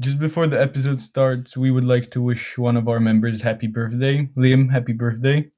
just 0.00 0.18
before 0.18 0.46
the 0.46 0.60
episode 0.60 1.00
starts, 1.00 1.56
we 1.56 1.70
would 1.70 1.84
like 1.84 2.10
to 2.12 2.22
wish 2.22 2.56
one 2.56 2.76
of 2.76 2.88
our 2.88 3.00
members 3.00 3.40
happy 3.40 3.66
birthday. 3.66 4.28
Liam, 4.36 4.70
happy 4.70 4.92
birthday. 4.92 5.50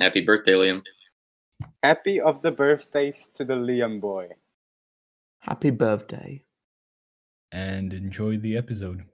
Happy 0.00 0.20
birthday, 0.20 0.52
Liam. 0.52 0.82
Happy 1.82 2.20
of 2.20 2.42
the 2.42 2.50
birthdays 2.50 3.16
to 3.34 3.44
the 3.44 3.54
Liam 3.54 4.00
boy. 4.00 4.28
Happy 5.40 5.70
birthday. 5.70 6.44
And 7.50 7.92
enjoy 7.92 8.36
the 8.36 8.56
episode. 8.56 9.04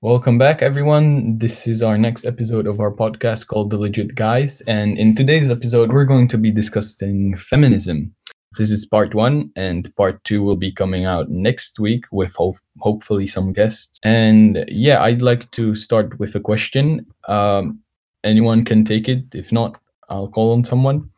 Welcome 0.00 0.38
back, 0.38 0.62
everyone. 0.62 1.38
This 1.38 1.66
is 1.66 1.82
our 1.82 1.98
next 1.98 2.24
episode 2.24 2.68
of 2.68 2.78
our 2.78 2.92
podcast 2.92 3.48
called 3.48 3.70
The 3.70 3.78
Legit 3.78 4.14
Guys. 4.14 4.60
And 4.68 4.96
in 4.96 5.16
today's 5.16 5.50
episode, 5.50 5.92
we're 5.92 6.04
going 6.04 6.28
to 6.28 6.38
be 6.38 6.52
discussing 6.52 7.36
feminism. 7.36 8.14
This 8.56 8.70
is 8.70 8.86
part 8.86 9.12
one, 9.12 9.50
and 9.56 9.92
part 9.96 10.22
two 10.22 10.44
will 10.44 10.54
be 10.54 10.70
coming 10.70 11.04
out 11.04 11.30
next 11.30 11.80
week 11.80 12.04
with 12.12 12.32
ho- 12.36 12.56
hopefully 12.78 13.26
some 13.26 13.52
guests. 13.52 13.98
And 14.04 14.64
yeah, 14.68 15.02
I'd 15.02 15.20
like 15.20 15.50
to 15.50 15.74
start 15.74 16.16
with 16.20 16.36
a 16.36 16.40
question. 16.40 17.04
Um, 17.26 17.80
anyone 18.22 18.64
can 18.64 18.84
take 18.84 19.08
it. 19.08 19.24
If 19.34 19.50
not, 19.50 19.80
I'll 20.10 20.28
call 20.28 20.52
on 20.52 20.62
someone. 20.62 21.10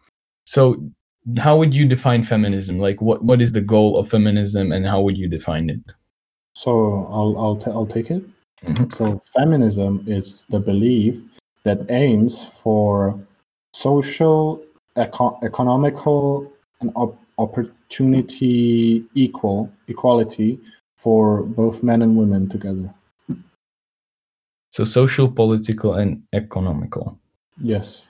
So, 0.46 0.82
how 1.36 1.58
would 1.58 1.74
you 1.74 1.86
define 1.86 2.24
feminism? 2.24 2.78
Like, 2.78 3.02
what, 3.02 3.22
what 3.22 3.42
is 3.42 3.52
the 3.52 3.60
goal 3.60 3.98
of 3.98 4.08
feminism, 4.08 4.72
and 4.72 4.86
how 4.86 5.02
would 5.02 5.18
you 5.18 5.28
define 5.28 5.68
it? 5.68 5.80
So 6.54 7.06
I'll 7.10 7.36
I'll, 7.38 7.56
t- 7.56 7.70
I'll 7.70 7.86
take 7.86 8.10
it. 8.10 8.24
Mhm. 8.64 8.92
So 8.92 9.20
feminism 9.36 10.04
is 10.06 10.46
the 10.50 10.60
belief 10.60 11.22
that 11.64 11.90
aims 11.90 12.44
for 12.44 13.18
social, 13.74 14.62
eco- 14.96 15.38
economical, 15.42 16.50
and 16.80 16.90
op- 16.94 17.18
opportunity 17.38 19.04
equal 19.14 19.70
equality 19.88 20.58
for 20.96 21.42
both 21.42 21.82
men 21.82 22.02
and 22.02 22.16
women 22.16 22.48
together. 22.48 22.92
So, 24.70 24.84
social, 24.84 25.28
political, 25.28 25.94
and 25.94 26.22
economical. 26.32 27.18
Yes. 27.60 28.06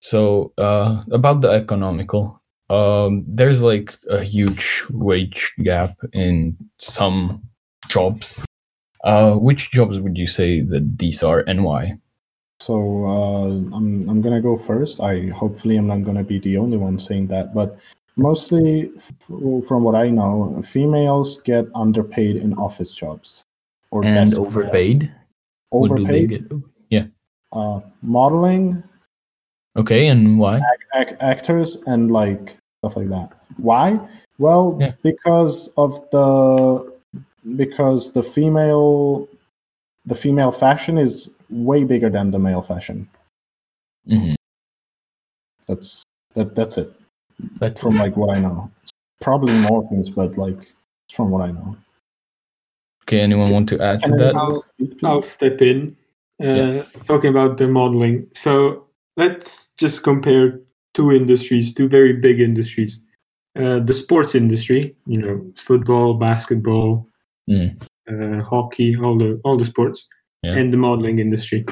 So 0.00 0.52
uh, 0.58 1.02
about 1.10 1.40
the 1.40 1.48
economical, 1.50 2.42
um, 2.68 3.24
there's 3.26 3.62
like 3.62 3.96
a 4.10 4.22
huge 4.22 4.84
wage 4.90 5.54
gap 5.62 5.96
in 6.12 6.56
some 6.78 7.42
jobs. 7.88 8.44
Uh, 9.04 9.34
which 9.36 9.70
jobs 9.70 9.98
would 10.00 10.16
you 10.16 10.26
say 10.26 10.60
that 10.62 10.98
these 10.98 11.22
are 11.22 11.40
and 11.46 11.62
why? 11.62 11.96
So 12.60 13.04
uh, 13.04 13.48
I'm 13.76 14.08
I'm 14.08 14.20
gonna 14.22 14.40
go 14.40 14.56
first. 14.56 15.00
I 15.00 15.28
hopefully 15.28 15.76
I'm 15.76 15.86
not 15.86 16.02
gonna 16.04 16.24
be 16.24 16.38
the 16.38 16.56
only 16.56 16.78
one 16.78 16.98
saying 16.98 17.26
that, 17.28 17.52
but 17.54 17.76
mostly 18.16 18.90
f- 18.96 19.12
from 19.68 19.82
what 19.82 19.94
I 19.94 20.08
know, 20.08 20.60
females 20.64 21.40
get 21.42 21.66
underpaid 21.74 22.36
in 22.36 22.54
office 22.54 22.92
jobs 22.94 23.44
or 23.90 24.04
And 24.04 24.32
overpaid? 24.34 25.00
jobs. 25.02 25.10
What 25.70 25.96
do 25.96 26.04
they 26.06 26.24
Overpaid. 26.24 26.48
get? 26.48 26.58
Yeah. 26.90 27.06
Uh, 27.52 27.80
modeling, 28.02 28.82
Okay, 29.76 30.06
and 30.06 30.38
why? 30.38 30.62
ac- 30.94 31.16
actors, 31.20 31.76
and 31.86 32.10
like 32.12 32.56
stuff 32.80 32.96
like 32.96 33.08
that. 33.08 33.32
Why? 33.58 33.98
Well, 34.38 34.78
Yeah. 34.80 34.92
because 35.02 35.68
of 35.76 35.98
the 36.10 36.93
because 37.56 38.12
the 38.12 38.22
female 38.22 39.28
the 40.06 40.14
female 40.14 40.52
fashion 40.52 40.98
is 40.98 41.30
way 41.50 41.84
bigger 41.84 42.10
than 42.10 42.30
the 42.30 42.38
male 42.38 42.60
fashion. 42.60 43.08
hmm 44.06 44.34
That's 45.66 46.02
that. 46.34 46.54
That's 46.54 46.78
it. 46.78 46.92
That's 47.58 47.80
from 47.82 47.94
like 47.94 48.16
what 48.16 48.36
I 48.36 48.40
know. 48.40 48.70
It's 48.82 48.92
probably 49.20 49.58
more 49.58 49.86
things, 49.88 50.10
but 50.10 50.36
like 50.36 50.58
it's 51.06 51.16
from 51.16 51.30
what 51.30 51.42
I 51.42 51.50
know. 51.52 51.76
okay. 53.04 53.20
Anyone 53.20 53.50
want 53.50 53.68
to 53.70 53.80
add 53.80 54.00
to 54.00 54.10
that? 54.12 54.34
I- 54.34 54.38
I'll, 54.38 54.62
I'll 55.04 55.22
step 55.22 55.60
in. 55.62 55.96
Uh, 56.42 56.46
Yeah. 56.46 56.82
Talking 57.06 57.30
about 57.30 57.58
the 57.58 57.68
modeling. 57.68 58.26
So 58.34 58.86
let's 59.16 59.68
just 59.78 60.02
compare 60.02 60.60
two 60.94 61.12
industries, 61.12 61.72
two 61.74 61.88
very 61.88 62.12
big 62.12 62.40
industries. 62.40 63.00
Uh, 63.56 63.78
the 63.78 63.92
sports 63.92 64.34
industry, 64.34 64.96
you 65.06 65.18
know, 65.18 65.52
football, 65.54 66.14
basketball, 66.14 67.06
Mm. 67.50 67.80
uh, 68.10 68.42
hockey, 68.42 68.96
all 68.96 69.18
the 69.18 69.40
all 69.44 69.56
the 69.58 69.64
sports, 69.64 70.08
Yeah. 70.42 70.56
and 70.58 70.72
the 70.72 70.76
modeling 70.78 71.18
industry. 71.18 71.64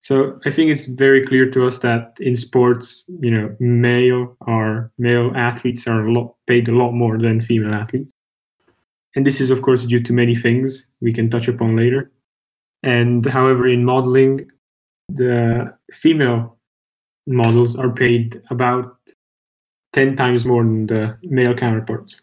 So 0.00 0.38
I 0.46 0.50
think 0.52 0.70
it's 0.70 0.86
very 0.86 1.26
clear 1.26 1.50
to 1.50 1.66
us 1.66 1.78
that 1.78 2.16
in 2.20 2.36
sports, 2.36 3.10
you 3.20 3.30
know, 3.30 3.56
male 3.58 4.36
are 4.46 4.92
male 4.98 5.32
athletes 5.34 5.86
are 5.88 6.00
a 6.02 6.12
lot 6.12 6.34
paid 6.46 6.68
a 6.68 6.72
lot 6.76 6.92
more 6.92 7.18
than 7.18 7.40
female 7.40 7.74
athletes, 7.74 8.12
and 9.14 9.26
this 9.26 9.40
is 9.40 9.50
of 9.50 9.62
course 9.62 9.84
due 9.84 10.02
to 10.02 10.12
many 10.12 10.34
things 10.34 10.88
we 11.00 11.12
can 11.12 11.28
touch 11.30 11.48
upon 11.48 11.76
later. 11.76 12.10
And 12.82 13.26
however, 13.26 13.66
in 13.66 13.84
modeling, 13.84 14.50
the 15.08 15.74
female 15.92 16.56
models 17.26 17.74
are 17.76 17.90
paid 17.90 18.40
about 18.50 18.96
10 19.92 20.14
times 20.16 20.44
more 20.46 20.62
than 20.62 20.86
the 20.86 21.16
male 21.22 21.54
counterparts. 21.54 22.22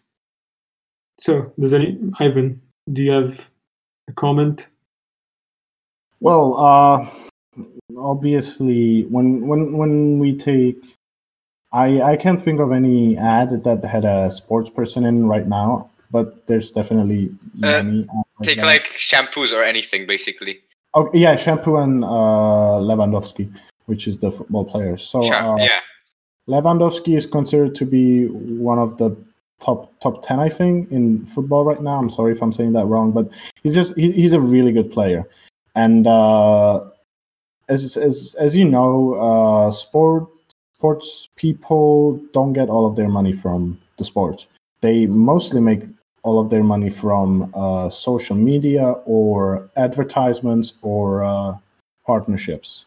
So, 1.18 1.52
does 1.58 1.72
any, 1.72 1.98
Ivan, 2.18 2.60
do 2.92 3.02
you 3.02 3.12
have 3.12 3.50
a 4.08 4.12
comment? 4.12 4.68
Well, 6.20 6.56
uh, 6.58 7.08
obviously, 7.96 9.02
when 9.04 9.46
when 9.46 9.76
when 9.76 10.18
we 10.18 10.36
take, 10.36 10.76
I 11.72 12.00
I 12.02 12.16
can't 12.16 12.40
think 12.40 12.60
of 12.60 12.72
any 12.72 13.16
ad 13.16 13.64
that 13.64 13.84
had 13.84 14.04
a 14.04 14.30
sports 14.30 14.70
person 14.70 15.04
in 15.04 15.26
right 15.28 15.46
now, 15.46 15.90
but 16.10 16.46
there's 16.46 16.70
definitely 16.70 17.30
Uh, 17.62 17.66
ads 17.68 17.86
like 17.86 18.08
Take 18.42 18.60
that. 18.60 18.66
like 18.66 18.86
shampoos 18.96 19.52
or 19.52 19.62
anything, 19.62 20.06
basically. 20.06 20.60
oh 20.94 21.10
yeah, 21.14 21.36
Shampoo 21.36 21.76
and 21.76 22.04
uh, 22.04 22.78
Lewandowski, 22.88 23.50
which 23.86 24.06
is 24.08 24.18
the 24.18 24.30
football 24.30 24.64
player. 24.64 24.96
So 24.96 25.22
Sham- 25.22 25.44
uh, 25.46 25.56
yeah. 25.56 25.80
Lewandowski 26.48 27.16
is 27.16 27.26
considered 27.26 27.74
to 27.76 27.84
be 27.86 28.26
one 28.26 28.78
of 28.78 28.98
the 28.98 29.16
top 29.60 29.98
top 30.00 30.22
ten, 30.22 30.40
I 30.40 30.48
think, 30.48 30.90
in 30.90 31.24
football 31.26 31.64
right 31.64 31.82
now. 31.82 31.98
I'm 31.98 32.10
sorry 32.10 32.32
if 32.32 32.42
I'm 32.42 32.52
saying 32.52 32.72
that 32.72 32.86
wrong, 32.86 33.12
but 33.12 33.30
he's 33.62 33.74
just 33.74 33.96
he, 33.96 34.12
he's 34.12 34.32
a 34.32 34.40
really 34.40 34.72
good 34.72 34.90
player. 34.90 35.24
And 35.74 36.06
uh, 36.06 36.80
as 37.68 37.96
as 37.96 38.36
as 38.38 38.56
you 38.56 38.64
know, 38.64 39.14
uh, 39.14 39.70
sport 39.70 40.28
sports 40.74 41.30
people 41.36 42.20
don't 42.32 42.52
get 42.52 42.68
all 42.68 42.86
of 42.86 42.96
their 42.96 43.08
money 43.08 43.32
from 43.32 43.80
the 43.96 44.04
sport. 44.04 44.46
They 44.80 45.06
mostly 45.06 45.60
make 45.60 45.82
all 46.24 46.38
of 46.38 46.50
their 46.50 46.64
money 46.64 46.90
from 46.90 47.50
uh, 47.54 47.88
social 47.90 48.36
media 48.36 48.84
or 49.06 49.70
advertisements 49.76 50.74
or 50.82 51.24
uh, 51.24 51.56
partnerships. 52.06 52.86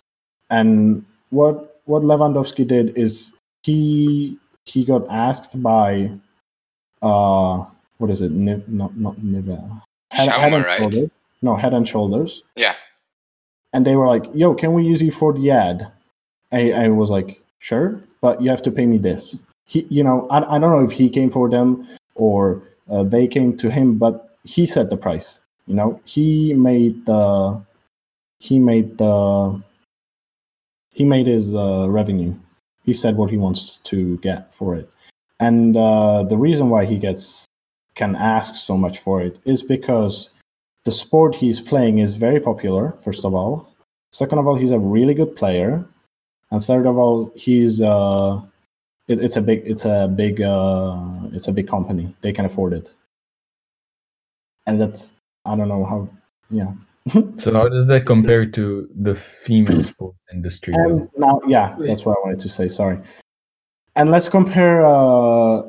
And 0.50 1.06
what 1.30 1.82
what 1.86 2.04
Lewandowski 2.04 2.68
did 2.68 2.98
is 2.98 3.34
he 3.64 4.38
he 4.66 4.86
got 4.86 5.08
asked 5.10 5.62
by 5.62 6.12
uh 7.02 7.64
what 7.98 8.12
is 8.12 8.22
it? 8.22 8.32
Niv, 8.32 8.68
not 8.68 8.96
not 8.98 9.16
Nivea. 9.18 9.82
Head, 10.12 10.30
Head 10.30 10.54
and 10.54 10.66
right? 10.66 10.80
Shoulders. 10.80 11.10
no 11.42 11.56
Head 11.56 11.74
and 11.74 11.88
Shoulders. 11.88 12.44
Yeah. 12.56 12.76
and 13.74 13.86
they 13.86 13.96
were 13.96 14.08
like 14.08 14.26
yo 14.34 14.54
can 14.54 14.74
we 14.74 14.84
use 14.84 15.02
you 15.02 15.12
for 15.12 15.34
the 15.34 15.52
ad? 15.52 15.92
I, 16.52 16.72
I 16.72 16.90
was 16.90 17.10
like 17.10 17.42
sure 17.60 18.00
but 18.22 18.42
you 18.42 18.50
have 18.50 18.62
to 18.64 18.72
pay 18.72 18.86
me 18.86 18.98
this. 18.98 19.44
He 19.66 19.86
you 19.90 20.04
know 20.04 20.28
I, 20.30 20.56
I 20.56 20.60
don't 20.60 20.72
know 20.72 20.84
if 20.84 20.92
he 20.92 21.10
came 21.10 21.30
for 21.30 21.50
them 21.50 21.88
or 22.16 22.62
uh, 22.90 23.04
they 23.04 23.28
came 23.28 23.58
to 23.58 23.70
him 23.70 23.98
but 23.98 24.38
he 24.44 24.66
set 24.66 24.90
the 24.90 24.98
price 24.98 25.42
you 25.68 25.76
know? 25.76 26.02
He 26.06 26.54
made 26.54 27.06
the 27.06 27.62
he 28.40 28.60
made 28.60 28.98
the 28.98 29.62
he 30.90 31.04
made 31.04 31.28
his 31.28 31.54
uh, 31.54 31.88
revenue. 31.90 32.34
He 32.84 32.94
said 32.94 33.18
what 33.18 33.30
he 33.30 33.38
wants 33.38 33.78
to 33.80 34.18
get 34.18 34.54
for 34.54 34.76
it 34.76 34.90
and 35.40 35.78
uh, 35.78 36.24
the 36.24 36.38
reason 36.38 36.70
why 36.70 36.86
he 36.86 36.98
gets 36.98 37.46
can 37.96 38.16
ask 38.16 38.56
so 38.56 38.78
much 38.78 39.00
for 39.00 39.22
it 39.22 39.40
is 39.46 39.64
because 39.64 40.32
the 40.86 40.92
sport 40.92 41.36
he's 41.36 41.60
playing 41.60 42.00
is 42.00 42.16
very 42.16 42.40
popular 42.40 42.92
first 43.04 43.26
of 43.26 43.34
all 43.34 43.74
second 44.12 44.38
of 44.38 44.48
all 44.48 44.56
he's 44.56 44.72
a 44.72 44.80
really 44.80 45.14
good 45.14 45.36
player 45.36 45.84
and 46.52 46.64
third 46.64 46.86
of 46.86 46.98
all 46.98 47.32
he's 47.36 47.82
uh 47.82 48.40
it, 49.08 49.20
it's 49.20 49.36
a 49.36 49.42
big 49.42 49.64
it's 49.66 49.86
a 49.86 50.08
big 50.16 50.42
uh 50.42 51.00
it's 51.34 51.48
a 51.48 51.52
big 51.52 51.68
company 51.68 52.16
they 52.22 52.32
can 52.32 52.46
afford 52.46 52.72
it 52.72 52.92
and 54.68 54.80
that's 54.80 55.16
i 55.46 55.56
don't 55.56 55.70
know 55.70 55.84
how 55.84 56.08
yeah 56.50 56.72
So 57.40 57.54
how 57.54 57.70
does 57.70 57.88
that 57.88 58.06
compare 58.06 58.46
to 58.46 58.90
the 58.94 59.16
female 59.16 59.84
sport 59.84 60.16
industry? 60.34 60.74
And 60.76 61.08
now, 61.18 61.40
yeah, 61.48 61.76
that's 61.80 62.06
what 62.06 62.18
I 62.18 62.22
wanted 62.22 62.40
to 62.40 62.50
say. 62.50 62.68
Sorry. 62.68 63.00
And 63.98 64.10
let's 64.12 64.30
compare. 64.30 64.86
Uh, 64.86 65.64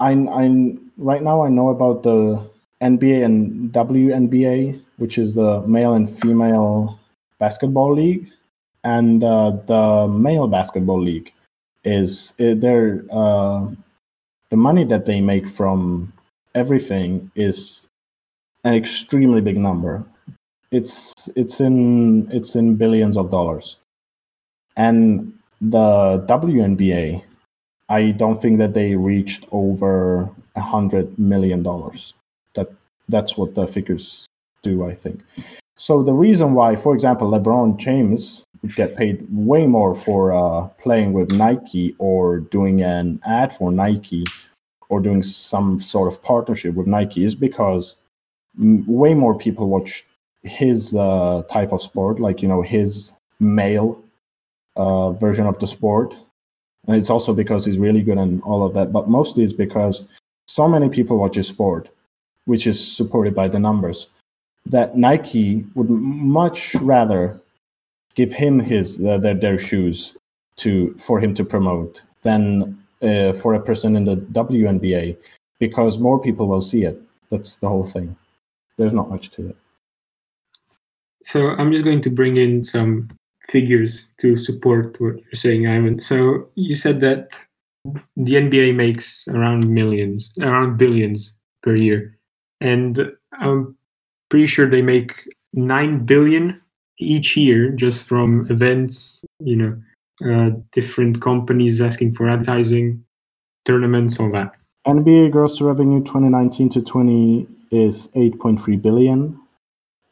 I, 0.00 0.10
I 0.12 0.76
right 0.98 1.22
now 1.22 1.42
I 1.42 1.48
know 1.48 1.68
about 1.68 2.02
the 2.02 2.42
NBA 2.82 3.24
and 3.24 3.72
WNBA, 3.72 4.82
which 4.98 5.16
is 5.16 5.34
the 5.34 5.62
male 5.62 5.94
and 5.94 6.10
female 6.10 6.98
basketball 7.38 7.94
league. 7.94 8.28
and 8.84 9.24
uh, 9.24 9.50
the 9.66 10.06
male 10.08 10.46
basketball 10.46 11.00
league 11.00 11.32
is 11.84 12.34
uh, 12.38 12.54
their 12.54 13.04
uh, 13.10 13.66
the 14.50 14.56
money 14.56 14.84
that 14.84 15.06
they 15.06 15.20
make 15.20 15.48
from 15.48 16.12
everything 16.54 17.30
is 17.34 17.88
an 18.62 18.74
extremely 18.74 19.40
big 19.40 19.56
number. 19.56 20.04
It's 20.70 21.14
it's 21.34 21.60
in 21.60 22.28
it's 22.30 22.54
in 22.54 22.76
billions 22.76 23.16
of 23.16 23.30
dollars, 23.30 23.78
and 24.76 25.32
the 25.60 26.24
WNBA, 26.28 27.22
I 27.88 28.12
don't 28.12 28.40
think 28.40 28.58
that 28.58 28.74
they 28.74 28.96
reached 28.96 29.46
over 29.52 30.30
a 30.56 30.60
hundred 30.60 31.18
million 31.18 31.62
dollars. 31.62 32.14
That 32.54 32.72
that's 33.08 33.36
what 33.36 33.54
the 33.54 33.66
figures 33.66 34.26
do, 34.62 34.84
I 34.84 34.92
think. 34.92 35.20
So 35.76 36.02
the 36.02 36.12
reason 36.12 36.54
why, 36.54 36.76
for 36.76 36.94
example, 36.94 37.30
LeBron 37.30 37.78
James 37.78 38.44
would 38.62 38.74
get 38.76 38.96
paid 38.96 39.26
way 39.30 39.66
more 39.66 39.94
for 39.94 40.32
uh, 40.32 40.68
playing 40.78 41.12
with 41.12 41.30
Nike 41.32 41.94
or 41.98 42.38
doing 42.38 42.82
an 42.82 43.20
ad 43.26 43.52
for 43.52 43.70
Nike 43.72 44.24
or 44.88 45.00
doing 45.00 45.22
some 45.22 45.78
sort 45.78 46.12
of 46.12 46.22
partnership 46.22 46.74
with 46.74 46.86
Nike 46.86 47.24
is 47.24 47.34
because 47.34 47.96
way 48.56 49.14
more 49.14 49.36
people 49.36 49.68
watch 49.68 50.04
his 50.42 50.94
uh, 50.94 51.42
type 51.50 51.72
of 51.72 51.82
sport, 51.82 52.20
like 52.20 52.42
you 52.42 52.48
know 52.48 52.62
his 52.62 53.12
male 53.40 54.00
uh, 54.76 55.10
version 55.12 55.46
of 55.46 55.58
the 55.58 55.66
sport, 55.66 56.14
and 56.86 56.96
it's 56.96 57.10
also 57.10 57.32
because 57.32 57.64
he's 57.64 57.78
really 57.78 58.02
good 58.02 58.18
and 58.18 58.42
all 58.42 58.64
of 58.64 58.74
that. 58.74 58.92
But 58.92 59.08
mostly 59.08 59.44
it's 59.44 59.52
because 59.52 60.08
so 60.46 60.68
many 60.68 60.88
people 60.88 61.18
watch 61.18 61.36
his 61.36 61.48
sport, 61.48 61.88
which 62.44 62.66
is 62.66 62.96
supported 62.96 63.34
by 63.34 63.48
the 63.48 63.58
numbers 63.58 64.08
that 64.66 64.96
Nike 64.96 65.64
would 65.74 65.90
much 65.90 66.74
rather 66.76 67.40
give 68.14 68.32
him 68.32 68.60
his 68.60 69.04
uh, 69.04 69.18
their, 69.18 69.34
their 69.34 69.58
shoes 69.58 70.16
to 70.56 70.94
for 70.94 71.20
him 71.20 71.34
to 71.34 71.44
promote 71.44 72.02
than 72.22 72.78
uh, 73.02 73.32
for 73.32 73.54
a 73.54 73.60
person 73.60 73.96
in 73.96 74.04
the 74.04 74.16
WNBA 74.16 75.16
because 75.58 75.98
more 75.98 76.20
people 76.20 76.46
will 76.46 76.60
see 76.60 76.84
it. 76.84 77.00
That's 77.30 77.56
the 77.56 77.68
whole 77.68 77.84
thing. 77.84 78.16
There's 78.76 78.92
not 78.92 79.10
much 79.10 79.30
to 79.30 79.50
it. 79.50 79.56
So 81.22 81.50
I'm 81.50 81.72
just 81.72 81.84
going 81.84 82.02
to 82.02 82.10
bring 82.10 82.36
in 82.36 82.64
some 82.64 83.10
figures 83.48 84.10
to 84.18 84.36
support 84.36 85.00
what 85.00 85.14
you're 85.16 85.32
saying, 85.34 85.66
Ivan. 85.66 86.00
So 86.00 86.48
you 86.54 86.74
said 86.74 87.00
that 87.00 87.30
the 88.16 88.34
NBA 88.34 88.74
makes 88.74 89.28
around 89.28 89.68
millions, 89.68 90.32
around 90.42 90.78
billions 90.78 91.34
per 91.62 91.74
year, 91.76 92.18
and 92.60 93.12
I'm 93.38 93.76
pretty 94.30 94.46
sure 94.46 94.68
they 94.68 94.82
make 94.82 95.28
nine 95.52 96.04
billion 96.04 96.60
each 96.98 97.36
year 97.36 97.70
just 97.70 98.06
from 98.06 98.46
events, 98.50 99.24
you 99.40 99.56
know, 99.56 99.82
uh, 100.24 100.50
different 100.72 101.20
companies 101.20 101.80
asking 101.80 102.12
for 102.12 102.28
advertising, 102.28 103.04
tournaments, 103.64 104.18
all 104.20 104.30
that. 104.32 104.52
NBA 104.86 105.30
gross 105.32 105.60
revenue 105.60 106.00
2019 106.04 106.68
to 106.70 106.82
20 106.82 107.46
is 107.70 108.08
8.3 108.12 108.80
billion, 108.80 109.38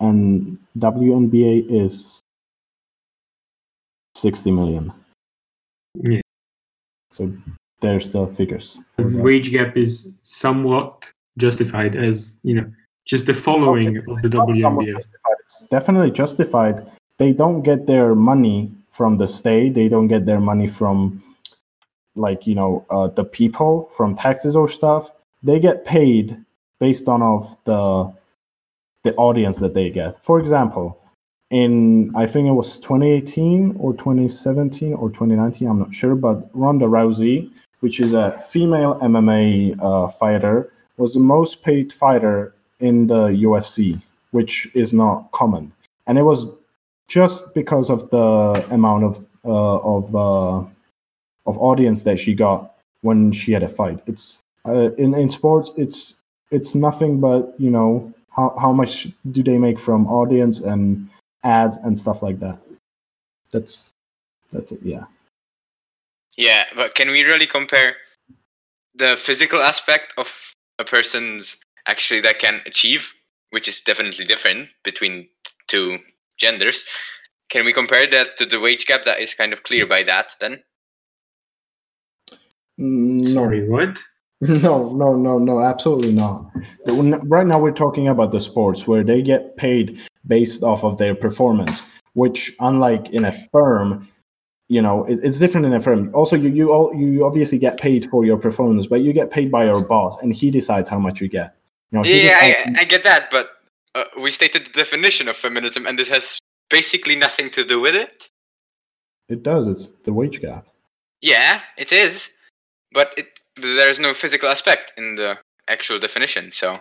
and 0.00 0.58
WNBA 0.78 1.66
is 1.70 2.20
60 4.14 4.50
million. 4.50 4.92
Yeah. 5.94 6.20
So 7.10 7.32
there's 7.80 8.10
the 8.10 8.26
figures. 8.26 8.80
The 8.96 9.04
wage 9.04 9.50
gap 9.50 9.76
is 9.76 10.08
somewhat 10.22 11.10
justified 11.38 11.96
as 11.96 12.36
you 12.42 12.54
know 12.54 12.70
just 13.04 13.26
the 13.26 13.34
following 13.34 13.98
of 13.98 14.06
the 14.06 14.20
It's 14.24 14.34
WNBA. 14.34 14.98
It's 15.40 15.66
definitely 15.68 16.10
justified. 16.10 16.86
They 17.18 17.32
don't 17.32 17.62
get 17.62 17.86
their 17.86 18.14
money 18.14 18.70
from 18.90 19.18
the 19.18 19.26
state. 19.26 19.74
They 19.74 19.88
don't 19.88 20.08
get 20.08 20.26
their 20.26 20.40
money 20.40 20.68
from, 20.68 21.22
like 22.14 22.46
you 22.46 22.54
know, 22.54 22.86
uh, 22.90 23.08
the 23.08 23.24
people 23.24 23.88
from 23.96 24.14
taxes 24.14 24.54
or 24.56 24.68
stuff. 24.68 25.10
They 25.42 25.58
get 25.58 25.84
paid 25.84 26.36
based 26.78 27.08
on 27.08 27.22
of 27.22 27.56
the 27.64 28.12
the 29.02 29.14
audience 29.16 29.58
that 29.58 29.74
they 29.74 29.90
get. 29.90 30.22
For 30.22 30.38
example, 30.38 31.01
in 31.52 32.10
I 32.16 32.26
think 32.26 32.48
it 32.48 32.52
was 32.52 32.78
2018 32.80 33.76
or 33.78 33.92
2017 33.92 34.94
or 34.94 35.10
2019, 35.10 35.68
I'm 35.68 35.78
not 35.78 35.94
sure, 35.94 36.14
but 36.14 36.48
Ronda 36.54 36.86
Rousey, 36.86 37.52
which 37.80 38.00
is 38.00 38.14
a 38.14 38.32
female 38.38 38.98
MMA 39.00 39.78
uh, 39.80 40.08
fighter, 40.08 40.72
was 40.96 41.12
the 41.12 41.20
most 41.20 41.62
paid 41.62 41.92
fighter 41.92 42.54
in 42.80 43.06
the 43.06 43.28
UFC, 43.28 44.02
which 44.30 44.66
is 44.74 44.94
not 44.94 45.30
common, 45.32 45.72
and 46.06 46.18
it 46.18 46.22
was 46.22 46.46
just 47.06 47.54
because 47.54 47.90
of 47.90 48.08
the 48.08 48.66
amount 48.70 49.04
of 49.04 49.18
uh, 49.44 49.78
of 49.78 50.16
uh, 50.16 50.58
of 51.44 51.58
audience 51.58 52.02
that 52.04 52.18
she 52.18 52.32
got 52.32 52.74
when 53.02 53.30
she 53.30 53.52
had 53.52 53.62
a 53.62 53.68
fight. 53.68 54.00
It's 54.06 54.40
uh, 54.66 54.92
in 54.94 55.12
in 55.14 55.28
sports, 55.28 55.70
it's 55.76 56.22
it's 56.50 56.74
nothing 56.74 57.20
but 57.20 57.54
you 57.58 57.70
know 57.70 58.12
how 58.30 58.54
how 58.58 58.72
much 58.72 59.08
do 59.30 59.42
they 59.42 59.58
make 59.58 59.78
from 59.78 60.06
audience 60.06 60.60
and 60.60 61.10
ads 61.44 61.76
and 61.78 61.98
stuff 61.98 62.22
like 62.22 62.38
that. 62.40 62.62
That's 63.50 63.92
that's 64.50 64.72
it. 64.72 64.80
Yeah. 64.82 65.04
Yeah, 66.36 66.64
but 66.74 66.94
can 66.94 67.10
we 67.10 67.24
really 67.24 67.46
compare 67.46 67.96
the 68.94 69.16
physical 69.18 69.60
aspect 69.60 70.14
of 70.16 70.28
a 70.78 70.84
person's 70.84 71.56
actually 71.86 72.20
that 72.22 72.38
can 72.38 72.60
achieve, 72.66 73.12
which 73.50 73.68
is 73.68 73.80
definitely 73.80 74.24
different 74.24 74.68
between 74.82 75.28
two 75.68 75.98
genders? 76.38 76.84
Can 77.50 77.66
we 77.66 77.72
compare 77.72 78.10
that 78.10 78.36
to 78.38 78.46
the 78.46 78.60
wage 78.60 78.86
gap 78.86 79.04
that 79.04 79.20
is 79.20 79.34
kind 79.34 79.52
of 79.52 79.62
clear 79.62 79.86
by 79.86 80.02
that 80.04 80.34
then? 80.40 80.62
Mm, 82.80 83.28
No. 83.28 83.34
Sorry, 83.34 83.68
what? 83.68 83.98
No, 84.40 84.92
no, 84.92 85.14
no, 85.14 85.38
no, 85.38 85.60
absolutely 85.60 86.10
not. 86.10 86.50
Right 86.86 87.46
now, 87.46 87.60
we're 87.60 87.70
talking 87.70 88.08
about 88.08 88.32
the 88.32 88.40
sports 88.40 88.88
where 88.88 89.04
they 89.04 89.22
get 89.22 89.56
paid 89.56 90.00
based 90.26 90.62
off 90.62 90.84
of 90.84 90.98
their 90.98 91.14
performance, 91.14 91.86
which, 92.14 92.54
unlike 92.60 93.10
in 93.10 93.24
a 93.24 93.32
firm, 93.32 94.08
you 94.68 94.80
know, 94.80 95.04
it, 95.04 95.18
it's 95.22 95.38
different 95.38 95.66
in 95.66 95.72
a 95.74 95.80
firm. 95.80 96.10
Also, 96.14 96.36
you 96.36 96.48
you 96.48 96.72
all 96.72 96.94
you 96.94 97.24
obviously 97.26 97.58
get 97.58 97.78
paid 97.78 98.04
for 98.06 98.24
your 98.24 98.38
performance, 98.38 98.86
but 98.86 99.02
you 99.02 99.12
get 99.12 99.30
paid 99.30 99.50
by 99.50 99.64
your 99.66 99.82
boss, 99.82 100.20
and 100.22 100.32
he 100.34 100.50
decides 100.50 100.88
how 100.88 100.98
much 100.98 101.20
you 101.20 101.28
get. 101.28 101.56
You 101.90 101.98
know, 101.98 102.04
Yeah, 102.04 102.40
decides- 102.56 102.78
I, 102.78 102.80
I 102.82 102.84
get 102.84 103.02
that, 103.04 103.30
but 103.30 103.50
uh, 103.94 104.04
we 104.20 104.30
stated 104.30 104.66
the 104.66 104.70
definition 104.70 105.28
of 105.28 105.36
feminism, 105.36 105.86
and 105.86 105.98
this 105.98 106.08
has 106.08 106.38
basically 106.70 107.16
nothing 107.16 107.50
to 107.50 107.64
do 107.64 107.80
with 107.80 107.94
it. 107.94 108.28
it 109.28 109.42
does. 109.42 109.66
It's 109.66 109.90
the 110.04 110.12
wage 110.12 110.40
gap. 110.40 110.66
Yeah, 111.20 111.60
it 111.76 111.92
is, 111.92 112.30
but 112.92 113.12
it 113.16 113.26
there's 113.56 113.98
no 114.00 114.14
physical 114.14 114.48
aspect 114.48 114.92
in 114.96 115.16
the 115.16 115.36
actual 115.68 115.98
definition, 115.98 116.50
so 116.50 116.80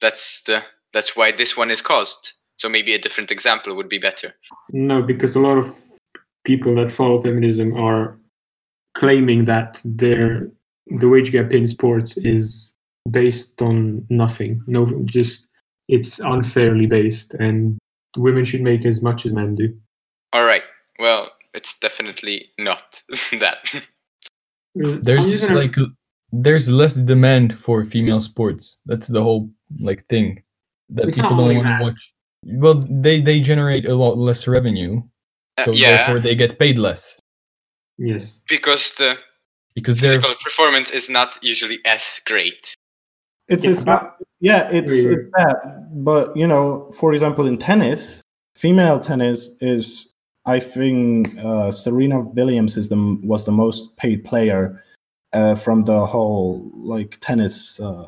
that's 0.00 0.42
the 0.42 0.64
that's 0.92 1.14
why 1.16 1.30
this 1.32 1.56
one 1.56 1.70
is 1.70 1.80
caused. 1.82 2.32
So 2.58 2.68
maybe 2.68 2.94
a 2.94 2.98
different 2.98 3.30
example 3.30 3.74
would 3.74 3.88
be 3.88 3.98
better. 3.98 4.34
No, 4.72 5.00
because 5.02 5.34
a 5.36 5.40
lot 5.40 5.58
of 5.58 5.74
people 6.44 6.74
that 6.76 6.90
follow 6.90 7.20
feminism 7.20 7.74
are 7.76 8.18
claiming 8.94 9.44
that 9.46 9.80
their 9.84 10.50
the 10.98 11.08
wage 11.08 11.30
gap 11.32 11.52
in 11.52 11.66
sports 11.66 12.16
is 12.18 12.72
based 13.10 13.60
on 13.62 14.04
nothing. 14.10 14.62
No, 14.66 14.86
just 15.04 15.46
it's 15.88 16.18
unfairly 16.18 16.86
based, 16.86 17.34
and 17.34 17.78
women 18.16 18.44
should 18.44 18.62
make 18.62 18.84
as 18.84 19.02
much 19.02 19.24
as 19.26 19.32
men 19.32 19.54
do. 19.54 19.74
All 20.32 20.44
right. 20.44 20.62
Well, 20.98 21.30
it's 21.54 21.78
definitely 21.78 22.50
not 22.58 23.02
that. 23.38 23.58
Uh, 23.74 24.98
There's 25.02 25.24
I'm 25.24 25.30
just 25.30 25.46
gonna- 25.48 25.60
like 25.60 25.74
there's 26.32 26.68
less 26.68 26.94
demand 26.94 27.58
for 27.58 27.84
female 27.86 28.20
sports. 28.20 28.78
That's 28.84 29.06
the 29.08 29.22
whole 29.22 29.48
like 29.80 30.04
thing 30.06 30.42
that 30.90 31.08
It's 31.08 31.16
people 31.16 31.36
don't 31.36 31.56
want 31.56 31.66
to 31.66 31.78
watch. 31.84 32.12
Well, 32.44 32.86
they 32.88 33.20
they 33.20 33.40
generate 33.40 33.86
a 33.88 33.94
lot 33.94 34.18
less 34.18 34.46
revenue, 34.46 35.02
Uh, 35.58 35.64
so 35.64 35.70
yeah, 35.72 35.96
therefore 35.96 36.20
they 36.20 36.34
get 36.34 36.58
paid 36.58 36.78
less 36.78 37.20
yes. 37.98 38.40
because 38.48 38.92
the 38.94 39.16
because 39.74 39.98
they're 39.98 40.20
performance 40.20 40.90
is 40.90 41.10
not 41.10 41.38
usually 41.42 41.78
as 41.84 42.20
great. 42.24 42.74
It's 43.48 43.64
Yeah, 43.64 43.70
it's 43.70 43.86
not 43.86 44.16
yeah 44.40 44.68
it's 44.70 44.92
Yeah. 44.92 45.12
it's 45.12 45.24
that 45.36 45.56
but 46.04 46.36
you 46.36 46.46
know 46.46 46.90
for 46.98 47.12
example 47.12 47.46
in 47.46 47.58
tennis 47.58 48.22
female 48.54 49.00
tennis 49.00 49.56
is 49.60 50.08
i 50.46 50.60
think 50.60 51.36
uh, 51.38 51.70
serena 51.70 52.20
williams 52.20 52.76
is 52.76 52.88
the 52.88 53.18
was 53.22 53.46
the 53.46 53.52
most 53.52 53.96
paid 53.96 54.22
player 54.24 54.82
uh, 55.32 55.54
from 55.54 55.84
the 55.84 56.06
whole 56.06 56.70
like 56.74 57.18
tennis 57.20 57.80
uh, 57.80 58.04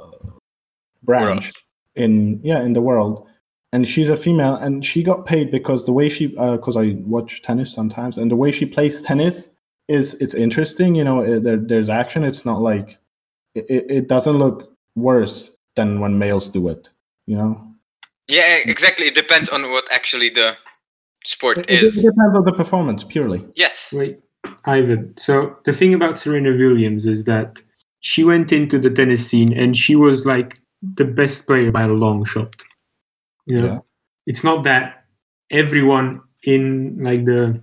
branch 1.02 1.46
World. 1.46 1.56
in 1.96 2.40
yeah 2.44 2.62
in 2.62 2.75
the 2.75 2.82
world 2.82 3.26
and 3.72 3.86
she's 3.86 4.10
a 4.10 4.16
female 4.16 4.56
and 4.56 4.84
she 4.84 5.02
got 5.02 5.26
paid 5.26 5.50
because 5.50 5.86
the 5.86 5.92
way 5.92 6.08
she 6.08 6.36
uh, 6.36 6.56
because 6.56 6.76
i 6.76 6.96
watch 7.04 7.42
tennis 7.42 7.72
sometimes 7.72 8.18
and 8.18 8.30
the 8.30 8.36
way 8.36 8.50
she 8.50 8.66
plays 8.66 9.00
tennis 9.00 9.48
is 9.88 10.14
it's 10.14 10.34
interesting 10.34 10.94
you 10.94 11.04
know 11.04 11.20
it, 11.20 11.42
there, 11.42 11.56
there's 11.56 11.88
action 11.88 12.24
it's 12.24 12.44
not 12.44 12.60
like 12.60 12.98
it, 13.54 13.66
it 13.68 13.90
it 13.90 14.08
doesn't 14.08 14.38
look 14.38 14.72
worse 14.96 15.56
than 15.76 16.00
when 16.00 16.18
males 16.18 16.50
do 16.50 16.68
it 16.68 16.90
you 17.26 17.36
know 17.36 17.70
Yeah, 18.30 18.62
exactly. 18.64 19.06
It 19.06 19.16
depends 19.16 19.48
on 19.48 19.70
what 19.72 19.90
actually 19.90 20.30
the 20.30 20.56
sport 21.24 21.58
is. 21.58 21.64
It, 21.66 21.72
it 21.72 21.82
is. 21.82 21.94
depends 21.94 22.36
on 22.36 22.44
the 22.44 22.52
performance 22.52 23.02
purely. 23.04 23.44
Yes. 23.56 23.90
Wait, 23.92 24.20
Ivan. 24.66 25.14
So 25.18 25.56
the 25.64 25.72
thing 25.72 25.94
about 25.94 26.16
Serena 26.16 26.52
Williams 26.52 27.06
is 27.06 27.24
that 27.24 27.60
she 28.00 28.22
went 28.22 28.52
into 28.52 28.78
the 28.78 28.88
tennis 28.88 29.26
scene 29.26 29.52
and 29.52 29.76
she 29.76 29.96
was 29.96 30.26
like 30.26 30.60
the 30.80 31.04
best 31.04 31.46
player 31.46 31.72
by 31.72 31.82
a 31.82 31.88
long 31.88 32.24
shot. 32.24 32.54
You 33.47 33.59
know, 33.59 33.66
Yeah. 33.66 33.78
it's 34.26 34.44
not 34.44 34.64
that 34.64 35.04
everyone 35.50 36.20
in 36.44 36.99
like 37.02 37.25
the 37.25 37.62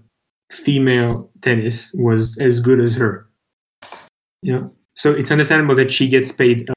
female 0.51 1.29
tennis 1.41 1.91
was 1.93 2.38
as 2.39 2.60
good 2.60 2.79
as 2.79 2.96
her. 2.96 3.27
You 4.41 4.53
know, 4.53 4.74
so 4.96 5.12
it's 5.13 5.31
understandable 5.31 5.75
that 5.75 5.91
she 5.91 6.07
gets 6.07 6.31
paid, 6.31 6.69
uh, 6.69 6.74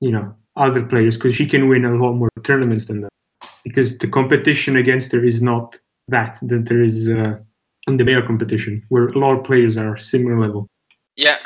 you 0.00 0.10
know, 0.12 0.34
other 0.56 0.84
players 0.84 1.16
because 1.16 1.34
she 1.34 1.46
can 1.46 1.68
win 1.68 1.84
a 1.84 1.94
lot 1.94 2.12
more 2.12 2.28
tournaments 2.44 2.86
than 2.86 3.00
them. 3.02 3.10
Because 3.64 3.98
the 3.98 4.08
competition 4.08 4.76
against 4.76 5.12
her 5.12 5.24
is 5.24 5.40
not 5.40 5.76
that 6.08 6.38
that 6.42 6.66
there 6.66 6.82
is 6.82 7.08
uh, 7.08 7.38
in 7.88 7.96
the 7.96 8.04
male 8.04 8.22
competition, 8.22 8.82
where 8.88 9.06
a 9.08 9.18
lot 9.18 9.38
of 9.38 9.44
players 9.44 9.76
are 9.76 9.96
similar 9.96 10.38
level. 10.38 10.68
Yeah. 11.16 11.38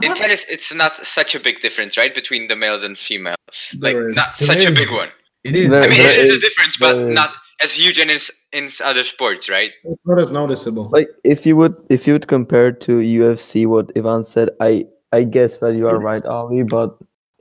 But 0.00 0.04
in 0.10 0.14
tennis, 0.14 0.44
it's 0.48 0.72
not 0.74 0.96
such 1.06 1.34
a 1.34 1.40
big 1.40 1.60
difference, 1.60 1.96
right, 1.96 2.14
between 2.14 2.48
the 2.48 2.56
males 2.56 2.82
and 2.82 2.98
females. 2.98 3.36
Like, 3.78 3.94
There 3.94 4.08
is. 4.10 4.16
not 4.16 4.28
There 4.38 4.46
such 4.46 4.64
a 4.64 4.70
big 4.70 4.90
one. 4.90 5.08
It 5.44 5.56
is. 5.56 5.70
There- 5.70 5.82
I 5.82 5.88
mean, 5.88 5.98
there 5.98 6.12
it 6.12 6.18
is 6.18 6.36
a 6.36 6.40
difference, 6.40 6.76
but 6.78 6.94
there 6.94 7.08
is. 7.10 7.14
not 7.14 7.30
as 7.62 7.72
huge 7.72 7.98
in, 7.98 8.10
ins- 8.10 8.30
in 8.52 8.70
other 8.84 9.04
sports, 9.04 9.48
right? 9.48 9.70
It's 9.84 10.00
not 10.06 10.18
as 10.20 10.30
noticeable. 10.32 10.88
Like 10.90 11.08
if 11.24 11.44
you 11.46 11.56
would 11.56 11.74
if 11.90 12.06
you 12.06 12.12
would 12.12 12.26
compare 12.28 12.70
to 12.72 12.92
UFC 13.00 13.66
what 13.66 13.90
Ivan 13.96 14.22
said, 14.24 14.50
I 14.60 14.86
I 15.12 15.24
guess 15.24 15.58
that 15.58 15.74
you 15.74 15.88
are 15.88 15.98
right, 16.00 16.24
Ali, 16.24 16.62
but 16.62 16.96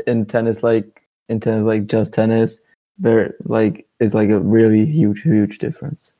in 0.08 0.26
tennis 0.26 0.64
like 0.64 1.04
in 1.30 1.40
tennis 1.40 1.66
like 1.66 1.86
just 1.88 2.14
tennis, 2.14 2.62
there 2.98 3.36
like 3.46 3.86
is 4.00 4.16
like 4.16 4.30
a 4.30 4.40
really 4.40 4.86
huge, 4.86 5.22
huge 5.22 5.60
difference. 5.60 6.14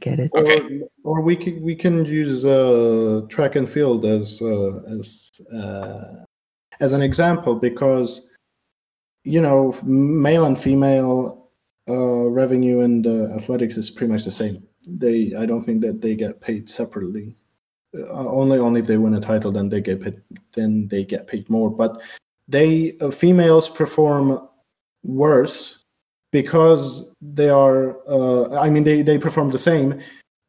Get 0.00 0.18
it? 0.18 0.30
Okay. 0.34 0.80
Or, 1.04 1.18
or 1.18 1.20
we 1.20 1.36
can 1.36 1.62
we 1.62 1.74
can 1.74 2.04
use 2.04 2.44
uh, 2.44 3.22
track 3.28 3.56
and 3.56 3.68
field 3.68 4.04
as 4.04 4.40
uh, 4.42 4.80
as 4.98 5.30
uh, 5.54 6.24
as 6.80 6.92
an 6.92 7.02
example 7.02 7.54
because 7.54 8.28
you 9.24 9.40
know 9.40 9.72
male 9.84 10.44
and 10.44 10.58
female 10.58 11.50
uh, 11.88 12.28
revenue 12.30 12.80
in 12.80 13.06
uh, 13.06 13.34
athletics 13.36 13.76
is 13.76 13.90
pretty 13.90 14.12
much 14.12 14.24
the 14.24 14.30
same. 14.30 14.66
They 14.88 15.34
I 15.38 15.46
don't 15.46 15.62
think 15.62 15.82
that 15.82 16.00
they 16.00 16.16
get 16.16 16.40
paid 16.40 16.68
separately. 16.68 17.36
Uh, 17.94 18.26
only 18.26 18.58
only 18.58 18.80
if 18.80 18.86
they 18.86 18.96
win 18.96 19.14
a 19.14 19.20
title, 19.20 19.52
then 19.52 19.68
they 19.68 19.80
get 19.80 20.00
paid. 20.00 20.20
Then 20.54 20.88
they 20.88 21.04
get 21.04 21.26
paid 21.26 21.48
more. 21.50 21.70
But 21.70 22.02
they 22.48 22.96
uh, 23.00 23.10
females 23.10 23.68
perform 23.68 24.48
worse 25.04 25.81
because 26.32 27.14
they 27.20 27.48
are 27.48 27.96
uh, 28.08 28.58
i 28.58 28.68
mean 28.68 28.84
they, 28.84 29.02
they 29.02 29.18
perform 29.18 29.50
the 29.50 29.58
same 29.58 30.00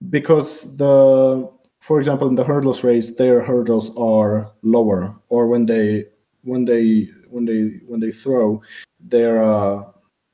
because 0.09 0.75
the 0.77 1.47
for 1.79 1.99
example 1.99 2.27
in 2.27 2.35
the 2.35 2.43
hurdles 2.43 2.83
race 2.83 3.15
their 3.15 3.41
hurdles 3.41 3.95
are 3.95 4.51
lower 4.63 5.15
or 5.29 5.47
when 5.47 5.65
they 5.65 6.05
when 6.43 6.65
they 6.65 7.07
when 7.29 7.45
they 7.45 7.79
when 7.87 7.99
they 7.99 8.11
throw 8.11 8.61
their 8.99 9.43
uh, 9.43 9.83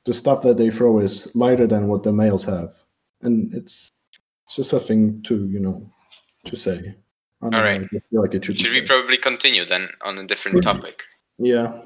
the 0.04 0.14
stuff 0.14 0.42
that 0.42 0.56
they 0.56 0.70
throw 0.70 0.98
is 0.98 1.34
lighter 1.34 1.66
than 1.66 1.88
what 1.88 2.02
the 2.02 2.12
males 2.12 2.44
have. 2.44 2.74
And 3.22 3.52
it's 3.54 3.90
it's 4.44 4.56
just 4.56 4.72
a 4.72 4.80
thing 4.80 5.22
to 5.22 5.46
you 5.48 5.60
know 5.60 5.90
to 6.44 6.56
say. 6.56 6.94
I 7.42 7.48
don't 7.48 7.52
know, 7.52 7.58
Alright. 7.58 7.82
I 7.82 7.88
just 7.92 8.06
feel 8.10 8.20
like 8.20 8.32
should, 8.32 8.58
Should 8.58 8.74
we 8.74 8.82
probably 8.82 9.16
continue 9.16 9.64
then 9.64 9.88
on 10.02 10.18
a 10.18 10.26
different 10.26 10.62
topic? 10.62 11.02
yeah 11.38 11.80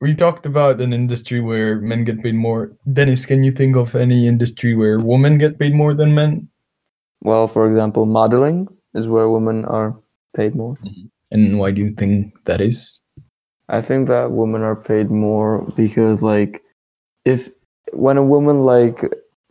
We 0.00 0.14
talked 0.14 0.44
about 0.44 0.80
an 0.80 0.92
industry 0.92 1.40
where 1.40 1.80
men 1.80 2.04
get 2.04 2.22
paid 2.22 2.34
more. 2.34 2.70
Denis, 2.92 3.24
can 3.24 3.42
you 3.42 3.50
think 3.50 3.76
of 3.76 3.94
any 3.94 4.28
industry 4.28 4.74
where 4.74 4.98
women 4.98 5.38
get 5.38 5.58
paid 5.58 5.74
more 5.74 5.94
than 5.94 6.14
men? 6.14 6.48
Well, 7.22 7.48
for 7.48 7.68
example, 7.68 8.04
modeling 8.04 8.68
is 8.94 9.08
where 9.08 9.30
women 9.30 9.64
are 9.64 9.96
paid 10.36 10.54
more. 10.54 10.76
Mm-hmm. 10.76 11.06
And 11.30 11.58
why 11.58 11.70
do 11.70 11.82
you 11.82 11.90
think 11.90 12.34
that 12.44 12.60
is? 12.60 13.00
I 13.68 13.80
think 13.80 14.08
that 14.08 14.32
women 14.32 14.62
are 14.62 14.76
paid 14.76 15.10
more 15.10 15.66
because 15.76 16.22
like 16.22 16.62
if 17.24 17.48
when 17.92 18.16
a 18.16 18.24
woman 18.24 18.64
like 18.64 19.02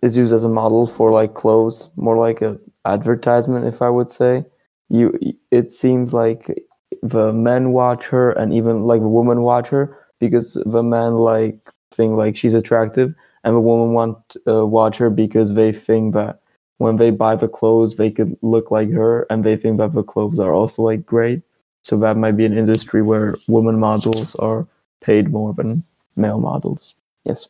is 0.02 0.16
used 0.16 0.34
as 0.34 0.46
a 0.46 0.50
model 0.50 0.88
for 0.88 1.10
like 1.10 1.34
clothes, 1.34 1.90
more 1.96 2.18
like 2.18 2.42
a 2.42 2.58
advertisement 2.86 3.66
if 3.66 3.82
I 3.82 3.90
would 3.90 4.10
say, 4.10 4.46
you 4.90 5.18
it 5.52 5.72
seems 5.72 6.14
like 6.14 6.68
the 7.02 7.34
men 7.34 7.74
watch 7.74 8.08
her 8.08 8.32
and 8.32 8.54
even 8.54 8.84
like 8.84 9.02
the 9.02 9.10
women 9.10 9.42
watch 9.42 9.68
her 9.70 9.98
because 10.20 10.54
the 10.66 10.84
men 10.84 11.16
like 11.16 11.60
think 11.92 12.16
like 12.16 12.36
she's 12.36 12.54
attractive 12.54 13.14
and 13.44 13.56
the 13.56 13.60
women 13.60 13.94
want 13.94 14.38
uh, 14.48 14.66
watch 14.66 14.98
her 14.98 15.10
because 15.10 15.54
they 15.54 15.72
think 15.72 16.14
that 16.14 16.42
when 16.78 16.98
they 16.98 17.10
buy 17.10 17.36
the 17.36 17.48
clothes 17.48 17.96
they 17.96 18.12
could 18.12 18.38
look 18.42 18.72
like 18.72 18.92
her 18.92 19.26
and 19.30 19.44
they 19.44 19.56
think 19.56 19.78
that 19.78 19.94
the 19.94 20.04
clothes 20.04 20.40
are 20.40 20.54
also 20.54 20.82
like 20.82 21.06
great 21.06 21.42
so 21.86 21.96
that 22.00 22.18
might 22.18 22.32
be 22.32 22.46
an 22.46 22.58
industry 22.58 23.04
where 23.04 23.38
women 23.48 23.80
models 23.80 24.34
are 24.38 24.68
paid 25.02 25.32
more 25.32 25.54
than 25.54 25.84
male 26.16 26.40
models. 26.40 26.96
Yes. 27.26 27.48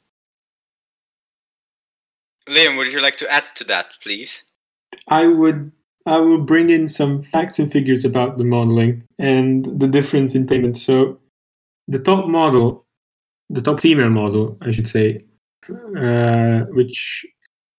Liam, 2.50 2.76
would 2.78 2.92
you 2.92 3.00
like 3.00 3.16
to 3.16 3.32
add 3.32 3.46
to 3.56 3.64
that, 3.64 3.88
please? 4.04 4.44
I 5.08 5.28
would 5.28 5.72
I 6.06 6.20
will 6.20 6.42
bring 6.42 6.70
in 6.70 6.90
some 6.90 7.22
facts 7.22 7.60
and 7.60 7.72
figures 7.72 8.04
about 8.04 8.38
the 8.38 8.44
modeling 8.44 9.04
and 9.18 9.64
the 9.80 9.88
difference 9.88 10.36
in 10.36 10.46
payment. 10.46 10.78
So 10.78 11.18
the 11.88 12.00
top 12.00 12.28
model, 12.28 12.86
the 13.50 13.62
top 13.62 13.80
female 13.80 14.10
model, 14.10 14.58
I 14.62 14.72
should 14.72 14.88
say, 14.88 15.26
uh, 15.70 16.62
which 16.72 17.26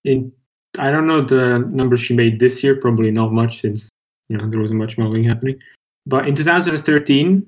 in 0.05 0.33
I 0.79 0.91
don't 0.91 1.07
know 1.07 1.23
the 1.23 1.59
number 1.71 1.97
she 1.97 2.15
made 2.15 2.39
this 2.39 2.63
year, 2.63 2.77
probably 2.77 3.11
not 3.11 3.33
much 3.33 3.61
since 3.61 3.89
you 4.29 4.37
know 4.37 4.49
there 4.49 4.61
wasn't 4.61 4.81
much 4.81 4.99
modeling 4.99 5.25
happening. 5.25 5.61
But 6.07 6.29
in 6.29 6.35
2013, 6.35 7.47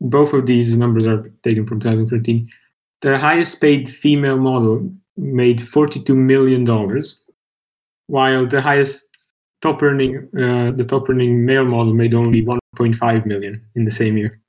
both 0.00 0.32
of 0.32 0.46
these 0.46 0.76
numbers 0.76 1.06
are 1.06 1.30
taken 1.42 1.66
from 1.66 1.80
2013. 1.80 2.50
The 3.02 3.18
highest 3.18 3.60
paid 3.60 3.88
female 3.88 4.38
model 4.38 4.90
made 5.16 5.60
42 5.60 6.14
million 6.14 6.64
dollars, 6.64 7.20
while 8.06 8.46
the 8.46 8.60
highest 8.60 9.32
top 9.60 9.82
earning 9.82 10.28
uh, 10.36 10.72
the 10.72 10.84
top 10.84 11.08
earning 11.08 11.44
male 11.44 11.64
model 11.64 11.94
made 11.94 12.14
only 12.14 12.42
1.5 12.42 13.26
million 13.26 13.64
in 13.74 13.84
the 13.84 13.90
same 13.90 14.16
year. 14.16 14.41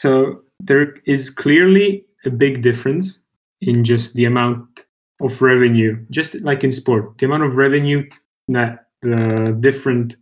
So 0.00 0.40
there 0.60 0.94
is 1.04 1.28
clearly 1.28 2.06
a 2.24 2.30
big 2.30 2.62
difference 2.62 3.20
in 3.60 3.84
just 3.84 4.14
the 4.14 4.24
amount 4.24 4.86
of 5.20 5.42
revenue, 5.42 6.02
just 6.10 6.36
like 6.40 6.64
in 6.64 6.72
sport, 6.72 7.18
the 7.18 7.26
amount 7.26 7.42
of 7.42 7.56
revenue 7.56 8.08
that 8.48 8.86
the 9.02 9.54
different 9.60 10.16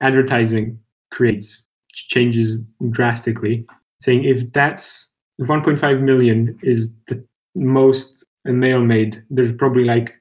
advertising 0.00 0.80
creates 1.12 1.68
changes 1.92 2.58
drastically. 2.90 3.64
Saying 4.00 4.24
if 4.24 4.52
that's 4.52 5.08
1.5 5.40 6.00
million 6.02 6.58
is 6.64 6.92
the 7.06 7.24
most 7.54 8.24
a 8.48 8.52
male 8.52 8.84
made, 8.84 9.22
there's 9.30 9.52
probably 9.52 9.84
like 9.84 10.20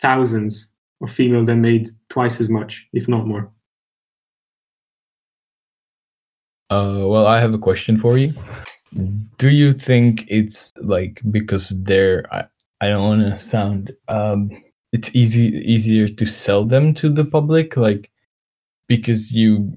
thousands 0.00 0.70
of 1.02 1.10
female 1.10 1.44
that 1.46 1.56
made 1.56 1.88
twice 2.08 2.40
as 2.40 2.48
much, 2.48 2.86
if 2.92 3.08
not 3.08 3.26
more. 3.26 3.50
Uh, 6.74 7.06
well, 7.06 7.28
I 7.28 7.38
have 7.38 7.54
a 7.54 7.58
question 7.58 7.98
for 7.98 8.18
you. 8.18 8.34
Do 9.38 9.50
you 9.50 9.72
think 9.72 10.24
it's 10.26 10.72
like 10.82 11.22
because 11.30 11.68
they're 11.84 12.24
I, 12.34 12.46
I 12.80 12.88
don't 12.88 13.02
want 13.02 13.20
to 13.22 13.38
sound 13.38 13.92
um 14.08 14.50
it's 14.92 15.14
easy 15.14 15.46
easier 15.64 16.08
to 16.08 16.26
sell 16.26 16.64
them 16.64 16.94
to 16.94 17.08
the 17.08 17.24
public 17.24 17.76
like 17.76 18.10
because 18.88 19.32
you 19.32 19.72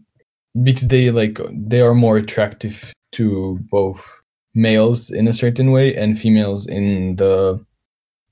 because 0.63 0.87
they 0.87 1.11
like 1.11 1.39
they 1.51 1.81
are 1.81 1.93
more 1.93 2.17
attractive 2.17 2.91
to 3.13 3.59
both 3.69 4.01
males 4.55 5.11
in 5.11 5.27
a 5.27 5.33
certain 5.33 5.71
way 5.71 5.95
and 5.95 6.19
females 6.19 6.67
in 6.67 7.15
the 7.17 7.63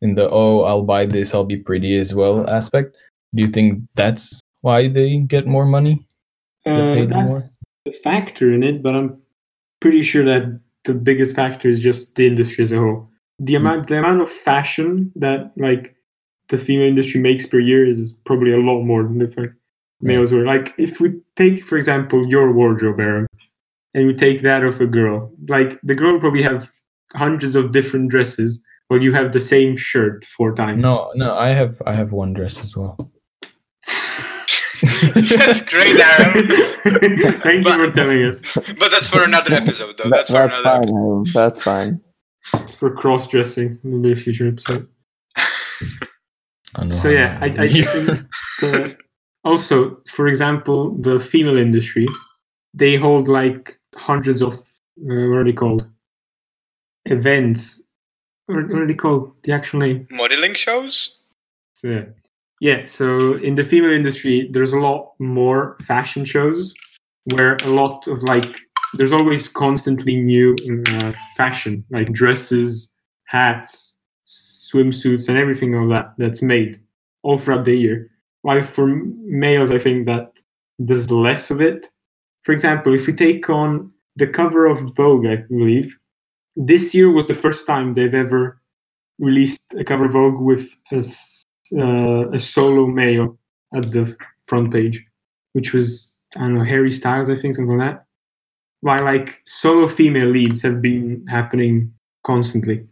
in 0.01 0.15
the 0.15 0.27
oh 0.31 0.63
I'll 0.63 0.83
buy 0.83 1.05
this 1.05 1.35
I'll 1.35 1.45
be 1.45 1.57
pretty 1.57 1.97
as 1.97 2.15
well 2.15 2.49
aspect. 2.49 2.97
Do 3.35 3.43
you 3.43 3.47
think 3.47 3.83
that's 3.93 4.41
why 4.61 4.87
they 4.87 5.17
get 5.17 5.45
more 5.45 5.65
money? 5.65 6.07
Uh, 6.65 7.05
that's 7.05 7.59
factor 8.03 8.51
in 8.51 8.63
it, 8.63 8.81
but 8.81 8.95
I'm 8.95 9.21
pretty 9.79 10.01
sure 10.01 10.25
that 10.25 10.59
the 10.83 10.93
biggest 10.93 11.35
factor 11.35 11.69
is 11.69 11.81
just 11.81 12.15
the 12.15 12.27
industry 12.27 12.63
as 12.63 12.71
a 12.71 12.77
whole. 12.77 13.09
The 13.39 13.55
hmm. 13.55 13.65
amount, 13.65 13.87
the 13.87 13.99
amount 13.99 14.21
of 14.21 14.31
fashion 14.31 15.11
that 15.15 15.51
like 15.57 15.95
the 16.49 16.57
female 16.57 16.87
industry 16.87 17.21
makes 17.21 17.45
per 17.45 17.59
year 17.59 17.87
is 17.87 18.13
probably 18.23 18.53
a 18.53 18.57
lot 18.57 18.83
more 18.83 19.03
than 19.03 19.17
the 19.17 19.27
fa- 19.27 19.53
males 20.01 20.31
were. 20.31 20.45
Like 20.45 20.73
if 20.77 20.99
we 20.99 21.19
take, 21.35 21.65
for 21.65 21.77
example, 21.77 22.27
your 22.27 22.51
wardrobe, 22.53 22.99
Aaron, 22.99 23.27
and 23.93 24.07
we 24.07 24.13
take 24.13 24.41
that 24.41 24.63
of 24.63 24.79
a 24.79 24.85
girl, 24.85 25.31
like 25.49 25.79
the 25.83 25.95
girl 25.95 26.19
probably 26.19 26.43
have 26.43 26.69
hundreds 27.13 27.55
of 27.55 27.71
different 27.71 28.09
dresses, 28.09 28.61
while 28.87 29.01
you 29.01 29.13
have 29.13 29.31
the 29.31 29.39
same 29.39 29.75
shirt 29.75 30.25
four 30.25 30.53
times. 30.53 30.81
No, 30.81 31.11
no, 31.15 31.35
I 31.35 31.49
have 31.49 31.81
I 31.85 31.93
have 31.93 32.11
one 32.11 32.33
dress 32.33 32.63
as 32.63 32.75
well. 32.75 33.11
That's 34.81 35.61
great, 35.61 35.99
Aaron. 35.99 36.47
Thank 37.41 37.65
you 37.65 37.73
for 37.85 37.91
telling 37.91 38.23
us. 38.23 38.41
But 38.55 38.91
that's 38.91 39.07
for 39.07 39.23
another 39.23 39.53
episode, 39.53 39.97
though. 39.97 40.03
That- 40.09 40.11
That's 40.11 40.29
for 40.29 40.33
that's 40.33 40.55
fine. 40.57 40.89
Aaron. 40.89 41.25
That's 41.33 41.61
fine. 41.61 42.01
It's 42.55 42.75
for 42.75 42.91
cross 42.93 43.27
dressing. 43.27 43.79
Maybe 43.83 44.11
a 44.11 44.15
future 44.15 44.47
episode. 44.47 44.87
So 46.91 47.09
yeah, 47.09 47.37
I, 47.41 47.45
I 47.45 47.63
you- 47.63 47.83
think 47.85 48.05
the, 48.59 48.97
also, 49.43 50.01
for 50.07 50.27
example, 50.27 50.95
the 50.97 51.19
female 51.19 51.57
industry, 51.57 52.07
they 52.73 52.95
hold 52.97 53.27
like 53.27 53.79
hundreds 53.95 54.41
of 54.41 54.53
uh, 54.55 54.59
what 54.97 55.37
are 55.39 55.43
they 55.45 55.53
called? 55.53 55.87
Events. 57.05 57.81
What 58.47 58.67
what 58.69 58.81
are 58.81 58.87
they 58.87 58.93
called? 58.93 59.33
The 59.43 59.53
actual 59.53 59.79
name? 59.79 60.07
Modeling 60.11 60.53
shows? 60.53 61.15
So, 61.75 61.87
yeah. 61.89 62.05
Yeah, 62.65 62.85
so 62.87 63.35
in 63.35 63.53
the 63.53 63.63
female 63.63 63.91
industry, 63.91 64.49
there's 64.51 64.73
a 64.73 64.79
lot 64.79 65.13
more 65.19 65.77
fashion 65.83 66.25
shows 66.25 66.73
where 67.25 67.57
a 67.57 67.67
lot 67.67 68.07
of 68.07 68.23
like, 68.23 68.59
there's 68.95 69.11
always 69.11 69.47
constantly 69.47 70.15
new 70.15 70.55
uh, 70.87 71.13
fashion, 71.37 71.85
like 71.91 72.11
dresses, 72.11 72.91
hats, 73.25 73.99
swimsuits, 74.25 75.29
and 75.29 75.37
everything 75.37 75.75
of 75.75 75.89
that 75.89 76.15
that's 76.17 76.41
made 76.41 76.81
all 77.21 77.37
throughout 77.37 77.65
the 77.65 77.77
year. 77.77 78.09
While 78.41 78.63
for 78.63 78.87
males, 79.21 79.69
I 79.69 79.77
think 79.77 80.07
that 80.07 80.39
there's 80.79 81.11
less 81.11 81.51
of 81.51 81.61
it. 81.61 81.91
For 82.41 82.51
example, 82.51 82.95
if 82.95 83.05
we 83.05 83.13
take 83.13 83.47
on 83.47 83.91
the 84.15 84.25
cover 84.25 84.65
of 84.65 84.95
Vogue, 84.95 85.27
I 85.27 85.35
believe, 85.35 85.95
this 86.55 86.95
year 86.95 87.11
was 87.11 87.27
the 87.27 87.35
first 87.35 87.67
time 87.67 87.93
they've 87.93 88.11
ever 88.11 88.59
released 89.19 89.71
a 89.77 89.83
cover 89.83 90.07
Vogue 90.09 90.41
with 90.41 90.75
a, 90.91 91.03
uh, 91.73 92.29
a 92.31 92.39
solo 92.39 92.87
male 92.87 93.37
at 93.73 93.91
the 93.91 94.15
front 94.47 94.71
page, 94.71 95.03
which 95.53 95.73
was 95.73 96.13
I 96.35 96.41
don't 96.41 96.55
know 96.55 96.63
Harry 96.63 96.91
Styles, 96.91 97.29
I 97.29 97.35
think 97.35 97.55
something 97.55 97.77
like 97.77 97.91
that. 97.91 98.05
While 98.81 99.03
like 99.03 99.41
solo 99.45 99.87
female 99.87 100.27
leads 100.27 100.61
have 100.61 100.81
been 100.81 101.25
happening 101.27 101.93
constantly. 102.25 102.85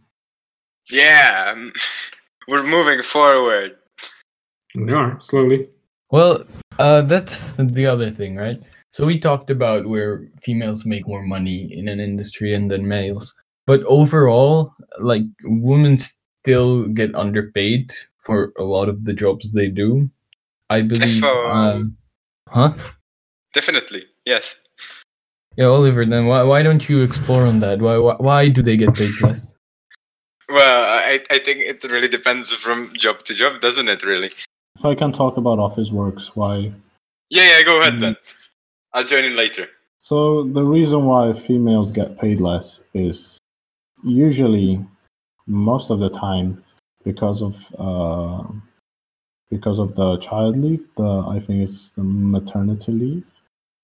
Yeah, 0.90 1.52
um, 1.52 1.72
we're 2.48 2.64
moving 2.64 3.02
forward. 3.02 3.76
They 4.74 4.92
are 4.92 5.18
slowly. 5.22 5.68
Well, 6.10 6.44
uh, 6.78 7.02
that's 7.02 7.56
the 7.56 7.86
other 7.86 8.10
thing, 8.10 8.36
right? 8.36 8.60
So 8.90 9.06
we 9.06 9.18
talked 9.18 9.50
about 9.50 9.86
where 9.86 10.28
females 10.42 10.86
make 10.86 11.06
more 11.08 11.22
money 11.22 11.68
in 11.72 11.88
an 11.88 12.00
industry 12.00 12.54
and 12.54 12.70
than 12.70 12.86
males, 12.86 13.34
but 13.66 13.82
overall, 13.84 14.72
like 15.00 15.22
women 15.42 15.98
still 16.44 16.84
get 16.88 17.14
underpaid 17.14 17.90
for 18.20 18.52
a 18.58 18.64
lot 18.64 18.88
of 18.88 19.04
the 19.06 19.14
jobs 19.14 19.50
they 19.52 19.68
do. 19.68 20.10
I 20.68 20.82
believe. 20.82 21.22
Defo. 21.22 21.46
Um, 21.50 21.96
huh? 22.48 22.74
Definitely, 23.54 24.04
yes. 24.26 24.54
Yeah, 25.56 25.66
Oliver. 25.66 26.04
Then 26.04 26.26
why 26.26 26.42
why 26.42 26.62
don't 26.62 26.88
you 26.88 27.02
explore 27.02 27.46
on 27.46 27.60
that? 27.60 27.80
Why 27.80 27.96
why, 27.96 28.16
why 28.18 28.48
do 28.48 28.60
they 28.62 28.76
get 28.76 28.94
paid 28.94 29.12
less? 29.20 29.54
Well, 30.48 30.84
I, 30.84 31.20
I 31.30 31.38
think 31.38 31.60
it 31.60 31.82
really 31.84 32.08
depends 32.08 32.50
from 32.52 32.92
job 32.98 33.24
to 33.24 33.34
job, 33.34 33.60
doesn't 33.62 33.88
it, 33.88 34.04
really? 34.04 34.30
If 34.76 34.84
I 34.84 34.94
can 34.94 35.10
talk 35.10 35.38
about 35.38 35.58
office 35.58 35.90
works, 35.90 36.36
why? 36.36 36.72
Yeah, 37.30 37.48
yeah, 37.48 37.62
go 37.62 37.80
ahead 37.80 37.94
Mm. 37.94 38.00
then. 38.00 38.16
I'll 38.92 39.04
join 39.04 39.24
in 39.24 39.36
later. 39.36 39.68
So 39.98 40.44
the 40.44 40.64
reason 40.64 41.04
why 41.04 41.32
females 41.32 41.92
get 41.92 42.18
paid 42.18 42.40
less 42.40 42.84
is 42.92 43.38
usually 44.04 44.84
most 45.46 45.90
of 45.90 46.00
the 46.00 46.10
time 46.10 46.62
because 47.04 47.42
of 47.42 47.74
uh, 47.78 48.44
because 49.50 49.78
of 49.78 49.94
the 49.94 50.16
child 50.18 50.56
leave. 50.56 50.84
The 50.96 51.24
I 51.28 51.38
think 51.40 51.62
it's 51.62 51.90
the 51.90 52.02
maternity 52.02 52.92
leave. 52.92 53.32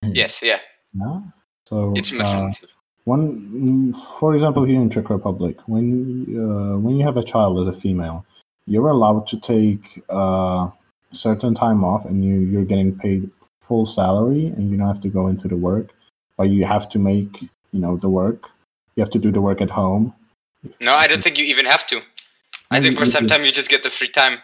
Yes, 0.03 0.43
yeah. 0.43 0.61
Yeah. 0.95 1.21
So 1.67 1.95
It's 1.97 2.13
uh, 2.13 2.17
maternity. 2.17 2.67
One, 3.05 3.93
mm, 3.93 4.19
for 4.19 4.35
example, 4.35 4.65
here 4.65 4.81
in 4.81 4.91
Czech 4.91 5.11
Republic, 5.11 5.57
when 5.67 6.27
uh, 6.37 6.79
when 6.79 6.97
you 6.97 7.05
have 7.05 7.17
a 7.17 7.23
child 7.23 7.61
as 7.61 7.75
a 7.75 7.79
female, 7.79 8.25
you're 8.67 8.89
allowed 8.89 9.27
to 9.29 9.41
take 9.41 10.03
uh, 10.09 10.69
certain 11.11 11.55
time 11.55 11.85
off, 11.85 12.05
and 12.05 12.25
you 12.25 12.41
you're 12.41 12.65
getting 12.65 12.97
paid 12.97 13.31
full 13.61 13.87
salary, 13.87 14.47
and 14.47 14.71
you 14.71 14.77
don't 14.77 14.87
have 14.89 15.01
to 15.01 15.09
go 15.09 15.29
into 15.29 15.49
the 15.49 15.57
work, 15.57 15.95
but 16.37 16.51
you 16.51 16.65
have 16.65 16.89
to 16.91 16.99
make 16.99 17.43
you 17.73 17.81
know 17.81 17.97
the 17.97 18.09
work. 18.09 18.51
You 18.97 19.01
have 19.03 19.11
to 19.11 19.19
do 19.19 19.31
the 19.31 19.41
work 19.41 19.61
at 19.61 19.71
home. 19.71 20.15
No, 20.81 20.95
I 20.95 21.07
don't 21.07 21.23
think 21.23 21.39
you 21.39 21.45
even 21.45 21.67
have 21.67 21.87
to. 21.89 22.01
I 22.71 22.81
think 22.81 22.99
for 22.99 23.07
some 23.07 23.27
time 23.27 23.45
you 23.45 23.51
just 23.51 23.69
get 23.69 23.83
the 23.83 23.91
free 23.91 24.09
time 24.09 24.39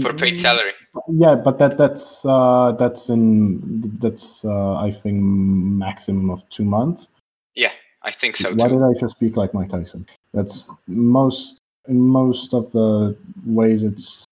for 0.00 0.12
paid 0.12 0.38
salary. 0.38 0.72
Yeah, 1.08 1.34
but 1.34 1.58
that 1.58 1.76
that's 1.76 2.24
uh, 2.24 2.72
that's 2.72 3.08
in 3.08 3.98
that's 3.98 4.44
uh, 4.44 4.76
I 4.76 4.90
think 4.90 5.20
maximum 5.20 6.30
of 6.30 6.48
two 6.48 6.64
months. 6.64 7.08
Yeah, 7.54 7.72
I 8.02 8.10
think 8.10 8.36
so 8.36 8.54
Why 8.54 8.68
too. 8.68 8.74
did 8.74 8.82
I 8.82 8.92
just 8.98 9.16
speak 9.16 9.36
like 9.36 9.52
Mike 9.54 9.70
Tyson? 9.70 10.06
That's 10.32 10.70
most 10.86 11.58
in 11.88 12.00
most 12.00 12.54
of 12.54 12.70
the 12.72 13.16
ways 13.44 13.84
it's 13.84 14.24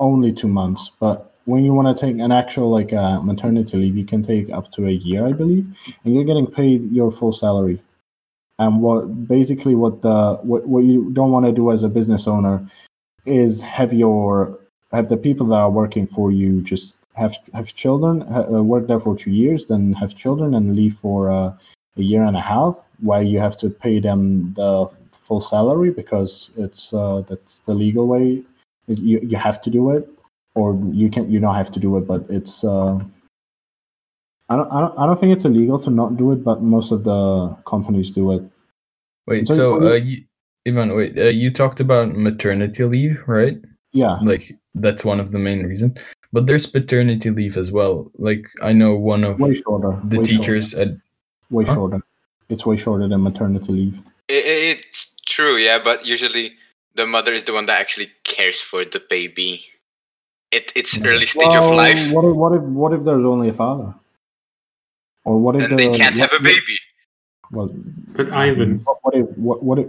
only 0.00 0.32
two 0.32 0.48
months, 0.48 0.90
but 0.98 1.32
when 1.44 1.64
you 1.64 1.74
want 1.74 1.96
to 1.96 2.06
take 2.06 2.20
an 2.20 2.32
actual 2.32 2.70
like 2.70 2.92
uh, 2.92 3.20
maternity 3.20 3.76
leave, 3.76 3.96
you 3.96 4.04
can 4.04 4.22
take 4.22 4.50
up 4.50 4.70
to 4.72 4.86
a 4.86 4.90
year, 4.90 5.26
I 5.26 5.32
believe, 5.32 5.66
and 6.04 6.14
you're 6.14 6.24
getting 6.24 6.46
paid 6.46 6.90
your 6.92 7.10
full 7.10 7.32
salary. 7.32 7.82
And 8.58 8.80
what 8.80 9.26
basically 9.26 9.74
what 9.74 10.02
the 10.02 10.38
what, 10.42 10.66
what 10.68 10.84
you 10.84 11.10
don't 11.12 11.32
want 11.32 11.46
to 11.46 11.52
do 11.52 11.72
as 11.72 11.82
a 11.82 11.88
business 11.88 12.28
owner 12.28 12.66
is 13.24 13.62
have 13.62 13.92
your 13.92 14.58
have 14.92 15.08
the 15.08 15.16
people 15.16 15.46
that 15.46 15.56
are 15.56 15.70
working 15.70 16.06
for 16.06 16.30
you 16.30 16.60
just 16.60 16.96
have 17.14 17.36
have 17.54 17.74
children 17.74 18.22
uh, 18.22 18.62
work 18.62 18.86
there 18.86 19.00
for 19.00 19.16
two 19.16 19.30
years, 19.30 19.66
then 19.66 19.92
have 19.94 20.14
children 20.14 20.54
and 20.54 20.76
leave 20.76 20.94
for 20.94 21.30
uh, 21.30 21.52
a 21.96 22.02
year 22.02 22.24
and 22.24 22.36
a 22.36 22.40
half, 22.40 22.90
where 23.00 23.22
you 23.22 23.38
have 23.38 23.56
to 23.58 23.68
pay 23.68 24.00
them 24.00 24.52
the 24.54 24.88
full 25.12 25.40
salary 25.40 25.90
because 25.90 26.50
it's 26.56 26.92
uh, 26.94 27.22
that's 27.28 27.58
the 27.60 27.74
legal 27.74 28.06
way. 28.06 28.42
You 28.86 29.20
you 29.20 29.36
have 29.36 29.60
to 29.62 29.70
do 29.70 29.90
it, 29.90 30.08
or 30.54 30.78
you 30.92 31.10
can 31.10 31.30
you 31.30 31.40
don't 31.40 31.54
have 31.54 31.70
to 31.72 31.80
do 31.80 31.96
it, 31.96 32.06
but 32.06 32.24
it's. 32.28 32.64
I 34.52 34.56
don't, 34.56 34.70
I 34.72 34.80
don't 34.80 34.98
I 34.98 35.06
don't 35.06 35.18
think 35.18 35.32
it's 35.32 35.46
illegal 35.46 35.78
to 35.80 35.90
not 35.90 36.16
do 36.18 36.32
it, 36.32 36.44
but 36.44 36.60
most 36.60 36.92
of 36.92 37.04
the 37.04 37.56
companies 37.64 38.10
do 38.10 38.32
it. 38.32 38.42
Wait, 39.26 39.46
So 39.46 39.54
so 39.54 39.88
uh, 39.88 39.94
you, 39.94 40.24
Ivan, 40.66 40.94
wait, 40.94 41.16
uh, 41.18 41.22
you 41.42 41.50
talked 41.50 41.80
about 41.80 42.14
maternity 42.14 42.84
leave, 42.84 43.22
right? 43.26 43.56
Yeah, 43.92 44.18
Like 44.22 44.54
that's 44.74 45.04
one 45.04 45.20
of 45.20 45.32
the 45.32 45.38
main 45.38 45.64
reasons. 45.64 45.96
But 46.32 46.46
there's 46.46 46.66
paternity 46.66 47.30
leave 47.30 47.56
as 47.56 47.72
well. 47.72 48.10
Like 48.18 48.44
I 48.62 48.72
know 48.72 48.94
one 48.96 49.24
of 49.24 49.38
way 49.38 49.54
shorter. 49.54 49.98
the 50.04 50.18
way 50.18 50.26
teachers 50.26 50.74
at 50.74 50.88
way 51.50 51.64
Huh? 51.64 51.74
shorter. 51.74 52.00
It's 52.50 52.66
way 52.66 52.76
shorter 52.76 53.08
than 53.08 53.22
maternity 53.22 53.72
leave. 53.72 53.98
I- 54.30 54.34
I- 54.52 54.62
it's 54.76 55.14
true, 55.24 55.56
yeah, 55.56 55.78
but 55.82 56.04
usually 56.04 56.52
the 56.94 57.06
mother 57.06 57.32
is 57.32 57.44
the 57.44 57.52
one 57.54 57.66
that 57.66 57.80
actually 57.80 58.10
cares 58.24 58.60
for 58.60 58.84
the 58.84 59.00
baby. 59.08 59.64
It, 60.50 60.72
it's 60.74 60.98
early 61.04 61.24
stage 61.26 61.54
of 61.56 61.72
life, 61.72 61.96
What 62.12 62.24
if 62.28 62.36
what 62.36 62.52
if 62.52 62.62
what 62.62 62.92
if 62.92 63.04
there's 63.04 63.24
only 63.24 63.48
a 63.48 63.52
father? 63.54 63.94
Or 65.24 65.38
what 65.38 65.56
if 65.56 65.70
and 65.70 65.78
they 65.78 65.96
can't 65.96 66.16
have 66.16 66.32
a 66.32 66.40
baby. 66.40 66.78
Well, 67.50 67.70
But 68.16 68.32
Ivan, 68.32 68.80
What, 68.84 68.98
what 69.02 69.14
if 69.14 69.26
what 69.36 69.62
what 69.62 69.78
if 69.78 69.86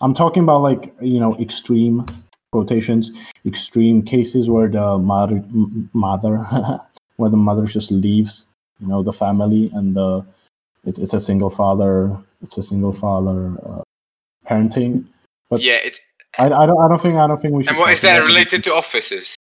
I'm 0.00 0.14
talking 0.14 0.42
about 0.42 0.62
like 0.62 0.94
you 1.00 1.20
know 1.20 1.36
extreme 1.38 2.06
quotations, 2.52 3.12
extreme 3.44 4.02
cases 4.02 4.48
where 4.48 4.68
the 4.68 4.98
mother 4.98 5.44
mother 5.92 6.38
where 7.16 7.30
the 7.30 7.36
mother 7.36 7.66
just 7.66 7.90
leaves 7.90 8.46
you 8.80 8.86
know 8.86 9.02
the 9.02 9.12
family 9.12 9.70
and 9.74 9.94
the 9.94 10.24
it's 10.84 10.98
it's 10.98 11.12
a 11.12 11.20
single 11.20 11.50
father 11.50 12.18
it's 12.42 12.56
a 12.56 12.62
single 12.62 12.92
father 12.92 13.56
uh, 13.66 13.82
parenting. 14.46 15.04
But 15.48 15.60
Yeah, 15.60 15.74
it, 15.74 16.00
I, 16.38 16.46
I 16.46 16.66
don't 16.66 16.80
I 16.80 16.88
don't 16.88 17.00
think 17.00 17.16
I 17.16 17.26
don't 17.26 17.40
think 17.40 17.54
we 17.54 17.62
should. 17.62 17.70
and 17.70 17.78
what 17.78 17.86
talk 17.86 17.94
is 17.94 18.00
that 18.02 18.22
related 18.22 18.64
to 18.64 18.74
offices? 18.74 19.36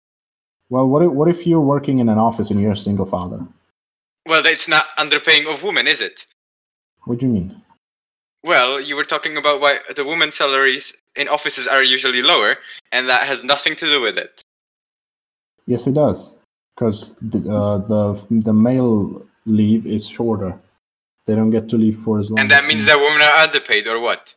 Well, 0.70 0.86
what 0.86 1.02
if 1.02 1.10
what 1.10 1.28
if 1.28 1.46
you're 1.46 1.60
working 1.60 1.98
in 1.98 2.08
an 2.08 2.18
office 2.18 2.50
and 2.50 2.60
you're 2.60 2.72
a 2.72 2.76
single 2.76 3.06
father? 3.06 3.46
Well, 4.28 4.44
it's 4.44 4.68
not 4.68 4.84
underpaying 4.98 5.50
of 5.52 5.62
women, 5.62 5.86
is 5.86 6.02
it? 6.02 6.26
What 7.04 7.18
do 7.18 7.26
you 7.26 7.32
mean? 7.32 7.62
Well, 8.44 8.78
you 8.78 8.94
were 8.94 9.04
talking 9.04 9.38
about 9.38 9.62
why 9.62 9.78
the 9.96 10.04
women's 10.04 10.36
salaries 10.36 10.92
in 11.16 11.28
offices 11.28 11.66
are 11.66 11.82
usually 11.82 12.20
lower, 12.20 12.58
and 12.92 13.08
that 13.08 13.26
has 13.26 13.42
nothing 13.42 13.74
to 13.76 13.86
do 13.86 14.02
with 14.02 14.18
it. 14.18 14.42
Yes, 15.64 15.86
it 15.86 15.94
does, 15.94 16.34
because 16.74 17.14
the, 17.22 17.38
uh, 17.50 17.78
the 17.78 18.26
the 18.30 18.52
male 18.52 19.26
leave 19.46 19.86
is 19.86 20.06
shorter. 20.06 20.54
They 21.24 21.34
don't 21.34 21.50
get 21.50 21.68
to 21.70 21.76
leave 21.78 21.96
for 21.96 22.18
as 22.18 22.30
long. 22.30 22.40
And 22.40 22.50
that 22.50 22.66
means 22.66 22.84
that 22.84 22.98
women 22.98 23.22
are 23.22 23.44
underpaid, 23.44 23.86
or 23.86 23.98
what? 23.98 24.34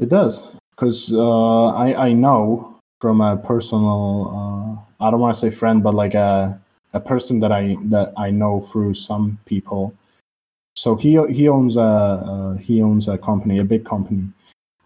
it 0.00 0.08
does, 0.08 0.56
because 0.70 1.12
uh, 1.14 1.66
I 1.68 2.08
I 2.08 2.12
know 2.12 2.76
from 3.00 3.20
a 3.20 3.36
personal 3.36 4.02
uh, 5.00 5.06
I 5.06 5.10
don't 5.10 5.20
want 5.20 5.34
to 5.36 5.40
say 5.40 5.50
friend, 5.50 5.82
but 5.82 5.94
like 5.94 6.14
a 6.14 6.60
a 6.92 7.00
person 7.00 7.40
that 7.40 7.52
I 7.52 7.76
that 7.84 8.12
I 8.16 8.30
know 8.30 8.60
through 8.60 8.94
some 8.94 9.38
people. 9.46 9.94
So 10.74 10.96
he 10.96 11.20
he 11.30 11.48
owns 11.48 11.76
a 11.76 11.80
uh, 11.80 12.54
he 12.54 12.82
owns 12.82 13.08
a 13.08 13.18
company, 13.18 13.58
a 13.58 13.64
big 13.64 13.84
company, 13.84 14.28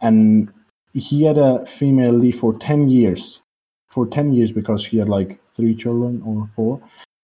and 0.00 0.52
he 0.92 1.22
had 1.22 1.38
a 1.38 1.64
female 1.66 2.12
leave 2.12 2.38
for 2.38 2.54
ten 2.58 2.88
years, 2.88 3.42
for 3.86 4.06
ten 4.06 4.32
years 4.32 4.52
because 4.52 4.82
she 4.82 4.98
had 4.98 5.08
like 5.08 5.40
three 5.54 5.74
children 5.74 6.22
or 6.26 6.48
four, 6.56 6.80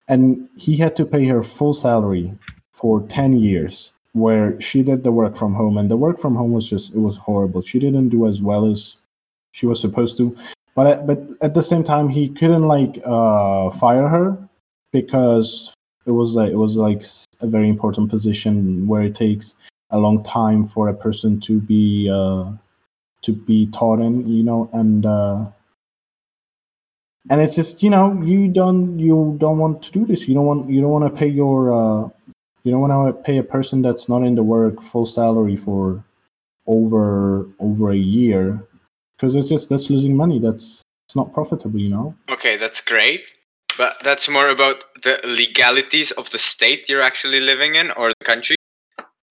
and 0.09 0.49
he 0.57 0.77
had 0.77 0.97
to 0.97 1.05
pay 1.05 1.27
her 1.27 1.43
full 1.43 1.75
salary 1.75 2.33
for 2.73 3.03
ten 3.09 3.39
years, 3.39 3.93
where 4.13 4.59
she 4.61 4.83
did 4.83 5.05
the 5.05 5.13
work 5.13 5.37
from 5.37 5.55
home, 5.55 5.79
and 5.79 5.91
the 5.91 5.97
work 5.97 6.19
from 6.19 6.35
home 6.37 6.53
was 6.53 6.69
just 6.69 6.95
it 6.95 7.01
was 7.01 7.17
horrible. 7.17 7.63
She 7.63 7.79
didn't 7.79 8.11
do 8.11 8.27
as 8.27 8.41
well 8.41 8.67
as 8.67 8.97
she 9.53 9.67
was 9.67 9.81
supposed 9.81 10.17
to, 10.19 10.37
but 10.75 10.87
at, 10.87 11.07
but 11.07 11.21
at 11.41 11.55
the 11.55 11.63
same 11.63 11.83
time 11.83 12.09
he 12.09 12.29
couldn't 12.29 12.63
like 12.63 13.03
uh 13.05 13.71
fire 13.71 14.07
her 14.09 14.39
because 14.93 15.75
it 16.07 16.13
was 16.13 16.35
like 16.35 16.51
it 16.51 16.57
was 16.57 16.77
like 16.77 17.05
a 17.41 17.47
very 17.47 17.69
important 17.69 18.11
position 18.11 18.87
where 18.87 19.03
it 19.03 19.15
takes 19.15 19.57
a 19.91 19.99
long 19.99 20.23
time 20.23 20.67
for 20.67 20.89
a 20.89 20.95
person 20.95 21.41
to 21.41 21.61
be 21.61 22.11
uh 22.11 22.51
to 23.23 23.33
be 23.33 23.67
taught 23.67 24.01
in 24.01 24.27
you 24.29 24.43
know 24.43 24.71
and 24.73 25.05
uh 25.05 25.45
and 27.29 27.41
it's 27.41 27.55
just 27.55 27.83
you 27.83 27.91
know 27.91 28.21
you 28.23 28.49
don't 28.49 28.99
you 28.99 29.37
don't 29.39 29.59
want 29.59 29.83
to 29.83 29.93
do 29.93 30.07
this. 30.07 30.27
You 30.27 30.35
don't 30.35 30.47
want 30.47 30.71
you 30.71 30.81
don't 30.81 30.91
want 30.91 31.13
to 31.13 31.19
pay 31.19 31.27
your 31.27 31.73
uh 31.73 32.09
you 32.65 32.71
don't 32.71 32.81
want 32.81 33.17
to 33.17 33.23
pay 33.23 33.39
a 33.39 33.43
person 33.43 33.83
that's 33.83 34.09
not 34.09 34.23
in 34.23 34.35
the 34.35 34.43
work 34.43 34.81
full 34.81 35.05
salary 35.05 35.57
for 35.57 36.03
over 36.67 37.47
over 37.59 37.91
a 37.91 37.97
year 37.97 38.67
because 39.17 39.37
it's 39.37 39.49
just 39.49 39.69
that's 39.69 39.91
losing 39.91 40.17
money. 40.17 40.39
That's 40.39 40.83
it's 41.07 41.17
not 41.17 41.33
profitable 41.33 41.79
you 41.81 41.91
know? 41.91 42.15
Okay, 42.31 42.57
that's 42.57 42.81
great. 42.81 43.23
But 43.81 43.97
that's 44.05 44.29
more 44.29 44.49
about 44.51 44.77
the 45.03 45.19
legalities 45.25 46.11
of 46.21 46.31
the 46.33 46.39
state 46.39 46.87
you're 46.91 47.01
actually 47.11 47.41
living 47.41 47.77
in 47.77 47.91
or 47.93 48.07
the 48.19 48.25
country 48.27 48.57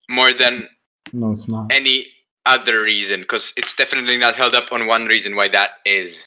more 0.09 0.33
than 0.33 0.67
no 1.13 1.27
it's 1.33 1.47
not 1.47 1.71
any 1.71 2.07
other 2.47 2.81
reason 2.81 3.17
because 3.21 3.53
it's 3.59 3.75
definitely 3.75 4.17
not 4.17 4.33
held 4.41 4.55
up 4.55 4.71
on 4.71 4.87
one 4.87 5.05
reason 5.05 5.35
why 5.35 5.47
that 5.49 5.71
is 5.85 6.25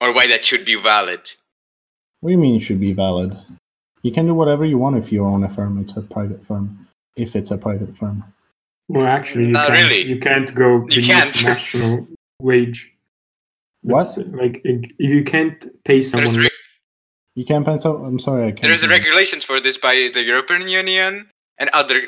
or 0.00 0.12
why 0.14 0.24
that 0.28 0.44
should 0.44 0.64
be 0.64 0.76
valid. 0.76 1.22
what 2.20 2.28
do 2.30 2.34
you 2.36 2.38
mean 2.38 2.54
it 2.54 2.60
should 2.68 2.78
be 2.88 2.92
valid 2.92 3.36
you 4.06 4.12
can 4.12 4.26
do 4.30 4.34
whatever 4.40 4.64
you 4.64 4.78
want 4.78 4.96
if 5.02 5.10
you 5.10 5.24
own 5.24 5.42
a 5.42 5.48
firm 5.48 5.72
it's 5.82 5.96
a 5.96 6.02
private 6.02 6.42
firm 6.48 6.86
if 7.16 7.34
it's 7.34 7.50
a 7.50 7.58
private 7.58 7.92
firm 8.00 8.22
Well, 8.88 9.06
actually, 9.18 9.46
you 9.46 9.52
Not 9.58 9.68
can't, 9.68 9.78
really. 9.80 10.02
You 10.12 10.18
can't 10.28 10.50
go 10.62 10.68
You 10.88 11.02
can't. 11.02 11.34
national 11.42 12.06
wage. 12.48 12.78
What? 13.82 14.04
That's, 14.04 14.28
Like 14.42 14.60
if 14.72 14.78
you 14.98 15.24
can't 15.24 15.58
pay 15.88 16.00
someone. 16.02 16.36
re- 16.36 16.48
you 17.34 17.44
can't 17.44 17.64
pencil 17.64 18.04
i'm 18.06 18.18
sorry 18.18 18.44
i 18.48 18.50
can't 18.52 18.62
there's 18.62 18.82
hear 18.82 18.90
regulations 18.90 19.44
for 19.44 19.60
this 19.60 19.76
by 19.78 19.94
the 20.14 20.22
European 20.22 20.68
Union 20.68 21.28
and 21.58 21.68
other 21.70 22.02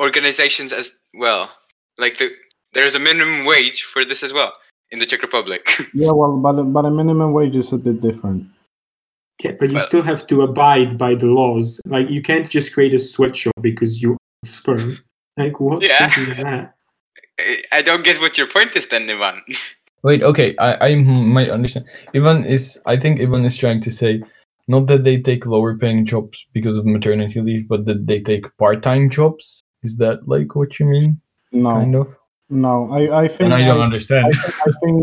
organizations 0.00 0.72
as 0.72 0.92
well. 1.14 1.50
Like 1.98 2.18
the 2.18 2.30
there's 2.72 2.94
a 2.94 2.98
minimum 2.98 3.44
wage 3.44 3.82
for 3.82 4.04
this 4.04 4.22
as 4.22 4.32
well 4.32 4.52
in 4.90 4.98
the 5.00 5.06
Czech 5.06 5.22
Republic. 5.22 5.66
yeah 5.94 6.12
well 6.12 6.36
but 6.36 6.62
but 6.72 6.84
a 6.84 6.90
minimum 6.90 7.32
wage 7.32 7.56
is 7.56 7.72
a 7.72 7.78
bit 7.78 8.00
different 8.00 8.46
Yeah, 9.42 9.52
but 9.58 9.70
you 9.70 9.76
Well- 9.78 9.86
still 9.86 10.02
have 10.02 10.26
to 10.28 10.42
abide 10.42 10.98
by 10.98 11.14
the 11.14 11.26
laws. 11.26 11.80
Like 11.86 12.10
you 12.10 12.22
can't 12.22 12.48
just 12.50 12.72
create 12.74 12.94
a 12.94 12.98
sweatshop 12.98 13.54
because 13.62 14.02
you 14.02 14.12
are 14.14 14.48
firm. 14.48 14.98
Like 15.36 15.60
what? 15.60 15.82
Yeah. 15.82 16.10
Like 16.16 16.36
that. 16.42 16.74
I- 17.38 17.62
I 17.78 17.82
don't 17.82 18.02
get 18.04 18.20
what 18.20 18.36
your 18.38 18.48
point 18.50 18.74
is 18.76 18.86
then, 18.88 19.08
Ivan. 19.10 19.42
Wait, 20.02 20.22
okay, 20.22 20.54
I, 20.58 20.90
I 20.90 20.94
might 20.96 21.50
understand. 21.50 21.86
Ivan 22.14 22.44
is, 22.44 22.78
I 22.86 22.96
think 22.96 23.20
Ivan 23.20 23.44
is 23.44 23.56
trying 23.56 23.80
to 23.82 23.90
say, 23.90 24.22
not 24.68 24.86
that 24.86 25.04
they 25.04 25.20
take 25.20 25.46
lower 25.46 25.76
paying 25.76 26.04
jobs 26.06 26.46
because 26.52 26.76
of 26.78 26.86
maternity 26.86 27.40
leave, 27.40 27.66
but 27.68 27.84
that 27.86 28.06
they 28.06 28.20
take 28.20 28.44
part 28.58 28.82
time 28.82 29.10
jobs. 29.10 29.62
Is 29.82 29.96
that 29.98 30.26
like 30.28 30.54
what 30.54 30.78
you 30.78 30.86
mean? 30.86 31.20
no 31.52 31.72
Kind 31.72 31.94
of. 31.96 32.08
no 32.50 32.90
i 32.92 33.22
i 33.24 33.28
think 33.28 33.42
And 33.50 33.54
I 33.54 33.64
don't 33.66 33.80
I- 33.80 33.84
understand. 33.84 34.26
I 34.26 34.32
think, 34.32 34.54
I 34.66 34.70
think 34.84 34.96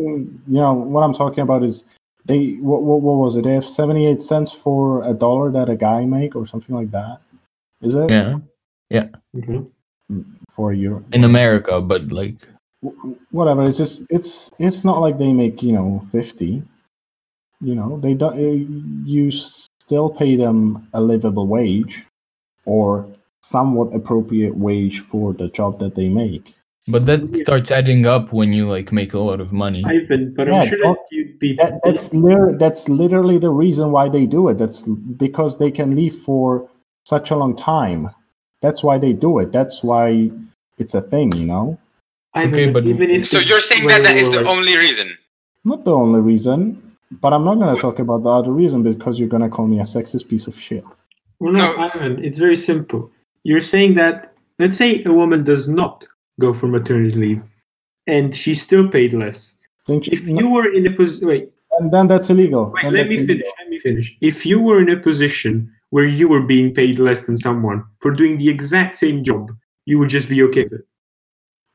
you 0.47 0.59
know 0.61 0.73
what 0.73 1.01
I'm 1.01 1.13
talking 1.13 1.41
about 1.41 1.63
is 1.63 1.83
they 2.25 2.53
what, 2.61 2.81
what 2.83 3.01
what 3.01 3.17
was 3.17 3.35
it? 3.37 3.43
They 3.43 3.53
have 3.53 3.65
78 3.65 4.21
cents 4.21 4.51
for 4.51 5.03
a 5.07 5.13
dollar 5.13 5.51
that 5.51 5.69
a 5.69 5.75
guy 5.75 6.05
make 6.05 6.35
or 6.35 6.45
something 6.45 6.75
like 6.75 6.91
that. 6.91 7.19
Is 7.81 7.95
it 7.95 8.09
yeah, 8.09 8.37
Yeah. 8.89 9.07
Okay. 9.37 9.61
for 10.51 10.71
a 10.71 10.75
euro? 10.75 11.03
in 11.11 11.23
America, 11.23 11.81
but 11.81 12.07
like, 12.11 12.37
W- 12.41 12.54
Whatever. 13.31 13.65
It's 13.65 13.77
just 13.77 14.03
it's 14.09 14.51
it's 14.59 14.83
not 14.85 14.99
like 15.01 15.17
they 15.17 15.33
make 15.33 15.61
you 15.63 15.73
know 15.73 16.01
50. 16.11 16.63
You 17.61 17.75
know 17.75 17.99
they 17.99 18.13
don't. 18.13 18.37
eh, 18.37 18.65
You 19.05 19.31
still 19.31 20.09
pay 20.09 20.35
them 20.35 20.87
a 20.93 21.01
livable 21.01 21.47
wage, 21.47 22.03
or 22.65 23.07
somewhat 23.43 23.93
appropriate 23.95 24.55
wage 24.57 24.99
for 25.01 25.33
the 25.33 25.47
job 25.49 25.79
that 25.79 25.95
they 25.95 26.09
make. 26.09 26.53
but 26.87 27.05
that 27.05 27.35
starts 27.37 27.71
adding 27.71 28.05
up 28.05 28.31
when 28.33 28.53
you 28.53 28.69
like 28.69 28.91
make 28.91 29.13
a 29.13 29.19
lot 29.19 29.39
of 29.41 29.51
money. 29.51 29.83
Ivan, 29.85 30.33
but 30.35 30.47
Yeah, 30.47 30.61
I'm 30.61 30.67
sure 30.67 30.77
that 30.79 30.83
don't- 30.83 30.99
you'd 31.11 31.39
be. 31.39 31.53
That, 31.53 31.79
that's 31.83 32.13
literally 32.13 32.57
that's 32.57 32.89
literally 32.89 33.37
the 33.39 33.49
reason 33.51 33.91
why 33.91 34.09
they 34.09 34.25
do 34.25 34.49
it. 34.49 34.57
That's 34.57 34.81
because 35.17 35.57
they 35.57 35.71
can 35.71 35.95
leave 35.95 36.13
for 36.13 36.69
such 37.05 37.31
a 37.31 37.35
long 37.35 37.55
time. 37.55 38.09
That's 38.61 38.83
why 38.83 38.97
they 38.97 39.13
do 39.13 39.39
it. 39.39 39.51
That's 39.51 39.83
why 39.83 40.29
it's 40.77 40.93
a 40.93 41.01
thing, 41.01 41.31
you 41.33 41.45
know. 41.45 41.77
Ivan, 42.35 42.53
Okay, 42.53 42.69
but- 42.71 42.85
even 42.85 43.09
if 43.09 43.27
So 43.27 43.39
you're 43.39 43.61
saying 43.61 43.87
that 43.87 44.03
that 44.03 44.17
is 44.17 44.29
the 44.29 44.37
wait. 44.37 44.47
only 44.47 44.77
reason? 44.77 45.07
Not 45.63 45.85
the 45.85 45.93
only 45.93 46.19
reason, 46.19 46.59
but 47.21 47.33
I'm 47.33 47.45
not 47.45 47.55
gonna 47.59 47.79
talk 47.79 47.99
about 47.99 48.23
the 48.23 48.29
other 48.29 48.51
reason 48.51 48.83
because 48.83 49.19
you're 49.19 49.29
gonna 49.29 49.49
call 49.49 49.67
me 49.67 49.79
a 49.79 49.83
sexist 49.83 50.27
piece 50.29 50.47
of 50.47 50.55
shit. 50.55 50.83
Well, 51.39 51.53
no, 51.53 51.59
No. 51.75 51.77
Ivan, 51.89 52.23
it's 52.23 52.37
very 52.37 52.55
simple. 52.57 53.11
You're 53.43 53.61
saying 53.73 53.95
that, 53.95 54.33
let's 54.59 54.77
say 54.77 55.03
a 55.03 55.13
woman 55.13 55.43
does 55.43 55.67
not 55.69 56.05
go 56.39 56.53
for 56.53 56.67
maternity 56.67 57.15
leave 57.15 57.41
and 58.07 58.35
she's 58.35 58.61
still 58.61 58.87
paid 58.87 59.13
less. 59.13 59.57
Think 59.85 60.07
If 60.09 60.27
you 60.27 60.49
were 60.49 60.67
in 60.71 60.85
a 60.87 60.91
position, 60.91 61.27
wait, 61.27 61.49
and 61.79 61.91
then 61.91 62.07
that's 62.07 62.29
illegal. 62.29 62.71
wait, 62.73 62.83
Then 62.83 62.93
let 62.93 63.07
me 63.07 63.17
illegal. 63.17 63.35
finish. 63.35 63.51
Let 63.59 63.69
me 63.69 63.79
finish. 63.79 64.17
If 64.21 64.45
you 64.45 64.59
were 64.61 64.79
in 64.81 64.89
a 64.89 64.97
position 64.97 65.69
where 65.91 66.05
you 66.19 66.27
were 66.27 66.41
being 66.41 66.73
paid 66.73 66.99
less 66.99 67.21
than 67.25 67.37
someone 67.37 67.83
for 68.01 68.11
doing 68.11 68.37
the 68.37 68.49
exact 68.49 68.95
same 68.95 69.23
job, 69.23 69.51
you 69.85 69.99
would 69.99 70.09
just 70.09 70.27
be 70.29 70.41
okay 70.43 70.63
with 70.63 70.73
it. 70.81 70.85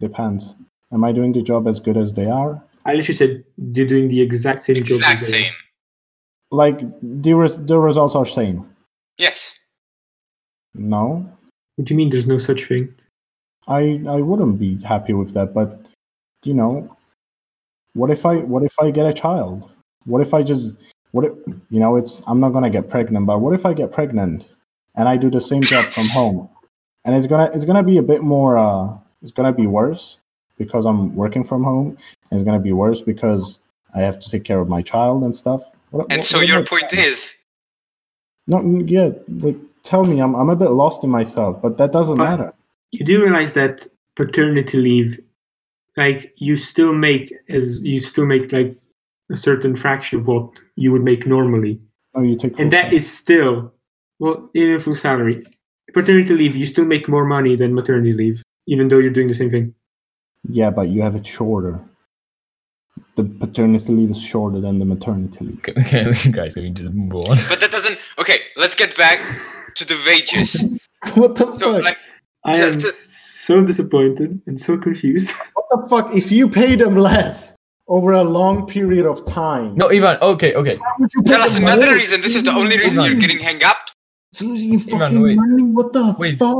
Depends. 0.00 0.56
Am 0.92 1.04
I 1.04 1.12
doing 1.12 1.32
the 1.32 1.42
job 1.42 1.68
as 1.68 1.78
good 1.78 1.96
as 1.96 2.12
they 2.12 2.26
are? 2.26 2.60
I 2.84 2.94
literally 2.94 3.14
said 3.14 3.44
you're 3.74 3.86
doing 3.86 4.08
the 4.08 4.20
exact 4.20 4.62
same 4.62 4.82
job. 4.82 4.98
Exact 4.98 5.22
as 5.24 5.30
they 5.30 5.36
are. 5.36 5.40
same. 5.40 5.52
Like 6.50 6.80
the 7.02 7.34
res- 7.34 7.58
the 7.58 7.78
results 7.78 8.14
are 8.16 8.26
same. 8.26 8.68
Yes. 9.18 9.52
No, 10.74 11.28
What 11.76 11.84
do 11.86 11.94
you 11.94 11.96
mean 11.96 12.10
there's 12.10 12.26
no 12.26 12.38
such 12.38 12.64
thing? 12.66 12.94
I 13.68 14.02
I 14.08 14.16
wouldn't 14.20 14.58
be 14.58 14.76
happy 14.84 15.12
with 15.12 15.32
that. 15.34 15.52
But 15.54 15.80
you 16.44 16.54
know, 16.54 16.96
what 17.94 18.10
if 18.10 18.24
I 18.24 18.36
what 18.38 18.62
if 18.62 18.74
I 18.80 18.90
get 18.90 19.06
a 19.06 19.12
child? 19.12 19.70
What 20.06 20.22
if 20.22 20.32
I 20.32 20.42
just 20.42 20.78
what 21.12 21.24
if 21.26 21.32
you 21.70 21.80
know 21.80 21.96
it's 21.96 22.22
I'm 22.26 22.40
not 22.40 22.50
gonna 22.52 22.70
get 22.70 22.88
pregnant, 22.88 23.26
but 23.26 23.40
what 23.40 23.52
if 23.54 23.66
I 23.66 23.74
get 23.74 23.92
pregnant 23.92 24.48
and 24.96 25.08
I 25.08 25.16
do 25.16 25.30
the 25.30 25.40
same 25.40 25.62
job 25.62 25.84
from 25.86 26.06
home, 26.08 26.48
and 27.04 27.14
it's 27.14 27.26
gonna 27.26 27.50
it's 27.52 27.64
gonna 27.64 27.82
be 27.82 27.98
a 27.98 28.02
bit 28.02 28.22
more 28.22 28.56
uh 28.56 28.96
it's 29.22 29.32
gonna 29.32 29.52
be 29.52 29.66
worse 29.66 30.20
because 30.58 30.86
I'm 30.86 31.14
working 31.14 31.44
from 31.44 31.62
home. 31.64 31.96
It's 32.30 32.42
gonna 32.42 32.60
be 32.60 32.72
worse 32.72 33.00
because 33.00 33.60
I 33.94 34.00
have 34.02 34.18
to 34.20 34.30
take 34.30 34.44
care 34.44 34.60
of 34.60 34.68
my 34.68 34.82
child 34.82 35.22
and 35.24 35.34
stuff. 35.34 35.62
What- 35.90 36.06
And 36.10 36.18
what- 36.20 36.26
so 36.26 36.38
what 36.38 36.48
your 36.48 36.64
point 36.64 36.90
that? 36.90 36.98
is 36.98 37.34
no 38.46 38.60
yeah 38.86 39.10
like 39.44 39.56
tell 39.82 40.04
me 40.04 40.20
I'm 40.20 40.34
I'm 40.34 40.50
a 40.50 40.56
bit 40.56 40.70
lost 40.70 41.04
in 41.04 41.10
myself, 41.10 41.60
but 41.62 41.76
that 41.78 41.92
doesn't 41.92 42.16
But- 42.16 42.30
matter. 42.30 42.52
You 42.92 43.04
do 43.04 43.22
realize 43.22 43.52
that 43.54 43.86
paternity 44.16 44.76
leave, 44.78 45.20
like 45.96 46.32
you 46.36 46.56
still 46.56 46.92
make 46.92 47.32
as 47.48 47.82
you 47.84 48.00
still 48.00 48.26
make 48.26 48.52
like 48.52 48.76
a 49.30 49.36
certain 49.36 49.76
fraction 49.76 50.18
of 50.18 50.26
what 50.26 50.60
you 50.76 50.90
would 50.92 51.04
make 51.04 51.24
normally. 51.26 51.78
Oh, 52.14 52.22
you 52.22 52.34
take 52.34 52.52
and 52.58 52.58
full 52.58 52.70
that 52.70 52.82
salary. 52.86 52.96
is 52.96 53.12
still 53.12 53.72
well 54.18 54.50
even 54.54 54.80
full 54.80 54.94
salary 54.96 55.46
paternity 55.94 56.34
leave 56.34 56.56
you 56.56 56.66
still 56.66 56.84
make 56.84 57.08
more 57.08 57.24
money 57.24 57.54
than 57.56 57.72
maternity 57.74 58.12
leave 58.12 58.42
even 58.66 58.88
though 58.88 58.98
you're 58.98 59.10
doing 59.12 59.28
the 59.28 59.34
same 59.34 59.50
thing 59.50 59.74
Yeah, 60.48 60.70
but 60.70 60.88
you 60.88 61.02
have 61.02 61.14
it 61.16 61.26
shorter. 61.26 61.80
The 63.16 63.24
paternity 63.24 63.92
leave 63.92 64.10
is 64.10 64.22
shorter 64.22 64.60
than 64.60 64.78
the 64.78 64.84
maternity 64.84 65.44
leave. 65.44 65.58
Okay, 65.58 66.06
okay, 66.06 66.30
guys, 66.38 66.54
can 66.54 66.62
we 66.64 66.70
just 66.70 66.92
move 66.94 67.14
on? 67.28 67.36
but 67.48 67.60
that 67.60 67.70
doesn't 67.70 67.98
okay, 68.18 68.38
let's 68.56 68.74
get 68.74 68.96
back 68.96 69.18
to 69.76 69.84
the 69.84 69.96
wages. 70.06 70.56
What 71.14 71.34
the 71.36 71.46
So 71.58 71.72
fuck? 71.72 71.82
like 71.84 71.98
i 72.44 72.56
am 72.56 72.78
the- 72.78 72.92
so 72.92 73.62
disappointed 73.64 74.40
and 74.46 74.58
so 74.60 74.76
confused 74.78 75.30
what 75.54 75.66
the 75.72 75.88
fuck? 75.88 76.14
If 76.14 76.30
you 76.30 76.48
pay 76.48 76.76
them 76.76 76.94
less 76.96 77.56
over 77.88 78.12
a 78.12 78.22
long 78.22 78.66
period 78.66 79.06
of 79.06 79.24
time, 79.26 79.74
No, 79.76 79.88
Ivan. 79.90 80.16
Okay, 80.22 80.54
okay. 80.54 80.76
why 80.76 80.92
would 80.98 81.10
you 81.14 81.22
pay 81.22 81.30
tell 81.32 81.42
us 81.42 81.54
another 81.56 81.86
more? 81.86 81.94
reason. 81.96 82.20
This 82.20 82.34
is 82.36 82.42
the 82.44 82.52
only 82.52 82.76
reason 82.78 83.02
you're 83.04 83.14
getting 83.24 83.40
hang 83.40 83.64
up. 83.64 83.78
It's 84.32 84.42
losing 84.42 84.70
you 84.74 84.78
Ivan, 84.78 84.98
fucking 84.98 85.22
wait. 85.22 85.36
money. 85.36 85.62
What 85.78 85.92
the 85.92 86.14
Wait. 86.18 86.36
fuck? 86.38 86.58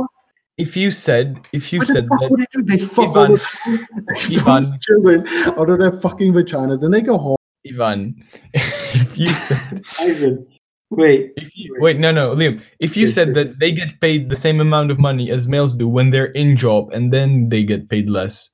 If 0.57 0.75
you 0.77 0.91
said, 0.91 1.39
if 1.53 1.71
you 1.73 1.79
What 1.79 1.87
the 1.87 1.93
said 1.93 2.07
fuck 2.09 2.19
that, 2.19 2.31
would 2.31 2.39
they 2.39 2.45
do? 2.51 2.61
They 2.63 2.77
fuck 2.77 3.15
Ivan. 3.15 3.31
the 3.65 4.37
Ivan. 4.39 4.79
children 4.81 5.25
out 5.57 5.69
of 5.69 5.79
their 5.79 5.91
fucking 5.91 6.33
vaginas, 6.33 6.81
then 6.81 6.91
they 6.91 7.01
go 7.01 7.17
home. 7.17 7.37
Ivan, 7.67 8.23
if 8.53 9.17
you 9.17 9.27
said, 9.29 9.83
ivan 9.99 10.47
wait 10.89 11.31
if 11.37 11.55
you, 11.55 11.77
wait, 11.79 11.99
no, 11.99 12.11
no, 12.11 12.35
Liam, 12.35 12.59
if 12.79 12.97
you 12.97 13.03
Yes, 13.05 13.13
said 13.13 13.29
yes. 13.29 13.35
that 13.35 13.59
they 13.59 13.71
get 13.71 14.01
paid 14.01 14.29
the 14.29 14.35
same 14.35 14.59
amount 14.59 14.91
of 14.91 14.99
money 14.99 15.29
as 15.31 15.47
males 15.47 15.77
do 15.77 15.87
when 15.87 16.09
they're 16.09 16.31
in 16.33 16.57
job, 16.57 16.91
and 16.91 17.13
then 17.13 17.49
they 17.49 17.63
get 17.63 17.87
paid 17.87 18.09
less, 18.09 18.49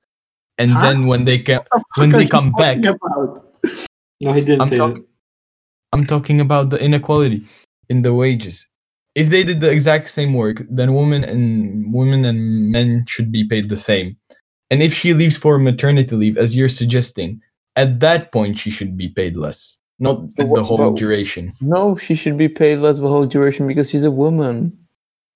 and 0.60 0.72
Huh? 0.72 0.82
then 0.82 1.08
when 1.08 1.26
they 1.26 1.40
can, 1.40 1.62
the 1.72 1.82
when 1.98 2.10
they 2.12 2.28
come 2.28 2.52
back, 2.52 2.78
about? 2.86 3.48
no 4.22 4.34
he 4.34 4.42
didn't 4.42 4.62
I'm 4.62 4.68
say 4.68 4.78
talk- 4.78 4.94
that 4.96 5.06
I'm 5.94 6.06
talking 6.06 6.42
about 6.42 6.70
the 6.70 6.78
inequality 6.78 7.48
in 7.90 8.02
the 8.04 8.14
wages. 8.14 8.68
If 9.18 9.30
they 9.32 9.44
did 9.44 9.62
the 9.62 9.72
exact 9.72 10.12
same 10.12 10.34
work, 10.36 10.62
then 10.70 10.94
women 10.94 11.24
and 11.24 11.92
women 11.92 12.24
and 12.24 12.70
men 12.72 13.04
should 13.08 13.32
be 13.32 13.44
paid 13.48 13.68
the 13.68 13.76
same. 13.92 14.16
And 14.70 14.84
if 14.84 14.94
she 14.94 15.16
leaves 15.16 15.36
for 15.36 15.58
maternity 15.58 16.16
leave, 16.16 16.38
as 16.38 16.56
you're 16.56 16.70
suggesting, 16.70 17.42
at 17.76 18.00
that 18.02 18.32
point 18.32 18.60
she 18.60 18.70
should 18.70 18.96
be 18.96 19.10
paid 19.10 19.36
less, 19.36 19.80
not 19.98 20.36
But 20.36 20.54
the 20.54 20.64
whole 20.64 20.92
but- 20.92 21.00
duration. 21.00 21.52
No, 21.62 21.96
she 21.98 22.14
should 22.14 22.38
be 22.38 22.48
paid 22.48 22.78
less 22.78 23.00
the 23.00 23.08
whole 23.08 23.26
duration 23.26 23.66
because 23.68 23.90
she's 23.90 24.04
a 24.04 24.12
woman. 24.12 24.78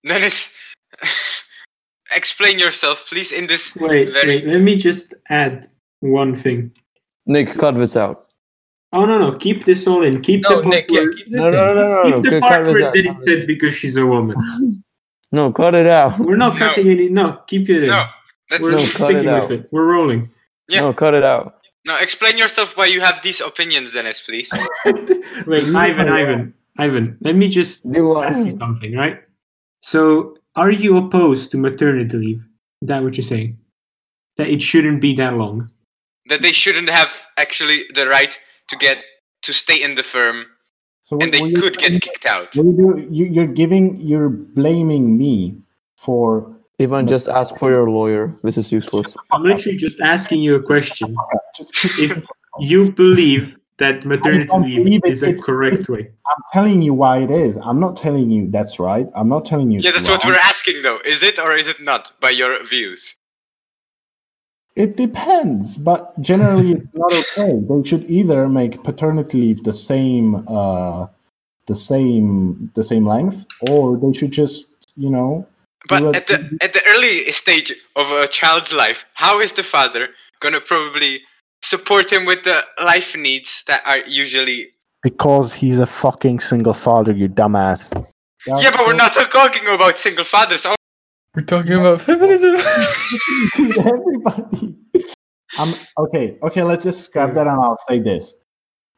Then 0.03 0.21
it's. 0.23 0.53
explain 2.15 2.59
yourself, 2.59 3.05
please, 3.09 3.31
in 3.31 3.47
this 3.47 3.75
Wait, 3.75 4.11
very. 4.13 4.41
wait. 4.41 4.47
Let 4.47 4.61
me 4.61 4.75
just 4.75 5.15
add 5.29 5.67
one 6.01 6.35
thing. 6.35 6.71
Nick, 7.25 7.49
cut 7.57 7.75
this 7.75 7.95
out. 7.95 8.27
Oh 8.93 9.05
no, 9.05 9.17
no. 9.17 9.37
Keep 9.37 9.65
this 9.65 9.87
all 9.87 10.03
in. 10.03 10.21
Keep 10.21 10.41
No, 10.43 10.49
the 10.57 10.61
part 10.63 10.65
Nick, 10.67 10.85
yeah, 10.89 10.99
where, 10.99 11.13
keep 11.13 11.31
this 11.31 11.39
No, 11.39 11.47
in. 11.47 11.53
no, 11.53 11.73
no, 11.73 12.09
no, 12.09 12.21
keep 12.21 12.31
the 12.31 12.39
part 12.41 12.67
where 12.67 12.87
out. 12.87 12.93
Denis 12.93 13.15
said 13.25 13.47
because 13.47 13.73
she's 13.73 13.95
a 13.97 14.05
woman. 14.05 14.35
No, 15.33 15.49
cut 15.53 15.75
it 15.75 15.87
out. 15.87 16.19
We're 16.19 16.35
not 16.35 16.55
No. 16.55 16.59
cutting 16.59 16.89
any. 16.89 17.07
No, 17.07 17.39
keep 17.47 17.69
it 17.69 17.83
in. 17.83 17.89
No, 17.89 18.03
that's 18.49 18.61
We're 18.61 18.71
No, 18.71 18.77
cut 18.79 19.09
sticking 19.11 19.29
it 19.29 19.33
with 19.41 19.51
it. 19.51 19.69
We're 19.71 19.85
rolling. 19.87 20.29
Yeah. 20.67 20.81
No, 20.81 20.93
cut 20.93 21.13
it 21.13 21.23
out. 21.23 21.61
no. 21.85 21.95
Explain 21.95 22.37
yourself 22.37 22.75
why 22.75 22.87
you 22.87 22.99
have 22.99 23.21
these 23.23 23.39
opinions, 23.39 23.93
Denis, 23.93 24.19
please. 24.19 24.51
Wait, 25.47 25.63
Ivan, 25.73 26.09
Ivan, 26.09 26.53
Ivan. 26.77 27.17
Let 27.21 27.37
me 27.37 27.47
just 27.47 27.85
You 27.85 28.21
ask 28.21 28.43
you 28.43 28.51
something, 28.59 28.93
right? 28.93 29.21
So, 29.81 30.35
are 30.57 30.69
you 30.71 30.97
opposed 30.97 31.49
to 31.51 31.57
maternity 31.57 32.17
leave? 32.17 32.41
Is 32.81 32.89
that 32.89 33.01
what 33.01 33.15
you're 33.15 33.23
saying? 33.23 33.57
That 34.35 34.49
it 34.49 34.61
shouldn't 34.61 34.99
be 34.99 35.13
that 35.15 35.35
long? 35.37 35.71
that 36.27 36.41
they 36.41 36.51
shouldn't 36.51 36.89
have 36.89 37.23
actually 37.37 37.85
the 37.95 38.05
right 38.07 38.37
to 38.71 38.75
get 38.77 38.97
to 39.43 39.53
stay 39.53 39.81
in 39.83 39.95
the 39.95 40.03
firm, 40.03 40.45
So 41.03 41.19
and 41.21 41.33
they 41.33 41.41
what 41.41 41.51
you- 41.51 41.61
could 41.61 41.77
get 41.77 42.01
kicked 42.01 42.25
out. 42.25 42.55
you 42.55 42.63
do, 42.81 43.07
you, 43.11 43.25
you're 43.35 43.53
giving, 43.61 43.99
you're 44.01 44.29
blaming 44.29 45.17
me 45.17 45.55
for. 45.97 46.25
Ivan, 46.79 47.05
just 47.07 47.27
ask 47.29 47.55
for 47.57 47.69
your 47.69 47.87
lawyer. 47.91 48.33
This 48.43 48.57
is 48.57 48.71
useless. 48.71 49.15
I'm 49.31 49.43
literally 49.43 49.77
just 49.77 49.99
asking 50.01 50.41
you 50.41 50.55
a 50.55 50.63
question. 50.63 51.15
If 51.99 52.25
you 52.59 52.91
believe 52.91 53.55
that 53.77 54.03
maternity 54.05 54.83
leave 54.83 55.01
is 55.05 55.21
it. 55.21 55.35
is 55.35 55.41
a 55.41 55.43
correct 55.43 55.75
it's- 55.75 55.89
way, 55.89 56.09
I'm 56.31 56.41
telling 56.53 56.81
you 56.81 56.93
why 56.95 57.19
it 57.19 57.29
is. 57.29 57.57
I'm 57.63 57.79
not 57.79 57.95
telling 57.95 58.29
you 58.31 58.49
that's 58.49 58.79
right. 58.79 59.05
I'm 59.15 59.29
not 59.29 59.43
telling 59.45 59.69
you. 59.71 59.79
Yeah, 59.81 59.89
it's 59.89 59.97
that's 60.07 60.09
what 60.09 60.25
we're 60.25 60.39
asking, 60.53 60.81
though. 60.81 60.99
Is 61.05 61.21
it 61.21 61.37
or 61.37 61.53
is 61.55 61.67
it 61.67 61.79
not, 61.81 62.13
by 62.19 62.31
your 62.31 62.53
views? 62.65 63.15
It 64.75 64.95
depends, 64.95 65.77
but 65.77 66.19
generally 66.21 66.71
it's 66.71 66.93
not 66.93 67.11
okay. 67.13 67.59
They 67.59 67.83
should 67.87 68.09
either 68.09 68.47
make 68.47 68.83
paternity 68.83 69.41
leave 69.41 69.63
the 69.63 69.73
same, 69.73 70.47
uh, 70.47 71.07
the 71.67 71.75
same, 71.75 72.71
the 72.75 72.83
same 72.83 73.05
length, 73.05 73.45
or 73.61 73.97
they 73.97 74.13
should 74.13 74.31
just, 74.31 74.87
you 74.95 75.09
know, 75.09 75.47
But 75.89 76.15
at 76.15 76.27
the 76.27 76.57
at 76.61 76.73
the 76.73 76.83
early 76.87 77.31
stage 77.31 77.73
of 77.95 78.11
a 78.11 78.27
child's 78.27 78.71
life, 78.71 79.03
how 79.13 79.41
is 79.41 79.51
the 79.51 79.63
father 79.63 80.09
gonna 80.39 80.61
probably 80.61 81.21
support 81.61 82.11
him 82.11 82.25
with 82.25 82.43
the 82.43 82.63
life 82.79 83.15
needs 83.15 83.63
that 83.67 83.81
are 83.85 83.99
usually? 84.07 84.71
because 85.01 85.53
he's 85.53 85.79
a 85.79 85.85
fucking 85.85 86.39
single 86.39 86.73
father, 86.73 87.11
you 87.11 87.27
dumbass. 87.27 87.91
yeah, 88.45 88.71
but 88.71 88.85
we're 88.85 88.93
not 88.93 89.13
talking 89.13 89.67
about 89.67 89.97
single 89.97 90.23
fathers. 90.23 90.65
We're 91.35 91.43
talking 91.43 91.73
about 91.73 92.01
feminism. 92.01 92.55
everybody. 93.57 94.75
I'm 95.57 95.73
okay. 95.97 96.37
Okay, 96.43 96.63
let's 96.63 96.83
just 96.83 97.03
scrap 97.03 97.33
that, 97.35 97.47
and 97.47 97.61
I'll 97.61 97.77
say 97.87 97.99
this: 97.99 98.35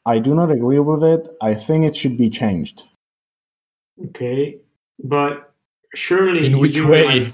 I 0.05 0.19
do 0.19 0.33
not 0.33 0.51
agree 0.51 0.79
with 0.79 1.03
it. 1.03 1.27
I 1.41 1.53
think 1.53 1.85
it 1.85 1.95
should 1.95 2.17
be 2.17 2.29
changed. 2.29 2.83
okay, 4.07 4.57
but 5.03 5.53
surely 5.95 6.45
In 6.47 6.57
which 6.59 6.73
do 6.73 6.87
way? 6.87 7.27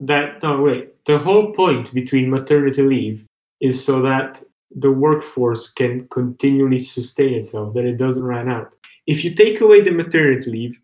that 0.00 0.42
no 0.42 0.60
wait, 0.62 1.04
the 1.04 1.18
whole 1.18 1.52
point 1.52 1.92
between 1.92 2.30
maternity 2.30 2.82
leave 2.82 3.24
is 3.60 3.82
so 3.84 4.00
that 4.02 4.42
the 4.74 4.90
workforce 4.90 5.68
can 5.68 6.06
continually 6.08 6.78
sustain 6.78 7.34
itself, 7.34 7.74
that 7.74 7.84
it 7.84 7.96
doesn't 7.96 8.22
run 8.24 8.48
out. 8.48 8.74
If 9.06 9.24
you 9.24 9.34
take 9.34 9.60
away 9.60 9.80
the 9.82 9.92
maternity 9.92 10.50
leave, 10.50 10.80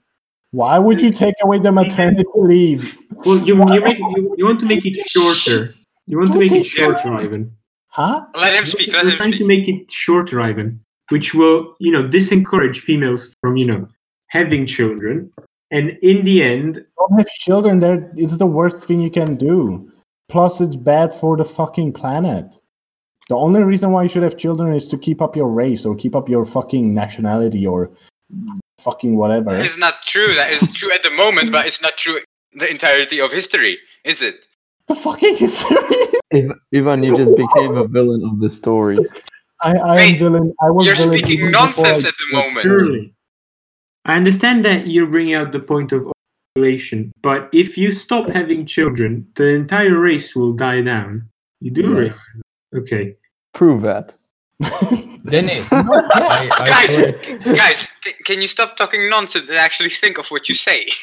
Why 0.53 0.79
would 0.79 1.01
you 1.01 1.11
take 1.11 1.35
away 1.43 1.59
the 1.59 1.73
maternity 1.73 2.25
leave? 2.37 2.97
well, 3.25 3.39
you 3.39 3.57
you, 3.57 3.81
make, 3.81 3.99
you, 3.99 4.35
you 4.39 4.45
want 4.47 4.61
to 4.61 4.67
make 4.67 4.85
it 4.87 4.97
shorter. 5.09 5.75
You 6.07 6.19
want 6.19 6.33
to 6.33 6.39
make 6.39 6.53
it 6.53 6.65
shorter, 6.65 7.13
Ivan. 7.13 7.45
let 7.45 7.53
Huh? 7.89 8.27
him 8.33 8.33
We're- 8.53 8.67
speak. 8.67 8.93
Let 8.93 9.05
We're 9.05 9.11
him 9.13 9.17
trying 9.17 9.33
to 9.39 9.45
make 9.47 9.67
it 9.69 9.91
shorter, 9.91 10.41
Ivan, 10.41 10.81
which 11.11 11.35
will, 11.35 11.75
you 11.81 11.91
know, 11.91 12.07
disencourage 12.07 12.79
females 12.79 13.35
from, 13.41 13.57
you 13.57 13.67
know, 13.67 13.89
having 14.29 14.67
children. 14.67 15.31
And 15.71 15.97
in 16.03 16.25
the 16.25 16.43
end, 16.43 16.85
Don't 16.99 17.19
have 17.19 17.27
children. 17.29 17.81
There, 17.81 18.13
it's 18.17 18.37
the 18.37 18.47
worst 18.47 18.87
thing 18.87 19.01
you 19.01 19.11
can 19.11 19.37
do. 19.37 19.91
Plus, 20.29 20.61
it's 20.61 20.77
bad 20.77 21.15
for 21.15 21.37
the 21.37 21.45
fucking 21.47 21.93
planet. 21.95 22.59
The 23.31 23.37
only 23.37 23.63
reason 23.63 23.91
why 23.93 24.03
you 24.03 24.09
should 24.11 24.23
have 24.23 24.37
children 24.37 24.75
is 24.75 24.89
to 24.89 24.99
keep 24.99 25.23
up 25.23 25.35
your 25.37 25.49
race 25.49 25.87
or 25.87 25.95
keep 25.95 26.15
up 26.15 26.29
your 26.29 26.45
fucking 26.45 26.93
nationality 26.93 27.67
or 27.67 27.91
fucking 28.79 29.17
whatever. 29.17 29.57
It's 29.59 29.77
not 29.79 30.03
true. 30.03 30.35
That 30.35 30.51
is 30.51 30.73
true 30.73 30.93
at 30.93 31.03
the 31.03 31.11
moment, 31.11 31.53
but 31.53 31.67
it's 31.67 31.81
not 31.83 31.97
true 31.97 32.21
the 32.55 32.71
entirety 32.71 33.19
of 33.21 33.33
history, 33.33 33.79
is 34.05 34.21
it? 34.23 34.41
The 34.89 34.95
fucking 34.95 35.37
history. 35.37 35.79
Iv- 36.33 36.53
Ivan, 36.75 37.03
you 37.03 37.17
just 37.17 37.35
became 37.37 37.77
a 37.77 37.87
villain 37.87 38.25
of 38.25 38.41
the 38.41 38.51
story. 38.51 38.97
I, 39.63 39.73
I 39.79 40.01
am 40.03 40.19
villain. 40.19 40.53
I 40.61 40.71
was 40.71 40.87
You're 40.87 40.97
villain 40.97 41.19
speaking 41.19 41.51
nonsense 41.51 42.05
I- 42.05 42.09
at 42.09 42.15
the 42.19 42.37
moment. 42.37 42.63
surely, 42.65 43.15
I 44.05 44.17
understand 44.17 44.65
that 44.65 44.87
you're 44.89 45.07
bringing 45.07 45.35
out 45.35 45.53
the 45.53 45.61
point 45.61 45.93
of 45.93 46.11
ovulation, 46.57 47.13
but 47.23 47.49
if 47.53 47.79
you 47.79 47.93
stop 47.93 48.27
having 48.29 48.67
children, 48.67 49.27
the 49.37 49.47
entire 49.47 49.99
race 49.99 50.35
will 50.35 50.53
die 50.53 50.83
down. 50.83 51.29
You 51.61 51.71
do 51.71 51.83
Yes. 51.95 51.97
race. 51.97 52.31
Okay. 52.75 53.17
Prove 53.55 53.83
that. 53.83 54.15
Denis, 55.27 55.69
I, 55.73 56.49
I 56.53 56.67
Guys, 56.69 56.95
swear- 56.95 57.57
Guys, 57.57 57.87
c- 58.05 58.13
can 58.25 58.41
you 58.41 58.47
stop 58.47 58.77
talking 58.77 59.09
nonsense 59.09 59.49
and 59.49 59.59
actually 59.59 59.91
think 59.91 60.19
of 60.19 60.27
what 60.29 60.49
you 60.49 60.55
say? 60.55 60.89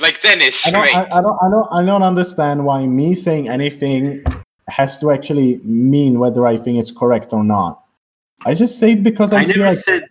Like 0.00 0.22
Denis, 0.22 0.66
I 0.66 0.70
don't. 0.70 0.86
I, 0.86 1.02
I 1.18 1.20
don't, 1.20 1.38
I 1.42 1.50
don't, 1.50 1.68
I 1.72 1.84
don't 1.84 2.02
understand 2.02 2.64
why 2.64 2.86
me 2.86 3.14
saying 3.14 3.48
anything 3.48 4.24
has 4.68 4.96
to 4.98 5.10
actually 5.10 5.58
mean 5.64 6.18
whether 6.18 6.46
I 6.46 6.56
think 6.56 6.78
it's 6.78 6.90
correct 6.90 7.34
or 7.34 7.44
not. 7.44 7.82
I 8.46 8.54
just 8.54 8.78
say 8.78 8.92
it 8.92 9.02
because 9.02 9.34
I, 9.34 9.40
I 9.40 9.44
feel 9.44 9.56
never 9.58 9.68
like 9.70 9.78
said 9.78 10.04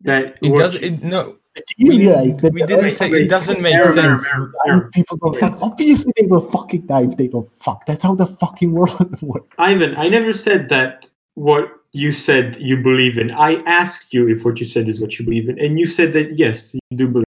that. 0.00 0.38
it 0.42 0.54
does. 0.56 0.74
It, 0.76 1.04
no, 1.04 1.36
you 1.76 1.90
we, 1.92 1.98
realize 1.98 2.36
that 2.38 2.52
we 2.52 2.62
the 2.62 2.66
didn't 2.66 2.94
say 2.96 3.10
it 3.10 3.28
doesn't 3.28 3.60
make 3.60 3.74
Error, 3.74 3.84
error, 3.96 4.18
sense. 4.18 4.26
error, 4.32 4.52
error. 4.66 4.90
people 4.92 5.18
don't 5.18 5.36
fuck. 5.38 5.62
Obviously, 5.62 6.12
they 6.16 6.26
will 6.26 6.40
fucking 6.50 6.86
die 6.86 7.02
if 7.04 7.16
they 7.16 7.28
don't 7.28 7.52
fuck. 7.52 7.86
That's 7.86 8.02
how 8.02 8.14
the 8.16 8.26
fucking 8.26 8.72
world 8.72 9.22
works. 9.22 9.46
Ivan, 9.58 9.94
I 9.96 10.06
never 10.06 10.32
said 10.32 10.68
that 10.70 11.06
what 11.34 11.70
you 11.96 12.12
said 12.12 12.56
you 12.60 12.76
believe 12.82 13.16
in. 13.18 13.30
I 13.32 13.56
asked 13.64 14.12
you 14.12 14.28
if 14.28 14.44
what 14.44 14.60
you 14.60 14.66
said 14.66 14.88
is 14.88 15.00
what 15.00 15.18
you 15.18 15.24
believe 15.24 15.48
in, 15.48 15.58
and 15.58 15.78
you 15.80 15.86
said 15.86 16.12
that 16.12 16.38
yes, 16.38 16.74
you 16.74 16.96
do 16.96 17.08
believe. 17.08 17.24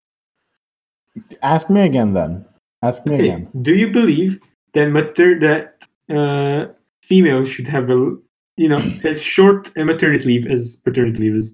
Ask 1.42 1.70
me 1.70 1.81
again, 1.81 2.12
then. 2.14 2.44
Ask 2.83 3.04
me 3.07 3.14
Okay, 3.14 3.24
again. 3.24 3.48
Do 3.62 3.74
you 3.74 3.90
believe 3.90 4.38
that 4.74 4.88
mater- 4.90 5.40
that 5.40 5.87
uh, 6.11 6.72
females 7.02 7.48
should 7.48 7.66
have 7.66 7.88
a 7.90 8.14
you 8.57 8.68
know 8.68 8.83
as 9.04 9.22
short 9.22 9.70
a 9.76 9.85
maternity 9.85 10.26
leave 10.26 10.46
as 10.46 10.76
paternity 10.85 11.18
leave 11.18 11.37
is? 11.37 11.52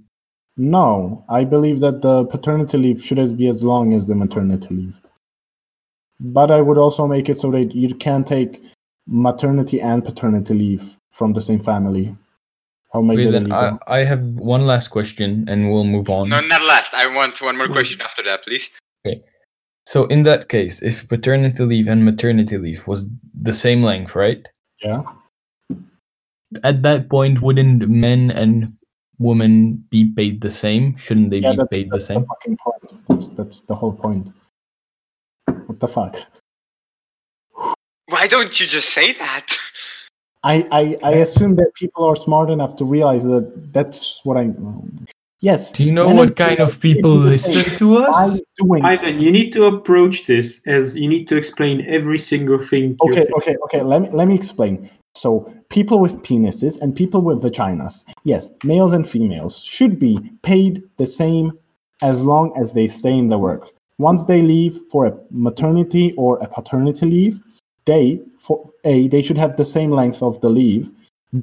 No, 0.56 1.24
I 1.28 1.44
believe 1.44 1.80
that 1.80 2.02
the 2.02 2.24
paternity 2.26 2.78
leave 2.78 3.00
should 3.00 3.18
as- 3.18 3.34
be 3.34 3.48
as 3.48 3.62
long 3.62 3.92
as 3.92 4.06
the 4.06 4.14
maternity 4.14 4.74
leave. 4.74 5.00
But 6.20 6.50
I 6.50 6.60
would 6.60 6.78
also 6.78 7.06
make 7.06 7.28
it 7.28 7.38
so 7.38 7.50
that 7.52 7.74
you 7.74 7.94
can 7.94 8.24
take 8.24 8.62
maternity 9.06 9.80
and 9.80 10.04
paternity 10.04 10.54
leave 10.54 10.96
from 11.10 11.32
the 11.32 11.40
same 11.40 11.58
family. 11.60 12.14
I'll 12.94 13.02
make 13.02 13.18
Wait, 13.18 13.30
then 13.32 13.50
I. 13.52 13.76
I 13.88 14.04
have 14.04 14.22
one 14.22 14.66
last 14.66 14.88
question, 14.88 15.44
and 15.48 15.70
we'll 15.70 15.84
move 15.84 16.08
on. 16.08 16.28
No, 16.28 16.40
not 16.40 16.62
last. 16.62 16.94
I 16.94 17.06
want 17.14 17.40
one 17.42 17.58
more 17.58 17.68
question 17.68 18.00
after 18.00 18.22
that, 18.22 18.44
please. 18.44 18.70
Okay. 19.04 19.20
So, 19.86 20.06
in 20.06 20.22
that 20.22 20.48
case, 20.48 20.80
if 20.80 21.06
paternity 21.08 21.64
leave 21.64 21.88
and 21.88 22.04
maternity 22.04 22.56
leave 22.56 22.86
was 22.86 23.06
the 23.42 23.52
same 23.52 23.82
length, 23.82 24.14
right? 24.14 24.46
Yeah. 24.82 25.02
At 26.62 26.82
that 26.82 27.10
point, 27.10 27.42
wouldn't 27.42 27.88
men 27.88 28.30
and 28.30 28.72
women 29.18 29.84
be 29.90 30.12
paid 30.14 30.40
the 30.40 30.52
same? 30.52 30.96
Shouldn't 30.96 31.30
they 31.30 31.38
Yeah, 31.38 31.50
be 31.50 31.56
that- 31.56 31.70
paid 31.70 31.86
the 31.90 31.96
that's 31.96 32.08
the 32.08 32.14
same? 32.14 32.24
fucking 32.26 32.56
point. 32.64 33.08
That's, 33.08 33.28
that's 33.28 33.60
the 33.62 33.74
whole 33.74 33.92
point. 33.92 34.28
What 35.66 35.80
the 35.80 35.88
fuck? 35.88 36.16
Why 38.06 38.28
don't 38.28 38.58
you 38.60 38.66
just 38.68 38.90
say 38.90 39.12
that? 39.14 39.46
I, 40.44 40.66
I, 40.70 40.96
I 41.02 41.12
assume 41.16 41.56
that 41.56 41.72
people 41.74 42.04
are 42.04 42.14
smart 42.14 42.50
enough 42.50 42.76
to 42.76 42.84
realize 42.84 43.24
that 43.24 43.72
that's 43.72 44.20
what 44.24 44.36
I. 44.36 44.50
Yes. 45.40 45.72
Do 45.72 45.84
you 45.84 45.92
know 45.92 46.06
men 46.06 46.16
what 46.16 46.26
and 46.28 46.36
kind 46.36 46.60
of 46.60 46.78
people 46.80 47.16
should 47.16 47.30
be 47.30 47.32
the 47.32 47.38
same. 47.38 47.56
listen 47.56 47.78
to 47.78 47.96
us? 47.98 48.40
doing 48.58 48.84
Ivan, 48.84 49.20
you 49.20 49.32
need 49.32 49.52
to 49.54 49.64
approach 49.64 50.26
this 50.26 50.62
as 50.66 50.96
you 50.96 51.08
need 51.08 51.28
to 51.28 51.36
explain 51.36 51.84
every 51.86 52.18
single 52.18 52.58
thing. 52.58 52.96
you're 53.02 53.12
Okay, 53.12 53.24
thinking. 53.24 53.34
okay, 53.36 53.56
okay. 53.64 53.82
Let 53.82 54.02
me 54.02 54.08
let 54.10 54.28
me 54.28 54.34
explain. 54.34 54.90
So, 55.14 55.52
people 55.70 56.00
with 56.00 56.16
penises 56.22 56.80
and 56.82 56.94
people 56.94 57.20
with 57.22 57.42
vaginas, 57.42 58.04
yes, 58.24 58.50
males 58.64 58.92
and 58.92 59.08
females 59.08 59.62
should 59.62 59.98
be 59.98 60.18
paid 60.42 60.82
the 60.98 61.06
same 61.06 61.52
as 62.02 62.24
long 62.24 62.52
as 62.60 62.72
they 62.74 62.86
stay 62.86 63.16
in 63.16 63.28
the 63.28 63.38
work. 63.38 63.70
Once 63.98 64.24
they 64.24 64.42
leave 64.42 64.78
for 64.90 65.06
a 65.06 65.16
maternity 65.30 66.12
or 66.16 66.38
a 66.38 66.48
paternity 66.48 67.06
leave, 67.06 67.38
they 67.86 68.20
for 68.38 68.70
A, 68.84 69.08
they 69.08 69.22
should 69.22 69.38
have 69.38 69.56
the 69.56 69.64
same 69.64 69.90
length 69.90 70.22
of 70.22 70.40
the 70.40 70.48
leave. 70.48 70.90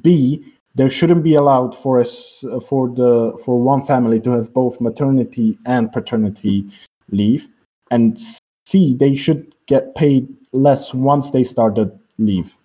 B, 0.00 0.44
there 0.74 0.90
shouldn't 0.90 1.22
be 1.22 1.34
allowed 1.34 1.74
for 1.76 2.00
us 2.00 2.44
for 2.66 2.88
the 2.88 3.38
for 3.44 3.60
one 3.60 3.82
family 3.82 4.20
to 4.20 4.30
have 4.30 4.52
both 4.52 4.80
maternity 4.80 5.58
and 5.66 5.92
paternity 5.92 6.64
leave, 7.10 7.48
and 7.90 8.18
C 8.66 8.94
they 8.94 9.14
should 9.14 9.54
get 9.66 9.94
paid 9.94 10.28
less 10.52 10.94
once 10.94 11.30
they 11.30 11.44
start 11.44 11.74
the 11.74 11.96
leave, 12.18 12.56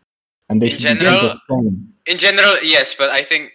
and 0.49 0.61
they 0.61 0.67
In 0.67 0.71
should 0.73 0.81
be 0.99 1.05
general- 1.05 1.21
the 1.21 1.39
same. 1.49 1.93
In 2.05 2.17
general, 2.17 2.55
yes, 2.63 2.95
but 2.97 3.09
I 3.09 3.21
think 3.23 3.51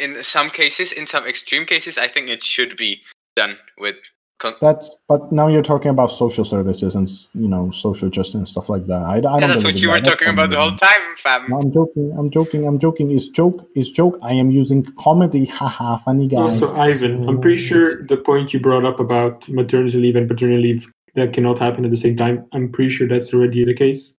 in 0.00 0.24
some 0.24 0.50
cases, 0.50 0.90
in 0.90 1.06
some 1.06 1.24
extreme 1.26 1.64
cases, 1.64 1.96
I 1.96 2.08
think 2.08 2.28
it 2.28 2.42
should 2.42 2.76
be 2.76 3.00
done 3.36 3.56
with. 3.78 3.96
Con- 4.38 4.54
That's 4.60 5.00
but 5.08 5.30
now 5.30 5.46
you're 5.46 5.62
talking 5.62 5.90
about 5.90 6.08
social 6.10 6.44
services 6.44 6.96
and 6.96 7.08
you 7.34 7.46
know 7.48 7.70
social 7.70 8.10
justice 8.10 8.34
and 8.34 8.48
stuff 8.48 8.68
like 8.68 8.86
that. 8.88 9.02
I, 9.04 9.16
I 9.16 9.20
don't. 9.20 9.40
yeah, 9.40 9.46
that's 9.46 9.64
what 9.64 9.76
you 9.76 9.86
that. 9.92 10.02
were 10.04 10.10
talking 10.10 10.28
about 10.28 10.50
the 10.50 10.60
whole 10.60 10.76
time, 10.76 11.00
fam. 11.18 11.46
No, 11.48 11.58
I'm 11.60 11.72
joking. 11.72 12.12
I'm 12.18 12.30
joking. 12.30 12.66
I'm 12.66 12.78
joking. 12.78 13.10
Is 13.12 13.28
joke. 13.28 13.68
Is 13.76 13.90
joke. 13.90 14.18
I 14.22 14.32
am 14.32 14.50
using 14.50 14.82
comedy. 14.98 15.44
Haha. 15.58 15.98
Funny 15.98 16.26
guy. 16.28 16.38
Also, 16.38 16.72
Ivan, 16.74 17.28
I'm 17.28 17.40
pretty 17.40 17.60
mm. 17.60 17.68
sure 17.68 18.02
the 18.06 18.16
point 18.16 18.52
you 18.52 18.60
brought 18.60 18.84
up 18.84 18.98
about 18.98 19.48
maternity 19.48 19.98
leave 19.98 20.16
and 20.16 20.28
paternity 20.28 20.62
leave 20.62 20.92
that 21.14 21.32
cannot 21.32 21.58
happen 21.60 21.84
at 21.84 21.92
the 21.92 21.96
same 21.96 22.16
time. 22.16 22.44
I'm 22.52 22.70
pretty 22.72 22.90
sure 22.90 23.06
that's 23.06 23.32
already 23.32 23.64
the 23.64 23.74
case. 23.74 24.14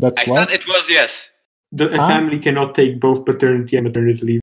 That's 0.00 0.18
I 0.18 0.24
what. 0.24 0.36
thought 0.48 0.50
it 0.52 0.66
was 0.66 0.90
yes. 0.90 1.30
The, 1.72 1.92
a 1.92 1.96
Huh? 1.96 2.08
family 2.08 2.40
cannot 2.40 2.74
take 2.74 2.98
both 2.98 3.24
paternity 3.24 3.76
and 3.76 3.86
maternity 3.86 4.24
leave. 4.26 4.40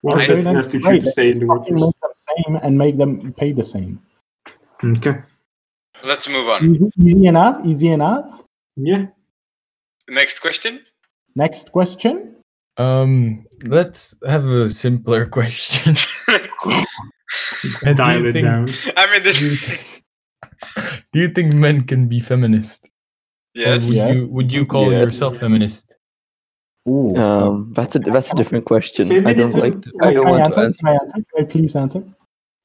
One 0.00 0.16
of 0.16 0.22
Okay, 0.22 0.40
them 0.40 0.54
has 0.54 0.68
to 0.68 0.80
great. 0.80 1.02
choose 1.02 1.04
to 1.04 1.12
stay 1.12 1.30
in 1.32 1.38
the 1.40 1.46
Fucking 1.46 1.76
workforce. 1.76 1.80
make 1.82 2.00
them 2.00 2.12
same 2.14 2.56
and 2.62 2.78
make 2.78 2.96
them 2.96 3.32
pay 3.34 3.52
the 3.52 3.64
same. 3.64 4.00
Okay. 4.84 5.18
Let's 6.02 6.28
move 6.28 6.48
on. 6.48 6.70
Easy, 6.70 6.90
easy 6.98 7.26
enough. 7.26 7.60
Easy 7.64 7.88
enough. 7.88 8.42
Yeah. 8.76 9.06
Next 10.08 10.40
question. 10.40 10.80
Next 11.36 11.72
question. 11.72 12.36
Um, 12.76 13.44
let's 13.64 14.14
have 14.26 14.44
a 14.46 14.70
simpler 14.70 15.26
question. 15.38 15.96
Let's 17.62 17.82
And 17.84 17.96
do 17.96 18.02
dial 18.02 18.26
it 18.26 18.32
think- 18.32 18.44
down. 18.44 18.68
I 18.96 19.10
mean, 19.12 19.22
do, 19.22 19.30
you, 19.32 19.56
do 21.12 21.20
you 21.20 21.28
think 21.28 21.52
men 21.54 21.82
can 21.86 22.08
be 22.08 22.20
feminist? 22.20 22.86
Or 22.86 23.60
yes. 23.60 23.86
would 23.86 23.94
Yeah. 23.96 24.08
you 24.12 24.26
would 24.28 24.52
you 24.52 24.64
call 24.64 24.90
Yes. 24.90 25.02
yourself 25.02 25.38
feminist? 25.38 25.96
Ooh. 26.88 27.14
Um, 27.16 27.72
that's 27.74 27.94
a 27.96 27.98
that's 27.98 28.32
a 28.32 28.36
different 28.36 28.64
question. 28.64 29.26
I 29.26 29.34
don't 29.34 29.54
like. 29.54 29.82
To, 29.82 29.92
I 30.00 30.14
don't 30.14 30.24
can 30.24 30.26
I 30.26 30.30
want 30.30 30.42
answer? 30.44 30.60
to 30.60 30.66
answer. 30.66 30.78
Can 30.78 30.88
I 30.88 30.92
answer? 30.94 31.14
Can 31.34 31.44
I 31.44 31.46
please 31.46 31.76
answer? 31.76 32.04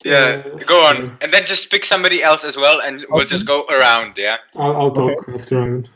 Yeah. 0.03 0.43
Uh, 0.45 0.57
Go 0.65 0.85
on, 0.85 1.17
and 1.21 1.31
then 1.33 1.45
just 1.45 1.71
pick 1.71 1.85
somebody 1.85 2.21
else 2.23 2.43
as 2.43 2.57
well, 2.57 2.81
and 2.81 3.05
we'll 3.09 3.21
Okay. 3.21 3.29
just 3.29 3.45
go 3.45 3.65
around. 3.69 4.13
Yeah. 4.17 4.37
I'll, 4.55 4.75
I'll 4.75 4.85
Okay. 4.91 5.15
talk 5.15 5.29
after 5.29 5.61
Ivan. 5.61 5.87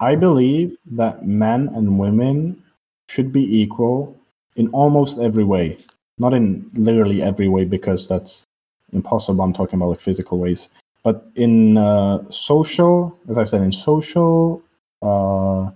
I 0.00 0.14
believe 0.16 0.76
that 0.92 1.24
men 1.24 1.68
and 1.74 1.98
women 1.98 2.62
should 3.08 3.32
be 3.32 3.44
equal 3.62 4.18
in 4.56 4.68
almost 4.68 5.18
every 5.20 5.44
way. 5.44 5.78
Not 6.18 6.34
in 6.34 6.68
literally 6.74 7.22
every 7.22 7.48
way 7.48 7.64
because 7.64 8.06
that's 8.06 8.44
impossible. 8.92 9.42
I'm 9.44 9.52
talking 9.52 9.76
about 9.78 9.90
like 9.90 10.00
physical 10.00 10.38
ways, 10.38 10.68
but 11.02 11.26
in 11.36 11.76
uh, 11.78 12.22
social, 12.30 13.16
as 13.28 13.38
I 13.38 13.44
said, 13.44 13.62
in 13.62 13.72
social, 13.72 14.62
uh, 15.02 15.70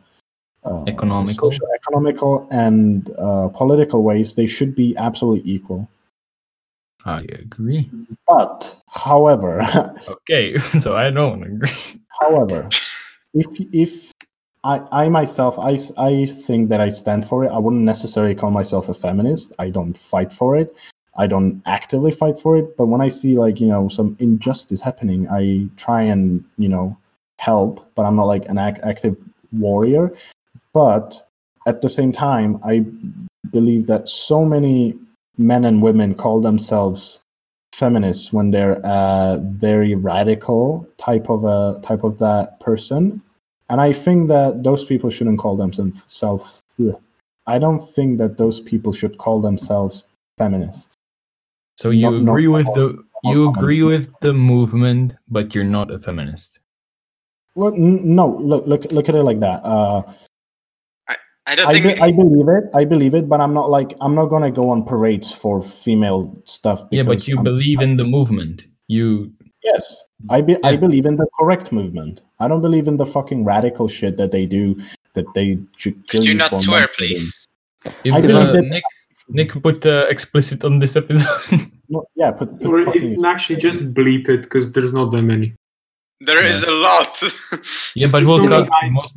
uh, 0.64 0.84
Economical. 0.86 1.34
social, 1.50 1.66
economical, 1.74 2.46
and 2.50 3.10
uh, 3.18 3.48
political 3.48 4.02
ways, 4.02 4.34
they 4.34 4.46
should 4.46 4.74
be 4.74 4.96
absolutely 4.96 5.48
equal. 5.50 5.88
I 7.08 7.24
agree. 7.40 7.90
But, 8.26 8.76
however, 8.90 9.62
Okay, 10.08 10.58
so 10.80 10.94
I 10.94 11.10
don't 11.10 11.42
agree. 11.42 11.70
However, 12.20 12.68
if 13.34 13.46
if 13.72 14.12
I, 14.64 14.82
I 14.92 15.08
myself 15.08 15.58
I, 15.58 15.78
I 15.96 16.26
think 16.26 16.68
that 16.68 16.80
I 16.80 16.90
stand 16.90 17.24
for 17.24 17.44
it. 17.44 17.48
I 17.48 17.58
wouldn't 17.58 17.82
necessarily 17.82 18.34
call 18.34 18.50
myself 18.50 18.88
a 18.88 18.94
feminist. 18.94 19.54
I 19.58 19.70
don't 19.70 19.96
fight 19.96 20.32
for 20.32 20.56
it. 20.56 20.70
I 21.16 21.26
don't 21.26 21.62
actively 21.66 22.10
fight 22.10 22.38
for 22.38 22.58
it. 22.58 22.76
But 22.76 22.86
when 22.86 23.00
I 23.00 23.08
see 23.08 23.36
like 23.36 23.60
you 23.60 23.68
know 23.68 23.88
some 23.88 24.16
injustice 24.18 24.80
happening, 24.80 25.28
I 25.30 25.68
try 25.76 26.02
and 26.02 26.44
you 26.58 26.68
know 26.68 26.96
help. 27.38 27.90
But 27.94 28.04
I'm 28.04 28.16
not 28.16 28.26
like 28.26 28.46
an 28.46 28.58
ac- 28.58 28.82
active 28.82 29.16
warrior. 29.52 30.12
But 30.74 31.26
at 31.66 31.80
the 31.80 31.88
same 31.88 32.12
time, 32.12 32.60
I 32.64 32.84
believe 33.50 33.86
that 33.86 34.08
so 34.08 34.44
many 34.44 34.98
men 35.38 35.64
and 35.64 35.80
women 35.82 36.14
call 36.14 36.40
themselves 36.40 37.22
feminists 37.72 38.32
when 38.32 38.50
they're 38.50 38.80
a 38.84 39.38
very 39.40 39.94
radical 39.94 40.86
type 40.98 41.30
of 41.30 41.44
a 41.44 41.80
type 41.82 42.02
of 42.04 42.18
that 42.18 42.58
person. 42.60 43.22
And 43.70 43.80
i 43.80 43.92
think 43.92 44.28
that 44.28 44.62
those 44.64 44.84
people 44.84 45.10
shouldn't 45.10 45.38
call 45.38 45.56
themselves 45.56 46.64
i 47.46 47.58
don't 47.58 47.80
think 47.80 48.18
that 48.18 48.36
those 48.38 48.60
people 48.60 48.92
should 48.92 49.18
call 49.18 49.40
themselves 49.40 50.06
feminists. 50.38 50.94
So 51.76 51.90
you 51.90 52.10
Not- 52.10 52.22
not 52.22 52.32
agree 52.32 52.48
with 52.48 52.66
all- 52.68 52.74
the 52.74 53.04
you 53.24 53.50
agree 53.50 53.82
with 53.82 54.08
the 54.20 54.32
movement, 54.32 55.14
but 55.28 55.54
you're 55.54 55.64
not 55.78 55.90
a 55.90 55.98
feminist. 55.98 56.60
well 57.54 57.74
n- 57.74 58.14
no 58.14 58.26
look 58.50 58.66
look 58.66 58.84
look 58.96 59.08
at 59.08 59.14
it 59.14 59.24
like 59.24 59.40
that. 59.40 59.58
Uh, 59.64 60.02
I 61.48 61.54
don't 61.56 61.66
I, 61.68 61.72
think. 61.80 61.84
be- 61.96 62.00
I 62.08 62.10
believe 62.12 62.48
it 62.56 62.64
i 62.80 62.84
believe 62.84 63.14
it 63.20 63.26
but 63.32 63.40
i'm 63.40 63.54
not 63.54 63.68
like 63.76 63.90
i'm 64.02 64.14
not 64.14 64.26
gonna 64.32 64.50
go 64.50 64.68
on 64.74 64.84
parades 64.84 65.32
for 65.42 65.54
female 65.62 66.20
stuff 66.44 66.78
yeah, 66.90 67.02
but 67.10 67.26
you 67.28 67.36
I'm- 67.36 67.44
believe 67.44 67.80
in 67.80 67.96
the 67.96 68.04
movement. 68.04 68.56
You 68.88 69.32
Yes, 69.64 70.04
I 70.30 70.40
be, 70.40 70.56
I 70.64 70.76
believe 70.76 71.04
in 71.04 71.16
the 71.16 71.26
correct 71.38 71.72
movement. 71.72 72.20
I 72.38 72.46
don't 72.48 72.60
believe 72.62 72.86
in 72.86 72.96
the 72.96 73.04
fucking 73.04 73.44
radical 73.44 73.86
shit 73.88 74.16
that 74.16 74.30
they 74.30 74.46
do. 74.46 74.64
That 75.14 75.26
they 75.34 75.58
should 75.76 75.96
kill 76.06 76.20
Could 76.20 76.26
you 76.28 76.32
you 76.32 76.38
not 76.38 76.62
swear, 76.62 76.86
please? 76.96 77.34
if, 78.04 78.14
I 78.14 78.20
believe 78.20 78.36
uh, 78.48 78.52
that- 78.52 78.62
Nick 78.74 78.84
Nick 79.28 79.50
put 79.66 79.84
uh, 79.84 80.06
explicit 80.08 80.64
on 80.64 80.78
this 80.78 80.94
episode. 80.96 81.26
No, 81.90 82.04
yeah, 82.14 82.30
put, 82.30 82.48
put 82.60 82.66
Or 82.66 82.84
fucking. 82.84 83.14
if, 83.18 83.24
actually, 83.24 83.56
just 83.68 83.92
bleep 83.94 84.28
it 84.28 84.42
because 84.42 84.70
there's 84.72 84.92
not 84.92 85.10
that 85.12 85.22
many. 85.22 85.54
There 86.20 86.44
is 86.44 86.62
a 86.62 86.70
lot. 86.70 87.20
yeah, 87.94 88.08
but 88.12 88.18
It's 88.22 88.26
we'll 88.28 88.36
only 88.44 88.48
cut 88.48 88.68
I- 88.82 88.90
most. 88.90 89.16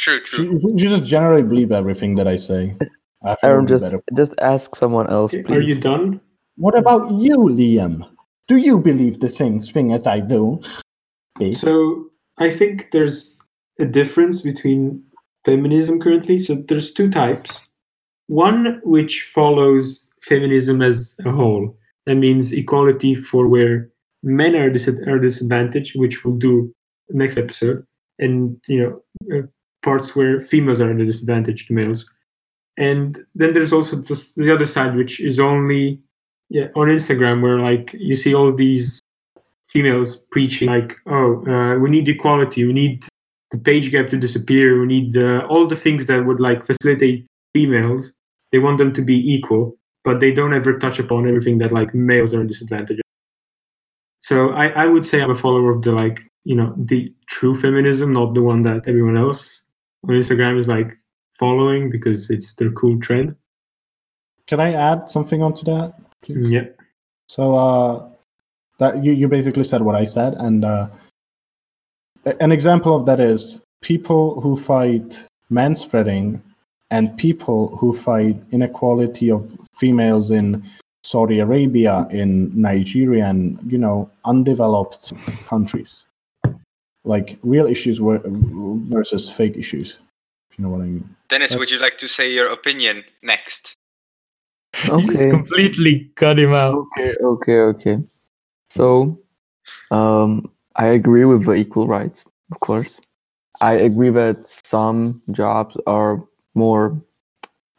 True, 0.00 0.14
you, 0.14 0.20
true. 0.20 0.60
you 0.62 0.76
just 0.76 1.04
generally 1.04 1.42
believe 1.42 1.72
everything 1.72 2.14
that 2.14 2.26
I 2.26 2.36
say. 2.36 2.74
I 3.22 3.36
Aram, 3.42 3.66
just 3.66 3.84
better. 3.84 4.02
just 4.16 4.34
ask 4.40 4.74
someone 4.74 5.10
else, 5.10 5.32
please. 5.32 5.50
Are 5.50 5.60
you 5.60 5.78
done? 5.78 6.22
What 6.56 6.76
about 6.76 7.12
you, 7.12 7.36
Liam? 7.36 8.00
Do 8.48 8.56
you 8.56 8.80
believe 8.80 9.20
the 9.20 9.28
same 9.28 9.60
thing 9.60 9.92
as 9.92 10.06
I 10.06 10.20
do? 10.20 10.58
Bitch. 11.38 11.58
So 11.58 12.06
I 12.38 12.50
think 12.50 12.92
there's 12.92 13.42
a 13.78 13.84
difference 13.84 14.40
between 14.40 15.02
feminism 15.44 16.00
currently. 16.00 16.38
So 16.38 16.54
there's 16.54 16.92
two 16.94 17.10
types. 17.10 17.60
One 18.28 18.80
which 18.84 19.22
follows 19.22 20.06
feminism 20.22 20.80
as 20.80 21.14
a 21.26 21.30
whole. 21.30 21.76
That 22.06 22.14
means 22.14 22.54
equality 22.54 23.14
for 23.14 23.48
where 23.48 23.90
men 24.22 24.56
are, 24.56 24.70
dis- 24.70 24.88
are 24.88 25.18
disadvantaged, 25.18 25.98
which 25.98 26.24
we'll 26.24 26.36
do 26.36 26.74
next 27.10 27.36
episode, 27.36 27.84
and 28.18 28.56
you 28.66 28.80
know 28.80 29.38
uh, 29.38 29.46
parts 29.82 30.14
where 30.14 30.40
females 30.40 30.80
are 30.80 30.90
at 30.90 31.00
a 31.00 31.06
disadvantage 31.06 31.66
to 31.66 31.72
males. 31.72 32.10
And 32.78 33.18
then 33.34 33.52
there's 33.52 33.72
also 33.72 34.00
just 34.00 34.36
the 34.36 34.52
other 34.54 34.66
side, 34.66 34.94
which 34.96 35.20
is 35.20 35.38
only 35.38 36.00
yeah 36.48 36.68
on 36.74 36.88
Instagram, 36.88 37.42
where 37.42 37.58
like 37.58 37.94
you 37.94 38.14
see 38.14 38.34
all 38.34 38.52
these 38.52 39.00
females 39.66 40.18
preaching 40.30 40.68
like, 40.68 40.96
oh, 41.06 41.44
uh, 41.46 41.78
we 41.78 41.90
need 41.90 42.08
equality, 42.08 42.64
we 42.64 42.72
need 42.72 43.04
the 43.50 43.58
page 43.58 43.90
gap 43.90 44.08
to 44.08 44.16
disappear, 44.16 44.80
we 44.80 44.86
need 44.86 45.16
uh, 45.16 45.46
all 45.48 45.66
the 45.66 45.76
things 45.76 46.06
that 46.06 46.24
would 46.24 46.40
like 46.40 46.66
facilitate 46.66 47.26
females. 47.52 48.12
They 48.52 48.58
want 48.58 48.78
them 48.78 48.92
to 48.94 49.02
be 49.02 49.14
equal, 49.32 49.74
but 50.04 50.20
they 50.20 50.32
don't 50.32 50.54
ever 50.54 50.78
touch 50.78 50.98
upon 50.98 51.28
everything 51.28 51.58
that 51.58 51.72
like 51.72 51.94
males 51.94 52.34
are 52.34 52.44
disadvantaged. 52.44 53.02
So 54.20 54.50
I, 54.50 54.68
I 54.68 54.86
would 54.86 55.04
say 55.04 55.22
I'm 55.22 55.30
a 55.30 55.34
follower 55.34 55.70
of 55.70 55.82
the 55.82 55.92
like 55.92 56.20
you 56.44 56.54
know 56.54 56.74
the 56.76 57.12
true 57.26 57.54
feminism, 57.54 58.12
not 58.12 58.34
the 58.34 58.42
one 58.42 58.62
that 58.62 58.88
everyone 58.88 59.16
else 59.16 59.64
on 60.04 60.14
Instagram 60.14 60.58
is 60.58 60.68
like 60.68 60.96
following 61.32 61.90
because 61.90 62.30
it's 62.30 62.54
the 62.54 62.70
cool 62.70 62.98
trend. 63.00 63.34
Can 64.46 64.60
I 64.60 64.72
add 64.72 65.08
something 65.08 65.42
onto 65.42 65.64
that? 65.64 65.94
please? 66.22 66.50
Yeah. 66.50 66.66
So 67.28 67.56
uh, 67.56 68.08
that 68.78 69.04
you, 69.04 69.12
you 69.12 69.28
basically 69.28 69.64
said 69.64 69.82
what 69.82 69.94
I 69.94 70.04
said, 70.04 70.34
and 70.34 70.64
uh, 70.64 70.88
an 72.40 72.52
example 72.52 72.94
of 72.94 73.06
that 73.06 73.20
is 73.20 73.64
people 73.82 74.40
who 74.40 74.56
fight 74.56 75.24
man 75.48 75.74
spreading 75.74 76.42
and 76.90 77.16
people 77.16 77.76
who 77.76 77.92
fight 77.92 78.42
inequality 78.50 79.30
of 79.30 79.56
females 79.72 80.30
in 80.30 80.64
Saudi 81.02 81.38
Arabia, 81.38 82.06
in 82.10 82.50
Nigeria, 82.60 83.26
and 83.26 83.60
you 83.70 83.78
know 83.78 84.10
undeveloped 84.24 85.12
countries, 85.46 86.06
like 87.04 87.38
real 87.42 87.66
issues 87.66 88.00
were, 88.00 88.20
versus 88.24 89.30
fake 89.30 89.56
issues. 89.56 90.00
If 90.50 90.58
you 90.58 90.64
know 90.64 90.70
what 90.70 90.82
I 90.82 90.86
mean. 90.86 91.16
Denis, 91.28 91.54
would 91.56 91.70
you 91.70 91.78
like 91.78 91.98
to 91.98 92.08
say 92.08 92.32
your 92.32 92.48
opinion 92.50 93.04
next? 93.22 93.74
You 94.84 94.90
just 94.90 95.14
Okay. 95.14 95.30
completely 95.30 96.10
cut 96.16 96.38
him 96.38 96.52
out. 96.52 96.74
Okay, 96.74 97.14
okay, 97.22 97.58
okay. 97.60 97.98
So, 98.68 99.18
um, 99.90 100.50
I 100.76 100.88
agree 100.88 101.24
with 101.24 101.44
the 101.44 101.54
equal 101.54 101.86
rights, 101.86 102.24
of 102.52 102.60
course. 102.60 103.00
I 103.60 103.72
agree 103.74 104.10
that 104.10 104.48
some 104.48 105.22
jobs 105.32 105.76
are 105.86 106.22
more, 106.54 107.00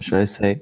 should 0.02 0.20
I 0.20 0.26
say, 0.26 0.62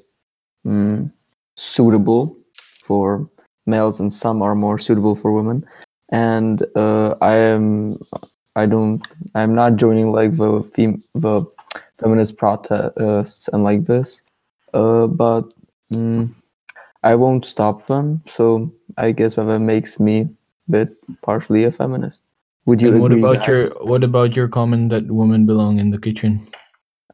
mm, 0.66 1.12
suitable 1.58 2.38
for 2.82 3.28
males 3.66 4.00
and 4.00 4.12
some 4.12 4.42
are 4.42 4.56
more 4.56 4.80
suitable 4.80 5.16
for 5.16 5.32
women 5.32 5.64
and 6.12 6.66
uh, 6.76 7.16
i 7.22 7.36
am 7.36 8.00
i 8.62 8.66
don't 8.74 9.08
i'm 9.36 9.54
not 9.56 9.76
joining 9.84 10.12
like 10.20 10.36
the 10.42 10.52
fem- 10.76 11.04
the 11.26 11.34
feminist 12.00 12.38
protests 12.38 13.48
and 13.54 13.64
like 13.70 13.86
this 13.92 14.22
uh, 14.74 15.06
but 15.08 15.44
mm, 15.94 16.30
i 17.04 17.14
won't 17.16 17.46
stop 17.54 17.86
them 17.88 18.22
so 18.38 18.48
i 18.98 19.12
guess 19.12 19.36
that 19.36 19.60
makes 19.74 20.00
me 20.00 20.16
a 20.22 20.30
bit 20.78 20.96
partially 21.30 21.64
a 21.64 21.72
feminist 21.82 22.24
would 22.66 22.82
you 22.84 22.90
And 22.94 23.02
what 23.02 23.12
agree, 23.12 23.24
about 23.24 23.38
guys? 23.40 23.48
your 23.48 23.64
what 23.92 24.04
about 24.04 24.36
your 24.36 24.48
comment 24.48 24.92
that 24.94 25.06
women 25.20 25.46
belong 25.52 25.80
in 25.80 25.90
the 25.90 25.98
kitchen? 26.08 26.34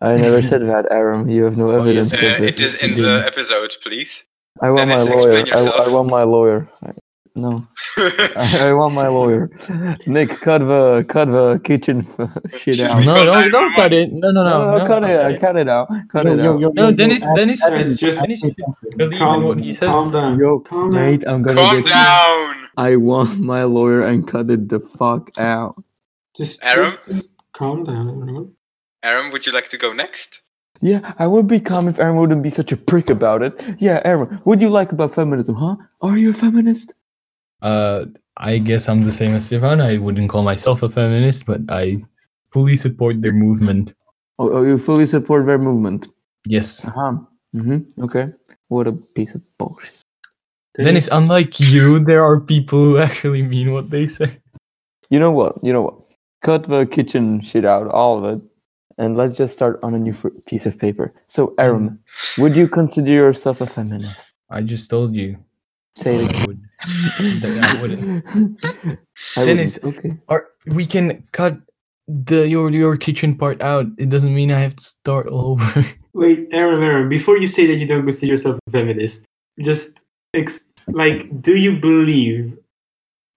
i 0.01 0.15
never 0.17 0.41
said 0.47 0.61
that 0.71 0.85
aram 0.91 1.29
you 1.29 1.43
have 1.47 1.55
no 1.63 1.67
Oh, 1.71 1.85
yes. 1.87 2.11
evidence 2.11 2.11
Uh, 2.13 2.25
of 2.27 2.41
this 2.45 2.59
is 2.67 2.73
in 2.85 2.95
the 2.99 3.13
episode, 3.31 3.71
please. 3.85 4.25
I 4.61 4.69
want 4.71 4.89
my 4.89 5.03
Denis, 5.03 5.15
lawyer. 5.15 5.37
explain 5.39 5.71
I. 5.71 5.83
I 5.85 5.87
want 5.95 6.09
my 6.09 6.23
lawyer. 6.35 6.59
I- 7.36 7.39
No, 7.39 7.67
I, 7.97 8.69
I 8.69 8.73
want 8.73 8.93
my 8.93 9.07
lawyer. 9.07 9.49
Nick, 10.07 10.29
cut 10.39 10.59
the 10.59 11.05
cut 11.09 11.25
the 11.25 11.59
kitchen 11.63 12.07
shit 12.57 12.79
out. 12.81 12.99
we 12.99 13.05
No, 13.05 13.25
don't, 13.25 13.51
don't 13.51 13.75
cut 13.75 13.91
it. 13.93 14.09
No, 14.11 14.31
no, 14.31 14.43
no. 14.43 14.71
No, 14.71 14.77
no. 14.77 14.88
cut 14.88 15.03
it 15.03 15.19
out. 15.19 15.39
Cut 15.41 15.55
it 15.57 15.67
out. 15.67 15.88
Cut 16.11 16.25
Yo, 16.25 16.33
it 16.33 16.38
yo, 16.39 16.53
out. 16.55 16.61
yo, 16.61 16.69
No, 16.69 16.83
yo, 16.83 16.89
yo, 16.89 16.95
Denis, 16.95 17.23
ask- 17.23 17.36
Denis, 17.36 17.63
ask 17.63 17.73
just- 17.77 17.99
just- 17.99 18.19
ask 18.19 18.29
me 18.29 18.38
something. 18.38 18.99
In 18.99 19.11
Calm, 19.17 19.43
what 19.43 19.59
he 19.59 19.73
says. 19.73 19.89
calm 19.89 20.11
down. 20.11 20.39
Yo, 20.39 20.59
calm 20.59 20.91
down. 20.91 21.01
mate, 21.01 21.23
I'm 21.27 21.41
gonna 21.43 21.59
Calm 21.59 21.81
get. 21.81 21.88
down. 21.89 22.55
I 22.77 22.95
want 22.95 23.39
my 23.39 23.63
lawyer 23.63 24.01
and 24.01 24.25
cut 24.27 24.49
it 24.49 24.69
the 24.69 24.79
fuck 24.79 25.38
out. 25.38 25.75
Just, 26.38 26.63
Aram? 26.63 26.91
just, 26.91 27.07
just 27.09 27.33
calm 27.53 27.83
down. 27.83 28.09
everyone. 28.09 28.51
Aram, 29.03 29.31
would 29.31 29.45
you 29.45 29.51
like 29.51 29.67
to 29.69 29.77
go 29.77 29.93
next? 29.93 30.41
Yeah, 30.81 31.13
I 31.19 31.25
would 31.27 31.47
be 31.47 31.59
calm 31.61 31.88
if 31.88 31.99
Aram 31.99 32.17
wouldn't 32.17 32.43
be 32.43 32.49
such 32.49 32.71
a 32.73 32.77
prick 32.77 33.09
about 33.09 33.41
it. 33.43 33.53
Yeah, 33.79 34.01
Aram, 34.03 34.39
what 34.43 34.59
do 34.59 34.65
you 34.65 34.71
like 34.71 34.91
about 34.91 35.13
feminism, 35.15 35.55
huh? 35.55 35.75
Are 36.01 36.17
you 36.17 36.31
a 36.31 36.33
feminist? 36.33 36.93
Uh, 37.66 38.05
I 38.38 38.59
guess 38.59 38.88
I'm 38.88 39.01
the 39.01 39.11
same 39.11 39.34
as 39.34 39.47
Stefan. 39.47 39.82
I 39.82 39.97
wouldn't 39.97 40.30
call 40.30 40.43
myself 40.43 40.84
a 40.84 40.89
feminist, 40.89 41.47
but 41.47 41.61
I 41.68 42.05
fully 42.51 42.78
support 42.78 43.22
their 43.22 43.34
movement. 43.34 43.95
Oh, 44.38 44.49
oh 44.53 44.63
you 44.63 44.78
fully 44.78 45.07
support 45.07 45.47
their 45.47 45.57
movement. 45.57 46.07
Yes. 46.45 46.86
Uh 46.86 46.91
huh. 46.91 47.13
Mm-hmm. 47.55 48.03
Okay. 48.03 48.28
What 48.68 48.86
a 48.86 48.91
piece 48.91 49.34
of 49.34 49.41
bullshit. 49.57 49.97
Then 50.76 50.95
it's 50.95 51.07
unlike 51.07 51.59
you, 51.59 51.97
there 51.99 52.24
are 52.24 52.39
people 52.39 52.80
who 52.84 52.97
actually 52.99 53.41
mean 53.41 53.74
what 53.74 53.89
they 53.89 54.05
say. 54.07 54.38
You 55.09 55.18
know 55.18 55.32
what? 55.32 55.57
You 55.63 55.74
know 55.74 55.82
what? 55.82 55.95
Cut 56.43 56.63
the 56.63 56.86
kitchen 56.86 57.41
shit 57.41 57.66
out, 57.66 57.88
all 57.88 58.18
of 58.20 58.38
it, 58.38 58.43
and 58.97 59.18
let's 59.18 59.36
just 59.36 59.53
start 59.53 59.80
on 59.82 59.95
a 59.95 59.99
new 59.99 60.13
fr- 60.13 60.36
piece 60.45 60.66
of 60.66 60.78
paper. 60.78 61.13
So, 61.28 61.55
Aram, 61.57 61.99
would 62.38 62.55
you 62.55 62.68
consider 62.68 63.11
yourself 63.11 63.61
a 63.61 63.68
feminist? 63.68 64.34
I 64.51 64.61
just 64.61 64.89
told 64.89 65.16
you. 65.16 65.38
Say 65.95 66.25
it 66.25 66.35
I 66.35 66.45
would. 66.45 66.59
that 67.41 67.75
I 67.75 67.81
wouldn't. 67.81 68.27
again. 68.27 68.57
I 69.37 69.45
Denis, 69.45 69.79
wouldn't. 69.81 69.97
Okay. 70.05 70.17
Or 70.27 70.47
we 70.67 70.85
can 70.85 71.23
cut 71.31 71.57
the 72.07 72.47
your 72.47 72.69
your 72.71 72.97
kitchen 72.97 73.35
part 73.35 73.61
out. 73.61 73.87
It 73.97 74.09
doesn't 74.09 74.35
mean 74.35 74.51
I 74.51 74.59
have 74.59 74.75
to 74.75 74.83
start 74.83 75.27
all 75.27 75.51
over. 75.57 75.85
Wait, 76.13 76.47
Aram, 76.51 76.83
Aram, 76.83 77.09
before 77.09 77.37
you 77.37 77.47
say 77.47 77.65
that 77.67 77.75
you 77.75 77.87
don't 77.87 78.03
consider 78.03 78.31
yourself 78.31 78.59
a 78.67 78.71
feminist, 78.71 79.25
just 79.59 79.99
ex- 80.33 80.67
like, 80.87 81.27
do 81.41 81.55
you 81.57 81.75
believe 81.77 82.57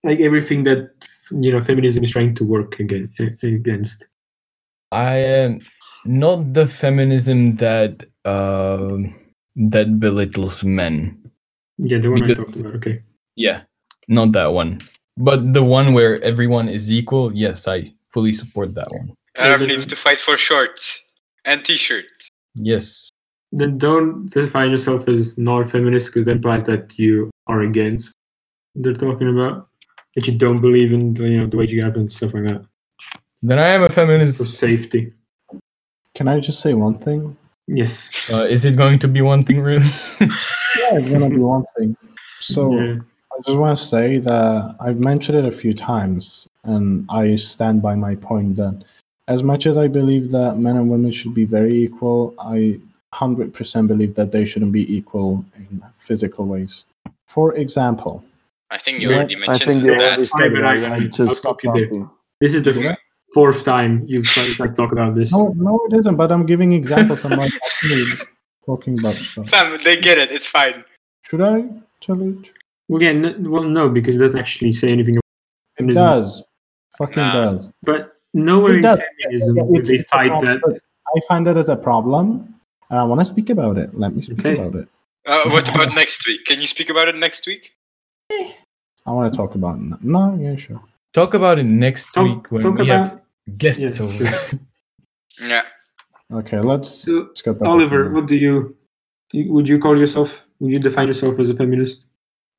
like 0.04 0.20
everything 0.20 0.64
that 0.64 0.90
you 1.30 1.50
know 1.52 1.60
feminism 1.60 2.04
is 2.04 2.10
trying 2.10 2.34
to 2.34 2.44
work 2.44 2.78
again, 2.80 3.12
against? 3.42 4.06
I 4.92 5.16
am 5.16 5.60
not 6.04 6.54
the 6.54 6.66
feminism 6.66 7.56
that 7.56 8.04
um 8.24 9.14
that 9.56 9.98
belittles 9.98 10.64
men. 10.64 11.14
Yeah, 11.78 11.98
the 11.98 12.10
one 12.10 12.20
Because- 12.20 12.38
I 12.38 12.44
talked 12.44 12.56
about. 12.56 12.74
Okay. 12.76 13.02
Yeah, 13.36 13.62
not 14.08 14.32
that 14.32 14.52
one. 14.52 14.80
But 15.16 15.52
the 15.52 15.62
one 15.62 15.92
where 15.94 16.22
everyone 16.22 16.68
is 16.68 16.90
equal, 16.90 17.32
yes, 17.34 17.66
I 17.66 17.92
fully 18.12 18.32
support 18.32 18.74
that 18.74 18.88
one. 18.90 19.14
Aram 19.36 19.60
then- 19.60 19.68
needs 19.70 19.86
to 19.86 19.96
fight 19.96 20.18
for 20.18 20.36
shorts 20.36 21.02
and 21.44 21.64
t-shirts. 21.64 22.28
Yes. 22.54 23.10
Then 23.52 23.78
don't 23.78 24.30
define 24.30 24.70
yourself 24.70 25.08
as 25.08 25.38
not 25.38 25.70
feminist 25.70 26.08
because 26.08 26.26
that 26.26 26.32
implies 26.32 26.64
that 26.64 26.98
you 26.98 27.30
are 27.46 27.62
against 27.62 28.14
what 28.74 28.84
they're 28.84 28.94
talking 28.94 29.28
about. 29.28 29.68
That 30.14 30.26
you 30.26 30.36
don't 30.36 30.60
believe 30.60 30.92
in 30.92 31.14
the, 31.14 31.28
you 31.28 31.38
know 31.40 31.46
the 31.46 31.56
wage 31.56 31.74
gap 31.74 31.96
and 31.96 32.10
stuff 32.10 32.34
like 32.34 32.44
that 32.48 32.64
Then 33.42 33.58
I 33.58 33.68
am 33.68 33.84
a 33.84 33.88
feminist 33.88 34.38
for 34.38 34.44
safety. 34.46 35.12
Can 36.14 36.26
I 36.26 36.40
just 36.40 36.60
say 36.60 36.74
one 36.74 36.98
thing? 36.98 37.36
Yes. 37.68 38.10
Uh, 38.30 38.44
is 38.46 38.64
it 38.64 38.76
going 38.76 38.98
to 39.00 39.08
be 39.08 39.20
one 39.20 39.44
thing 39.44 39.60
really? 39.60 39.86
Yeah, 40.20 40.98
it's 40.98 41.10
gonna 41.10 41.28
be 41.28 41.36
one 41.38 41.64
thing. 41.76 41.96
So 42.40 42.72
Yeah. 42.74 42.96
I 43.32 43.36
just 43.46 43.58
want 43.58 43.76
to 43.78 43.84
say 43.84 44.18
that 44.18 44.76
I've 44.80 44.98
mentioned 45.00 45.38
it 45.38 45.44
a 45.44 45.50
few 45.52 45.74
times, 45.74 46.48
and 46.64 47.04
I 47.10 47.36
stand 47.36 47.82
by 47.82 47.94
my 47.94 48.14
point 48.14 48.56
that 48.56 48.84
as 49.28 49.42
much 49.42 49.66
as 49.66 49.76
I 49.76 49.86
believe 49.88 50.30
that 50.30 50.56
men 50.56 50.76
and 50.76 50.88
women 50.90 51.10
should 51.12 51.34
be 51.34 51.44
very 51.44 51.74
equal, 51.74 52.34
I 52.38 52.78
100% 53.14 53.86
believe 53.86 54.14
that 54.14 54.32
they 54.32 54.44
shouldn't 54.44 54.72
be 54.72 54.84
equal 54.94 55.44
in 55.56 55.82
physical 55.98 56.46
ways. 56.46 56.84
For 57.26 57.54
example, 57.54 58.24
I 58.70 58.78
think 58.78 59.00
you 59.00 59.10
Yeah, 59.10 59.16
already 59.16 59.36
I 59.36 59.38
mentioned 59.40 59.60
think 59.70 59.82
you 59.84 59.90
that. 59.90 60.00
already 60.00 60.24
Fine, 60.24 60.54
said. 60.54 60.64
I- 60.64 60.84
I, 60.90 60.94
I- 60.96 61.00
just 61.06 61.20
I'll 61.20 61.34
stop 61.34 61.60
stop 61.60 61.76
you 61.76 61.88
there. 61.90 62.08
This 62.40 62.54
is 62.54 62.62
the 62.62 62.72
Yeah. 62.72 62.94
Fourth 63.32 63.64
time 63.64 64.04
you've 64.06 64.26
started 64.26 64.58
like 64.58 64.74
talk 64.76 64.92
about 64.92 65.14
this. 65.14 65.32
no, 65.32 65.52
no, 65.56 65.80
it 65.90 65.96
isn't. 65.98 66.16
But 66.16 66.32
I'm 66.32 66.46
giving 66.46 66.72
examples. 66.72 67.24
I'm 67.24 67.32
like 67.38 67.52
actually 67.66 68.04
talking 68.66 68.98
about 68.98 69.14
stuff. 69.14 69.48
Fam, 69.50 69.78
they 69.84 69.96
get 70.00 70.18
it. 70.18 70.30
It's 70.32 70.46
fine. 70.46 70.84
Should 71.28 71.40
I 71.42 71.64
tell 72.00 72.20
it? 72.22 72.52
Well, 72.88 72.96
again, 72.98 73.24
n- 73.24 73.50
well, 73.50 73.64
no, 73.64 73.88
because 73.90 74.16
it 74.16 74.20
doesn't 74.20 74.38
actually 74.40 74.72
say 74.72 74.90
anything 74.92 75.16
about 75.16 75.24
It 75.76 75.80
feminism. 75.82 76.04
does. 76.04 76.44
Fucking 76.96 77.22
Nah. 77.22 77.32
does. 77.52 77.70
But 77.82 78.12
nowhere 78.34 78.72
It 78.72 78.76
in 78.76 78.82
does. 78.82 79.02
feminism 79.22 79.56
Yeah, 79.56 79.62
do 79.64 79.72
it's- 79.74 79.88
they 79.90 79.96
it's 79.96 80.10
fight 80.10 80.30
that. 80.42 80.80
I 81.16 81.20
find 81.28 81.46
that 81.46 81.56
as 81.56 81.68
a 81.68 81.76
problem, 81.76 82.54
and 82.90 82.98
I 82.98 83.04
want 83.04 83.20
to 83.20 83.24
speak 83.24 83.50
about 83.50 83.78
it. 83.78 83.94
Let 83.98 84.14
me 84.14 84.20
speak 84.22 84.40
Okay. 84.40 84.56
about 84.58 84.74
it. 84.74 84.88
Uh, 85.26 85.48
what 85.50 85.68
about 85.74 85.94
next 85.94 86.26
week? 86.26 86.44
Can 86.46 86.60
you 86.60 86.66
speak 86.66 86.88
about 86.90 87.08
it 87.08 87.14
next 87.16 87.46
week? 87.46 87.72
I 88.30 89.12
want 89.12 89.30
to 89.32 89.36
talk 89.36 89.54
about 89.54 89.78
it. 89.78 90.02
No, 90.02 90.36
yeah, 90.40 90.56
sure. 90.56 90.82
Talk 91.18 91.34
about 91.34 91.58
it 91.58 91.64
next 91.64 92.12
Talk- 92.14 92.26
week 92.26 92.52
when 92.52 92.62
talk 92.62 92.76
we 92.78 92.82
about- 92.88 93.10
have 93.10 93.20
guests 93.58 93.98
Yeah, 93.98 94.04
over. 94.04 94.24
sure. 94.26 94.60
Yeah. 95.52 95.62
Okay, 96.32 96.58
let's 96.60 96.90
So, 96.90 97.12
let's 97.12 97.42
get 97.42 97.58
that. 97.58 97.66
Oliver, 97.66 98.10
what 98.14 98.26
do 98.26 98.36
you, 98.36 98.76
do 99.30 99.38
you? 99.38 99.52
Would 99.52 99.68
you 99.68 99.78
call 99.80 99.96
yourself? 99.98 100.46
Would 100.60 100.70
you 100.72 100.78
define 100.78 101.06
yourself 101.08 101.38
as 101.40 101.48
a 101.50 101.54
feminist? 101.56 102.06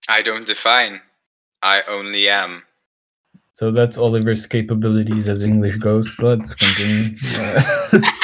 I 0.10 0.22
don't 0.22 0.46
define. 0.48 1.00
I 1.62 1.84
only 1.88 2.28
am. 2.30 2.64
So 3.54 3.72
that's 3.72 3.98
Oliver's 3.98 4.46
capabilities 4.48 5.28
as 5.30 5.42
English 5.42 5.76
goes. 5.78 6.08
Let's 6.20 6.54
continue. 6.56 7.16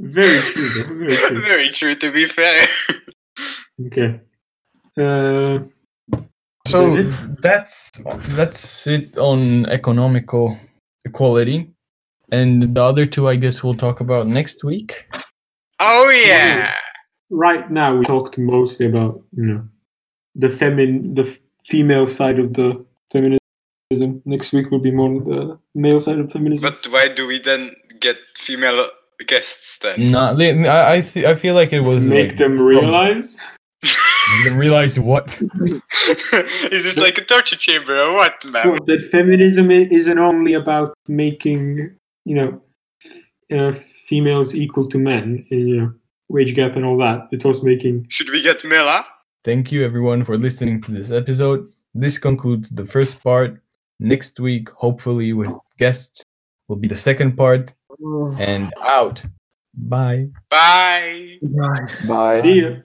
Very 0.00 0.40
true. 0.40 0.68
Though. 0.74 0.94
Very 0.94 1.16
true. 1.16 1.42
Very 1.52 1.68
true, 1.68 1.94
to 1.96 2.10
be 2.12 2.26
fair. 2.26 2.66
Okay. 3.86 4.20
Uh, 4.96 5.58
so 6.72 7.02
that's 7.40 7.90
that's 8.30 8.86
it 8.86 9.18
on 9.18 9.66
economical 9.66 10.58
equality, 11.04 11.70
and 12.30 12.74
the 12.74 12.82
other 12.82 13.06
two, 13.06 13.28
I 13.28 13.36
guess, 13.36 13.62
we'll 13.62 13.74
talk 13.74 14.00
about 14.00 14.26
next 14.26 14.64
week. 14.64 15.06
oh 15.80 16.08
yeah. 16.08 16.74
right 17.30 17.70
now, 17.70 17.96
we 17.96 18.04
talked 18.04 18.38
mostly 18.38 18.86
about 18.86 19.22
you 19.36 19.44
know 19.44 19.68
the 20.34 20.48
femin, 20.48 21.14
the 21.14 21.38
female 21.66 22.06
side 22.06 22.38
of 22.38 22.54
the 22.54 22.84
feminism. 23.12 24.22
Next 24.24 24.52
week 24.52 24.70
will 24.70 24.80
be 24.80 24.90
more 24.90 25.20
the 25.20 25.58
male 25.74 26.00
side 26.00 26.18
of 26.18 26.32
feminism. 26.32 26.62
But 26.62 26.90
why 26.90 27.08
do 27.08 27.26
we 27.26 27.38
then 27.38 27.72
get 28.00 28.16
female 28.38 28.88
guests 29.26 29.78
then? 29.82 30.10
No, 30.10 30.34
I 30.38 30.94
I, 30.94 31.00
th- 31.02 31.26
I 31.26 31.34
feel 31.34 31.54
like 31.54 31.72
it 31.72 31.80
was 31.80 32.06
Make 32.06 32.30
like, 32.30 32.38
them 32.38 32.58
realize. 32.58 33.38
make 34.30 34.44
them 34.48 34.58
realize 34.58 34.98
what. 34.98 35.40
Is 35.42 36.82
this 36.82 36.96
like 36.96 37.18
a 37.18 37.24
torture 37.24 37.56
chamber 37.56 38.00
or 38.00 38.12
what, 38.12 38.44
man? 38.44 38.68
Well, 38.68 38.84
that 38.86 39.02
feminism 39.02 39.70
isn't 39.70 40.18
only 40.18 40.54
about 40.54 40.94
making 41.08 41.94
you 42.24 42.34
know 42.34 42.62
uh, 43.52 43.72
females 43.72 44.54
equal 44.54 44.86
to 44.88 44.98
men, 44.98 45.46
uh, 45.50 45.54
you 45.54 45.76
know, 45.76 45.92
wage 46.28 46.54
gap 46.54 46.76
and 46.76 46.84
all 46.84 46.98
that. 46.98 47.28
It's 47.32 47.44
also 47.44 47.62
making 47.62 48.06
Should 48.08 48.30
we 48.30 48.42
get 48.42 48.64
Mila? 48.64 49.06
Thank 49.44 49.72
you 49.72 49.84
everyone 49.84 50.24
for 50.24 50.38
listening 50.38 50.80
to 50.82 50.92
this 50.92 51.10
episode. 51.10 51.72
This 51.94 52.18
concludes 52.18 52.70
the 52.70 52.86
first 52.86 53.22
part. 53.22 53.60
Next 54.00 54.40
week, 54.40 54.68
hopefully 54.70 55.32
with 55.32 55.52
guests, 55.78 56.22
will 56.68 56.76
be 56.76 56.88
the 56.88 56.96
second 56.96 57.36
part. 57.36 57.72
And 58.38 58.72
out. 58.82 59.22
Bye. 59.74 60.28
Bye. 60.48 61.38
Bye. 61.42 61.88
Bye. 62.06 62.40
see 62.40 62.62
ya. 62.62 62.76